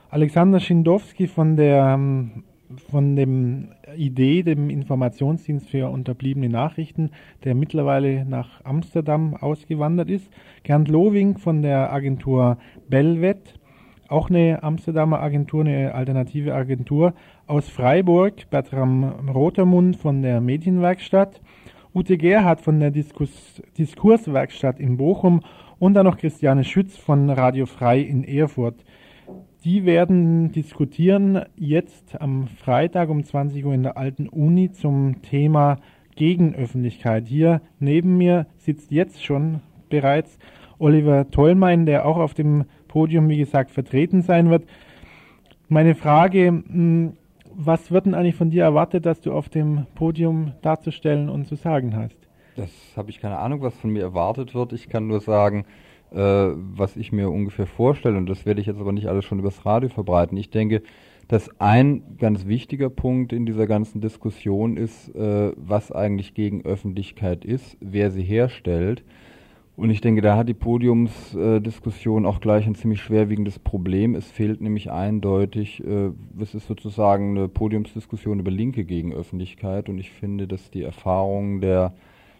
Alexander 0.08 0.58
Schindowski 0.58 1.26
von 1.26 1.54
der 1.54 1.96
ähm, 1.98 2.44
von 2.90 3.14
dem 3.14 3.72
Idee, 3.94 4.42
dem 4.42 4.70
Informationsdienst 4.70 5.68
für 5.68 5.90
unterbliebene 5.90 6.48
Nachrichten, 6.48 7.10
der 7.44 7.54
mittlerweile 7.54 8.24
nach 8.24 8.64
Amsterdam 8.64 9.36
ausgewandert 9.36 10.08
ist. 10.08 10.32
Gerd 10.62 10.88
Lowing 10.88 11.36
von 11.36 11.60
der 11.60 11.92
Agentur 11.92 12.56
Belvet, 12.88 13.60
auch 14.08 14.30
eine 14.30 14.62
Amsterdamer 14.62 15.20
Agentur, 15.20 15.60
eine 15.60 15.94
alternative 15.94 16.54
Agentur 16.54 17.12
aus 17.46 17.68
Freiburg. 17.68 18.48
Bertram 18.48 19.28
Rotermund 19.28 19.96
von 19.96 20.22
der 20.22 20.40
Medienwerkstatt. 20.40 21.42
Ute 21.96 22.18
Gerhardt 22.18 22.60
von 22.60 22.78
der 22.78 22.90
Diskus 22.90 23.62
Diskurswerkstatt 23.78 24.78
in 24.80 24.98
Bochum 24.98 25.40
und 25.78 25.94
dann 25.94 26.04
noch 26.04 26.18
Christiane 26.18 26.62
Schütz 26.62 26.94
von 26.94 27.30
Radio 27.30 27.64
Frei 27.64 28.00
in 28.00 28.22
Erfurt. 28.22 28.84
Die 29.64 29.86
werden 29.86 30.52
diskutieren 30.52 31.46
jetzt 31.56 32.20
am 32.20 32.48
Freitag 32.48 33.08
um 33.08 33.24
20 33.24 33.64
Uhr 33.64 33.72
in 33.72 33.82
der 33.82 33.96
alten 33.96 34.28
Uni 34.28 34.72
zum 34.72 35.22
Thema 35.22 35.78
Gegenöffentlichkeit. 36.16 37.28
Hier 37.28 37.62
neben 37.78 38.18
mir 38.18 38.46
sitzt 38.58 38.90
jetzt 38.90 39.24
schon 39.24 39.60
bereits 39.88 40.38
Oliver 40.78 41.30
Tollmein, 41.30 41.86
der 41.86 42.04
auch 42.04 42.18
auf 42.18 42.34
dem 42.34 42.66
Podium, 42.88 43.30
wie 43.30 43.38
gesagt, 43.38 43.70
vertreten 43.70 44.20
sein 44.20 44.50
wird. 44.50 44.66
Meine 45.68 45.94
Frage, 45.94 46.48
hm, 46.48 47.14
was 47.56 47.90
wird 47.90 48.06
denn 48.06 48.14
eigentlich 48.14 48.34
von 48.34 48.50
dir 48.50 48.64
erwartet, 48.64 49.06
dass 49.06 49.20
du 49.20 49.32
auf 49.32 49.48
dem 49.48 49.86
Podium 49.94 50.52
darzustellen 50.62 51.28
und 51.28 51.46
zu 51.46 51.54
sagen 51.54 51.96
hast? 51.96 52.16
Das 52.56 52.70
habe 52.96 53.10
ich 53.10 53.20
keine 53.20 53.38
Ahnung, 53.38 53.62
was 53.62 53.74
von 53.76 53.90
mir 53.90 54.02
erwartet 54.02 54.54
wird. 54.54 54.72
Ich 54.72 54.88
kann 54.88 55.06
nur 55.06 55.20
sagen, 55.20 55.64
äh, 56.10 56.18
was 56.18 56.96
ich 56.96 57.12
mir 57.12 57.30
ungefähr 57.30 57.66
vorstelle. 57.66 58.16
Und 58.16 58.26
das 58.26 58.46
werde 58.46 58.60
ich 58.60 58.66
jetzt 58.66 58.80
aber 58.80 58.92
nicht 58.92 59.08
alles 59.08 59.24
schon 59.24 59.38
übers 59.38 59.64
Radio 59.64 59.88
verbreiten. 59.88 60.36
Ich 60.36 60.50
denke, 60.50 60.82
dass 61.28 61.50
ein 61.60 62.16
ganz 62.18 62.46
wichtiger 62.46 62.90
Punkt 62.90 63.32
in 63.32 63.46
dieser 63.46 63.66
ganzen 63.66 64.00
Diskussion 64.00 64.76
ist, 64.76 65.14
äh, 65.14 65.52
was 65.56 65.90
eigentlich 65.90 66.34
gegen 66.34 66.64
Öffentlichkeit 66.64 67.44
ist, 67.44 67.76
wer 67.80 68.10
sie 68.10 68.22
herstellt 68.22 69.02
und 69.76 69.90
ich 69.90 70.00
denke, 70.00 70.22
da 70.22 70.36
hat 70.36 70.48
die 70.48 70.54
Podiumsdiskussion 70.54 72.24
auch 72.24 72.40
gleich 72.40 72.66
ein 72.66 72.74
ziemlich 72.74 73.02
schwerwiegendes 73.02 73.58
Problem. 73.58 74.14
Es 74.14 74.30
fehlt 74.30 74.62
nämlich 74.62 74.90
eindeutig, 74.90 75.84
äh, 75.84 76.12
es 76.40 76.54
ist 76.54 76.66
sozusagen 76.66 77.36
eine 77.36 77.48
Podiumsdiskussion 77.48 78.40
über 78.40 78.50
Linke 78.50 78.86
gegen 78.86 79.12
Öffentlichkeit. 79.12 79.90
Und 79.90 79.98
ich 79.98 80.10
finde, 80.10 80.48
dass 80.48 80.70
die 80.70 80.82
Erfahrungen 80.82 81.60
der 81.60 81.92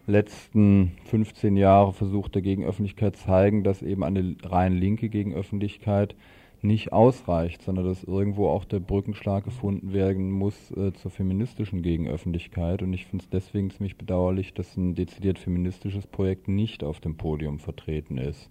letzten 0.06 0.92
15 1.04 1.56
Jahre 1.56 1.92
Versuch 1.92 2.28
der 2.28 2.40
Gegenöffentlichkeit 2.40 3.16
zeigen, 3.16 3.64
dass 3.64 3.82
eben 3.82 4.02
eine 4.02 4.36
rein 4.42 4.72
linke 4.72 5.10
Gegenöffentlichkeit 5.10 6.14
nicht 6.62 6.92
ausreicht, 6.92 7.62
sondern 7.62 7.86
dass 7.86 8.04
irgendwo 8.04 8.48
auch 8.48 8.64
der 8.64 8.80
Brückenschlag 8.80 9.44
gefunden 9.44 9.92
werden 9.92 10.30
muss 10.30 10.70
äh, 10.72 10.92
zur 10.92 11.10
feministischen 11.10 11.82
Gegenöffentlichkeit. 11.82 12.82
Und 12.82 12.92
ich 12.92 13.06
finde 13.06 13.24
es 13.24 13.30
deswegen 13.30 13.70
ziemlich 13.70 13.96
bedauerlich, 13.96 14.54
dass 14.54 14.76
ein 14.76 14.94
dezidiert 14.94 15.38
feministisches 15.38 16.06
Projekt 16.06 16.48
nicht 16.48 16.82
auf 16.82 17.00
dem 17.00 17.16
Podium 17.16 17.58
vertreten 17.58 18.18
ist. 18.18 18.50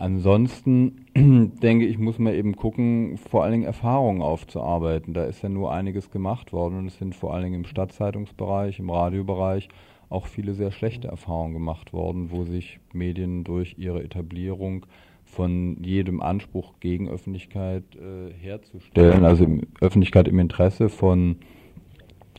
Ansonsten 0.00 1.04
denke 1.14 1.86
ich, 1.86 1.98
muss 1.98 2.18
man 2.18 2.32
eben 2.32 2.56
gucken, 2.56 3.18
vor 3.18 3.44
allen 3.44 3.52
Dingen 3.52 3.64
Erfahrungen 3.64 4.22
aufzuarbeiten. 4.22 5.12
Da 5.12 5.24
ist 5.24 5.42
ja 5.42 5.50
nur 5.50 5.72
einiges 5.72 6.10
gemacht 6.10 6.54
worden 6.54 6.78
und 6.78 6.86
es 6.86 6.96
sind 6.96 7.14
vor 7.14 7.34
allen 7.34 7.44
Dingen 7.44 7.56
im 7.56 7.66
Stadtzeitungsbereich, 7.66 8.78
im 8.78 8.88
Radiobereich 8.88 9.68
auch 10.08 10.26
viele 10.26 10.54
sehr 10.54 10.72
schlechte 10.72 11.08
Erfahrungen 11.08 11.52
gemacht 11.52 11.92
worden, 11.92 12.30
wo 12.30 12.44
sich 12.44 12.80
Medien 12.92 13.44
durch 13.44 13.76
ihre 13.78 14.02
Etablierung 14.02 14.86
von 15.30 15.76
jedem 15.82 16.20
Anspruch 16.20 16.74
gegen 16.80 17.08
Öffentlichkeit 17.08 17.84
äh, 17.94 18.32
herzustellen, 18.32 19.24
also 19.24 19.44
im, 19.44 19.62
Öffentlichkeit 19.80 20.28
im 20.28 20.38
Interesse 20.38 20.88
von 20.88 21.36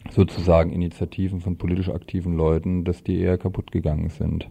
sozusagen 0.09 0.71
Initiativen 0.71 1.41
von 1.41 1.57
politisch 1.57 1.89
aktiven 1.89 2.35
Leuten, 2.35 2.83
dass 2.83 3.03
die 3.03 3.19
eher 3.19 3.37
kaputt 3.37 3.71
gegangen 3.71 4.09
sind. 4.09 4.49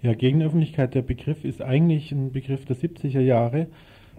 Ja, 0.00 0.14
Gegenöffentlichkeit, 0.14 0.94
der 0.94 1.02
Begriff 1.02 1.44
ist 1.44 1.62
eigentlich 1.62 2.12
ein 2.12 2.32
Begriff 2.32 2.64
der 2.64 2.76
70er 2.76 3.20
Jahre, 3.20 3.68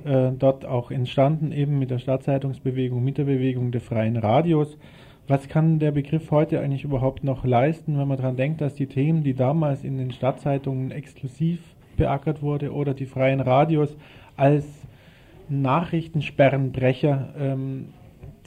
äh, 0.05 0.31
dort 0.37 0.65
auch 0.65 0.91
entstanden 0.91 1.51
eben 1.51 1.79
mit 1.79 1.89
der 1.89 1.99
Stadtzeitungsbewegung, 1.99 3.03
mit 3.03 3.17
der 3.17 3.25
Bewegung 3.25 3.71
der 3.71 3.81
freien 3.81 4.17
Radios. 4.17 4.77
Was 5.27 5.47
kann 5.47 5.79
der 5.79 5.91
Begriff 5.91 6.31
heute 6.31 6.59
eigentlich 6.59 6.83
überhaupt 6.83 7.23
noch 7.23 7.45
leisten, 7.45 7.97
wenn 7.97 8.07
man 8.07 8.17
daran 8.17 8.35
denkt, 8.35 8.61
dass 8.61 8.75
die 8.75 8.87
Themen, 8.87 9.23
die 9.23 9.33
damals 9.33 9.83
in 9.83 9.97
den 9.97 10.11
Stadtzeitungen 10.11 10.91
exklusiv 10.91 11.59
beackert 11.95 12.41
wurde 12.41 12.73
oder 12.73 12.93
die 12.93 13.05
freien 13.05 13.39
Radios 13.39 13.95
als 14.35 14.65
Nachrichtensperrenbrecher 15.49 17.33
ähm, 17.39 17.85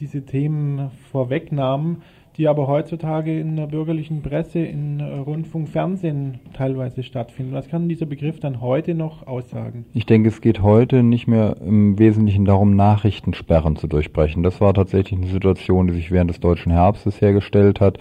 diese 0.00 0.24
Themen 0.24 0.90
vorwegnahmen, 1.10 2.02
die 2.36 2.48
aber 2.48 2.66
heutzutage 2.66 3.38
in 3.40 3.56
der 3.56 3.66
bürgerlichen 3.66 4.20
Presse, 4.20 4.58
in 4.58 5.00
Rundfunk, 5.00 5.68
Fernsehen 5.68 6.40
teilweise 6.52 7.02
stattfinden. 7.02 7.54
Was 7.54 7.68
kann 7.68 7.88
dieser 7.88 8.04
Begriff 8.04 8.40
dann 8.40 8.60
heute 8.60 8.94
noch 8.94 9.26
aussagen? 9.26 9.86
Ich 9.94 10.04
denke, 10.04 10.28
es 10.28 10.42
geht 10.42 10.60
heute 10.60 11.02
nicht 11.02 11.26
mehr 11.26 11.56
im 11.64 11.98
Wesentlichen 11.98 12.44
darum, 12.44 12.76
Nachrichtensperren 12.76 13.76
zu 13.76 13.86
durchbrechen. 13.86 14.42
Das 14.42 14.60
war 14.60 14.74
tatsächlich 14.74 15.18
eine 15.18 15.30
Situation, 15.30 15.86
die 15.86 15.94
sich 15.94 16.10
während 16.10 16.28
des 16.28 16.40
deutschen 16.40 16.72
Herbstes 16.72 17.22
hergestellt 17.22 17.80
hat 17.80 17.98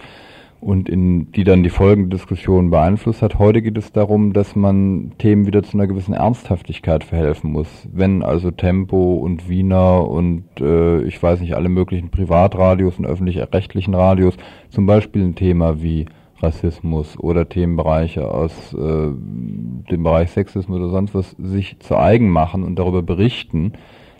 und 0.60 0.88
in, 0.88 1.30
die 1.32 1.44
dann 1.44 1.62
die 1.62 1.70
folgende 1.70 2.16
Diskussion 2.16 2.70
beeinflusst 2.70 3.22
hat. 3.22 3.38
Heute 3.38 3.62
geht 3.62 3.76
es 3.76 3.92
darum, 3.92 4.32
dass 4.32 4.56
man 4.56 5.12
Themen 5.18 5.46
wieder 5.46 5.62
zu 5.62 5.76
einer 5.76 5.86
gewissen 5.86 6.14
Ernsthaftigkeit 6.14 7.04
verhelfen 7.04 7.52
muss. 7.52 7.88
Wenn 7.92 8.22
also 8.22 8.50
Tempo 8.50 9.14
und 9.14 9.48
Wiener 9.48 10.08
und 10.08 10.44
äh, 10.60 11.02
ich 11.02 11.22
weiß 11.22 11.40
nicht, 11.40 11.54
alle 11.54 11.68
möglichen 11.68 12.10
Privatradios 12.10 12.98
und 12.98 13.06
öffentlich-rechtlichen 13.06 13.94
Radios 13.94 14.36
zum 14.70 14.86
Beispiel 14.86 15.22
ein 15.22 15.34
Thema 15.34 15.82
wie 15.82 16.06
Rassismus 16.40 17.18
oder 17.18 17.48
Themenbereiche 17.48 18.30
aus 18.30 18.74
äh, 18.74 18.76
dem 18.76 20.02
Bereich 20.02 20.30
Sexismus 20.30 20.78
oder 20.78 20.90
sonst 20.90 21.14
was 21.14 21.30
sich 21.38 21.78
zu 21.80 21.96
eigen 21.96 22.28
machen 22.28 22.62
und 22.62 22.78
darüber 22.78 23.02
berichten, 23.02 23.72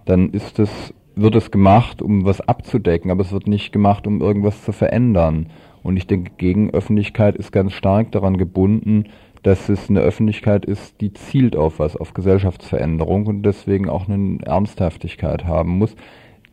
dann 0.05 0.31
ist 0.31 0.59
es, 0.59 0.95
wird 1.15 1.35
es 1.35 1.51
gemacht, 1.51 2.01
um 2.01 2.25
was 2.25 2.41
abzudecken, 2.41 3.11
aber 3.11 3.23
es 3.23 3.33
wird 3.33 3.47
nicht 3.47 3.73
gemacht, 3.73 4.07
um 4.07 4.21
irgendwas 4.21 4.65
zu 4.65 4.73
verändern. 4.73 5.49
Und 5.87 5.97
ich 5.97 6.07
denke, 6.07 6.33
Gegenöffentlichkeit 6.37 7.37
ist 7.37 7.53
ganz 7.53 7.73
stark 7.73 8.11
daran 8.11 8.37
gebunden, 8.39 9.05
dass 9.45 9.69
es 9.69 9.89
eine 9.89 10.01
Öffentlichkeit 10.01 10.65
ist, 10.65 11.01
die 11.01 11.13
zielt 11.13 11.55
auf 11.55 11.79
was, 11.79 11.97
auf 11.97 12.13
Gesellschaftsveränderung 12.13 13.27
und 13.27 13.43
deswegen 13.43 13.89
auch 13.89 14.09
eine 14.09 14.41
Ernsthaftigkeit 14.43 15.45
haben 15.45 15.79
muss, 15.79 15.95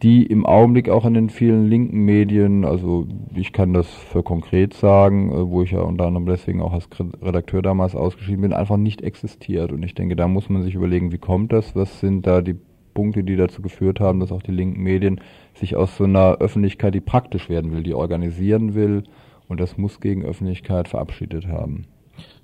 die 0.04 0.24
im 0.24 0.46
Augenblick 0.46 0.90
auch 0.90 1.06
in 1.06 1.16
den 1.16 1.30
vielen 1.32 1.68
linken 1.68 2.02
Medien, 2.06 2.66
also 2.66 3.08
ich 3.34 3.54
kann 3.54 3.74
das 3.74 3.88
für 3.88 4.22
konkret 4.22 4.76
sagen, 4.76 5.32
äh, 5.32 5.50
wo 5.50 5.64
ich 5.64 5.72
ja 5.72 5.80
unter 5.80 6.06
anderem 6.06 6.28
deswegen 6.28 6.62
auch 6.62 6.74
als 6.74 6.88
Redakteur 7.22 7.64
damals 7.64 7.96
ausgeschieden 7.96 8.42
bin, 8.42 8.54
einfach 8.54 8.78
nicht 8.78 9.02
existiert. 9.02 9.72
Und 9.72 9.82
ich 9.82 9.96
denke, 9.96 10.16
da 10.16 10.28
muss 10.28 10.50
man 10.50 10.62
sich 10.62 10.76
überlegen, 10.76 11.12
wie 11.12 11.18
kommt 11.18 11.54
das, 11.54 11.76
was 11.76 12.02
sind 12.02 12.28
da 12.28 12.42
die 12.42 12.58
Punkte, 12.94 13.24
die 13.24 13.36
dazu 13.36 13.62
geführt 13.62 14.00
haben, 14.00 14.20
dass 14.20 14.32
auch 14.32 14.44
die 14.44 14.52
linken 14.52 14.84
Medien 14.84 15.20
sich 15.56 15.76
aus 15.76 15.98
so 15.98 16.04
einer 16.04 16.36
Öffentlichkeit, 16.36 16.94
die 16.94 17.02
praktisch 17.02 17.50
werden 17.50 17.72
will, 17.72 17.82
die 17.82 17.94
organisieren 17.94 18.76
will, 18.76 19.04
und 19.48 19.60
das 19.60 19.78
muss 19.78 20.00
gegen 20.00 20.24
Öffentlichkeit 20.24 20.88
verabschiedet 20.88 21.48
haben. 21.48 21.86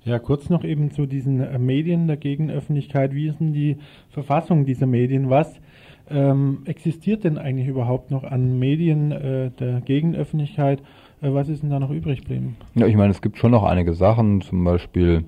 Ja, 0.04 0.18
kurz 0.18 0.48
noch 0.48 0.64
eben 0.64 0.90
zu 0.90 1.06
diesen 1.06 1.40
äh, 1.40 1.58
Medien 1.58 2.06
der 2.06 2.16
Gegenöffentlichkeit. 2.16 3.14
Wie 3.14 3.28
ist 3.28 3.38
denn 3.38 3.52
die 3.52 3.76
Verfassung 4.10 4.64
dieser 4.64 4.86
Medien? 4.86 5.30
Was 5.30 5.60
ähm, 6.08 6.62
existiert 6.64 7.24
denn 7.24 7.38
eigentlich 7.38 7.68
überhaupt 7.68 8.10
noch 8.10 8.24
an 8.24 8.58
Medien 8.58 9.12
äh, 9.12 9.50
der 9.50 9.80
Gegenöffentlichkeit? 9.80 10.80
Äh, 11.20 11.32
was 11.32 11.48
ist 11.48 11.62
denn 11.62 11.70
da 11.70 11.78
noch 11.78 11.90
übrig 11.90 12.20
geblieben? 12.20 12.56
Ja, 12.74 12.86
ich 12.86 12.96
meine, 12.96 13.10
es 13.10 13.22
gibt 13.22 13.38
schon 13.38 13.50
noch 13.50 13.62
einige 13.62 13.94
Sachen. 13.94 14.40
Zum 14.40 14.64
Beispiel 14.64 15.24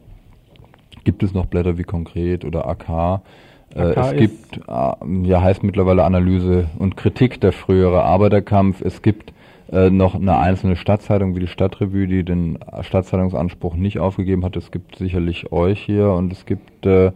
gibt 1.04 1.22
es 1.22 1.34
noch 1.34 1.46
Blätter 1.46 1.78
wie 1.78 1.84
Konkret 1.84 2.44
oder 2.44 2.66
AK. 2.66 3.22
Äh, 3.74 3.80
AK 3.80 3.96
es 3.96 4.12
gibt, 4.16 4.56
äh, 4.68 5.28
ja, 5.28 5.42
heißt 5.42 5.62
mittlerweile 5.62 6.04
Analyse 6.04 6.68
und 6.78 6.96
Kritik 6.96 7.40
der 7.40 7.52
frühere 7.52 8.02
Arbeiterkampf. 8.02 8.80
Es 8.80 9.02
gibt 9.02 9.32
äh, 9.72 9.90
noch 9.90 10.14
eine 10.14 10.36
einzelne 10.36 10.76
Stadtzeitung 10.76 11.34
wie 11.34 11.40
die 11.40 11.46
Stadtrevue, 11.46 12.06
die 12.06 12.24
den 12.24 12.58
Stadtzeitungsanspruch 12.82 13.74
nicht 13.74 13.98
aufgegeben 13.98 14.44
hat. 14.44 14.56
Es 14.56 14.70
gibt 14.70 14.96
sicherlich 14.96 15.50
euch 15.50 15.80
hier 15.80 16.10
und 16.10 16.32
es 16.32 16.44
gibt 16.44 16.84
äh, 16.84 17.12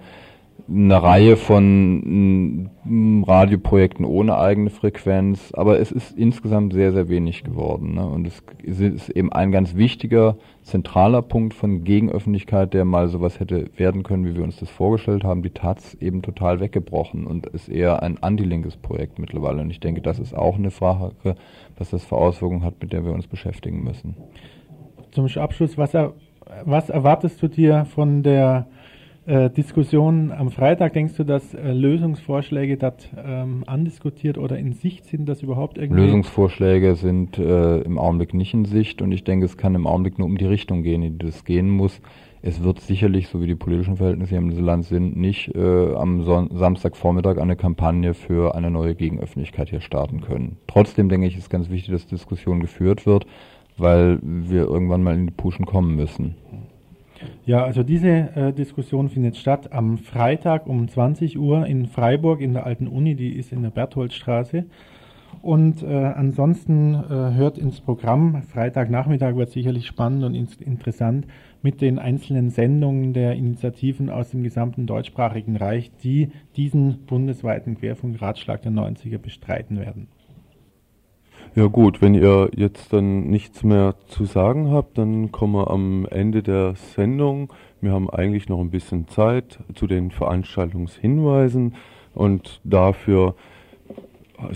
eine 0.68 1.00
Reihe 1.02 1.36
von 1.36 2.64
mm, 2.84 3.24
Radioprojekten 3.24 4.04
ohne 4.04 4.36
eigene 4.38 4.70
Frequenz, 4.70 5.52
aber 5.52 5.78
es 5.78 5.92
ist 5.92 6.16
insgesamt 6.16 6.72
sehr, 6.72 6.92
sehr 6.92 7.09
wenig 7.09 7.44
geworden. 7.44 7.94
Ne? 7.94 8.07
Und 8.07 8.26
es 8.26 8.42
ist 8.64 9.11
eben 9.11 9.32
ein 9.32 9.52
ganz 9.52 9.76
wichtiger, 9.76 10.36
zentraler 10.62 11.22
Punkt 11.22 11.54
von 11.54 11.84
Gegenöffentlichkeit, 11.84 12.74
der 12.74 12.84
mal 12.84 13.09
sowas 13.09 13.38
hätte 13.38 13.70
werden 13.76 14.02
können, 14.02 14.24
wie 14.24 14.34
wir 14.34 14.42
uns 14.42 14.59
das 14.59 14.70
vorgestellt 14.70 15.22
haben, 15.22 15.42
die 15.42 15.50
Taz 15.50 15.96
eben 16.00 16.22
total 16.22 16.59
weggebrochen 16.59 17.26
und 17.26 17.46
ist 17.46 17.68
eher 17.68 18.02
ein 18.02 18.20
antilinkes 18.22 18.76
Projekt 18.76 19.18
mittlerweile. 19.20 19.61
Und 19.61 19.70
ich 19.70 19.80
denke, 19.80 20.00
das 20.00 20.18
ist 20.18 20.34
auch 20.34 20.57
eine 20.57 20.72
Frage, 20.72 21.36
was 21.78 21.90
das 21.90 22.04
für 22.04 22.16
Auswirkungen 22.16 22.64
hat, 22.64 22.80
mit 22.80 22.92
der 22.92 23.04
wir 23.04 23.12
uns 23.12 23.26
beschäftigen 23.26 23.82
müssen. 23.82 24.16
Zum 25.12 25.26
Abschluss, 25.36 25.78
was, 25.78 25.94
er, 25.94 26.14
was 26.64 26.90
erwartest 26.90 27.42
du 27.42 27.48
dir 27.48 27.84
von 27.84 28.22
der 28.22 28.66
äh, 29.26 29.50
Diskussion 29.50 30.30
am 30.30 30.50
Freitag, 30.50 30.92
denkst 30.92 31.16
du, 31.16 31.24
dass 31.24 31.52
äh, 31.52 31.72
Lösungsvorschläge 31.72 32.76
dort 32.76 33.10
ähm, 33.16 33.64
andiskutiert 33.66 34.38
oder 34.38 34.56
in 34.56 34.72
Sicht 34.72 35.06
sind, 35.06 35.28
dass 35.28 35.42
überhaupt 35.42 35.78
irgendwie? 35.78 36.02
Lösungsvorschläge 36.02 36.94
sind 36.94 37.36
äh, 37.38 37.80
im 37.80 37.98
Augenblick 37.98 38.34
nicht 38.34 38.54
in 38.54 38.64
Sicht 38.64 39.02
und 39.02 39.10
ich 39.10 39.24
denke, 39.24 39.46
es 39.46 39.56
kann 39.56 39.74
im 39.74 39.86
Augenblick 39.86 40.18
nur 40.18 40.28
um 40.28 40.38
die 40.38 40.46
Richtung 40.46 40.82
gehen, 40.82 41.02
in 41.02 41.18
die 41.18 41.26
das 41.26 41.44
gehen 41.44 41.68
muss. 41.68 42.00
Es 42.47 42.62
wird 42.62 42.80
sicherlich, 42.80 43.26
so 43.26 43.40
wie 43.40 43.49
die 43.49 43.57
politischen 43.57 43.97
Verhältnisse 43.97 44.28
hier 44.28 44.38
im 44.38 44.51
Land 44.51 44.84
sind, 44.84 45.16
nicht 45.16 45.53
äh, 45.57 45.94
am 45.97 46.22
Son 46.22 46.49
Samstagvormittag 46.55 47.38
eine 47.38 47.57
Kampagne 47.57 48.14
für 48.14 48.55
eine 48.55 48.70
neue 48.70 48.94
Gegenöffentlichkeit 48.94 49.68
hier 49.68 49.80
starten 49.80 50.20
können. 50.20 50.57
Trotzdem 50.68 51.09
denke 51.09 51.26
ich, 51.26 51.36
ist 51.36 51.51
ganz 51.51 51.70
wichtig, 51.70 51.90
dass 51.90 52.07
Diskussion 52.07 52.61
geführt 52.61 53.05
wird, 53.05 53.26
weil 53.78 54.20
wir 54.22 54.62
irgendwann 54.62 55.03
mal 55.03 55.16
in 55.16 55.26
die 55.26 55.32
Puschen 55.32 55.66
kommen 55.66 55.97
müssen. 55.97 56.36
Ja, 57.47 57.64
also 57.64 57.82
diese 57.82 58.11
äh, 58.36 58.53
Diskussion 58.53 59.09
findet 59.09 59.36
statt 59.36 59.72
am 59.72 59.99
Freitag 59.99 60.68
um 60.68 60.86
20 60.86 61.40
Uhr 61.40 61.66
in 61.66 61.86
Freiburg 61.86 62.40
in 62.40 62.53
der 62.53 62.64
alten 62.64 62.86
Uni, 62.86 63.16
die 63.16 63.30
ist 63.30 63.51
in 63.51 63.62
der 63.62 63.70
Bertholdstraße. 63.70 64.66
Und 65.42 65.82
äh, 65.82 65.86
ansonsten 65.86 66.94
äh, 66.94 67.34
hört 67.34 67.59
ins 67.59 67.80
Programm. 67.80 68.42
Freitagnachmittag 68.44 69.34
wird 69.34 69.51
sicherlich 69.51 69.88
spannend 69.88 70.22
und 70.22 70.36
in 70.36 70.49
interessant 70.61 71.26
mit 71.62 71.80
den 71.80 71.98
einzelnen 71.98 72.50
Sendungen 72.50 73.12
der 73.12 73.34
Initiativen 73.34 74.11
aus 74.11 74.30
dem 74.30 74.42
gesamten 74.42 74.86
deutschsprachigen 74.86 75.57
Reich, 75.57 75.90
die 76.02 76.30
diesen 76.57 77.07
bundesweiten 77.07 77.76
Querfunkratschlag 77.76 78.62
der 78.62 78.72
90er 78.72 79.18
bestreiten 79.18 79.78
werden. 79.78 80.09
Ja 81.54 81.66
gut, 81.68 82.02
wenn 82.02 82.14
ihr 82.14 82.50
jetzt 82.54 82.92
dann 82.92 83.28
nichts 83.28 83.64
mehr 83.64 83.94
zu 84.09 84.26
sagen 84.26 84.70
habt, 84.70 84.98
dann 84.98 85.32
kommen 85.32 85.54
wir 85.54 85.70
am 85.70 86.07
Ende 86.11 86.42
der 86.42 86.74
Sendung. 86.74 87.52
Wir 87.80 87.92
haben 87.92 88.11
eigentlich 88.11 88.48
noch 88.48 88.61
ein 88.61 88.70
bisschen 88.70 89.09
Zeit 89.09 89.59
zu 89.74 89.86
den 89.86 90.11
Veranstaltungshinweisen 90.11 91.74
und 92.14 92.61
dafür 92.64 93.36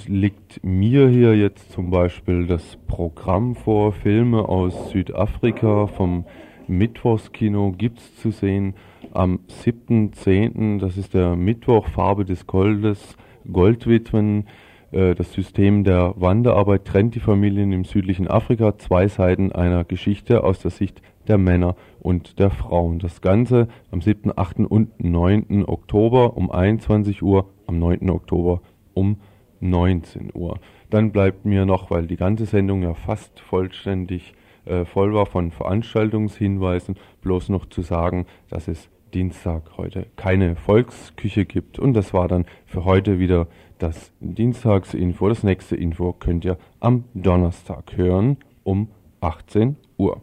liegt 0.07 0.63
mir 0.63 1.09
hier 1.09 1.35
jetzt 1.37 1.73
zum 1.73 1.91
Beispiel 1.91 2.47
das 2.47 2.77
Programm 2.87 3.55
vor. 3.55 3.93
Filme 3.93 4.47
aus 4.49 4.91
Südafrika 4.91 5.87
vom 5.87 6.27
Mittwochskino 6.71 7.73
gibt 7.73 7.99
es 7.99 8.17
zu 8.17 8.31
sehen 8.31 8.75
am 9.13 9.41
7.10., 9.65 10.79
das 10.79 10.97
ist 10.97 11.15
der 11.15 11.35
Mittwoch, 11.37 11.89
Farbe 11.89 12.25
des 12.25 12.47
Goldes, 12.47 13.17
Goldwitwen. 13.51 14.47
Äh, 14.93 15.15
das 15.15 15.33
System 15.33 15.85
der 15.85 16.15
Wanderarbeit 16.17 16.85
trennt 16.85 17.15
die 17.17 17.21
Familien 17.21 17.73
im 17.73 17.85
südlichen 17.85 18.29
Afrika, 18.29 18.79
zwei 18.79 19.09
Seiten 19.09 19.53
einer 19.53 19.85
Geschichte 19.85 20.45
aus 20.45 20.61
der 20.61 20.71
Sicht 20.71 21.03
der 21.27 21.39
Männer 21.39 21.75
und 22.01 22.39
der 22.39 22.51
Frauen. 22.51 22.99
Das 22.99 23.21
Ganze 23.21 23.69
am 23.91 24.01
7., 24.01 24.33
8. 24.37 24.61
und 24.61 25.03
9. 25.03 25.65
Oktober 25.67 26.37
um 26.37 26.51
21 26.51 27.23
Uhr 27.23 27.51
am 27.67 27.79
9. 27.79 28.11
Oktober 28.11 28.63
um 28.95 29.17
19 29.61 30.31
Uhr. 30.35 30.59
Dann 30.89 31.13
bleibt 31.13 31.45
mir 31.45 31.67
noch, 31.67 31.91
weil 31.91 32.07
die 32.07 32.17
ganze 32.17 32.47
Sendung 32.47 32.83
ja 32.83 32.95
fast 32.95 33.41
vollständig 33.41 34.35
äh, 34.65 34.85
voll 34.85 35.15
war 35.15 35.27
von 35.27 35.51
Veranstaltungshinweisen, 35.51 36.97
bloß 37.23 37.49
noch 37.49 37.67
zu 37.67 37.83
sagen, 37.83 38.27
dass 38.49 38.69
es 38.69 38.89
Dienstag 39.13 39.77
heute 39.77 40.07
keine 40.17 40.57
Volksküche 40.57 41.45
gibt. 41.45 41.79
Und 41.79 41.95
das 41.95 42.15
war 42.15 42.29
dann 42.29 42.47
für 42.67 42.85
heute 42.85 43.19
wieder 43.19 43.49
das 43.79 44.13
Dienstagsinfo. 44.21 45.29
Das 45.29 45.43
nächste 45.43 45.77
Info 45.77 46.13
könnt 46.13 46.45
ihr 46.45 46.59
am 46.81 47.05
Donnerstag 47.15 47.97
hören 47.97 48.37
um 48.63 48.89
18 49.21 49.77
Uhr. 49.97 50.23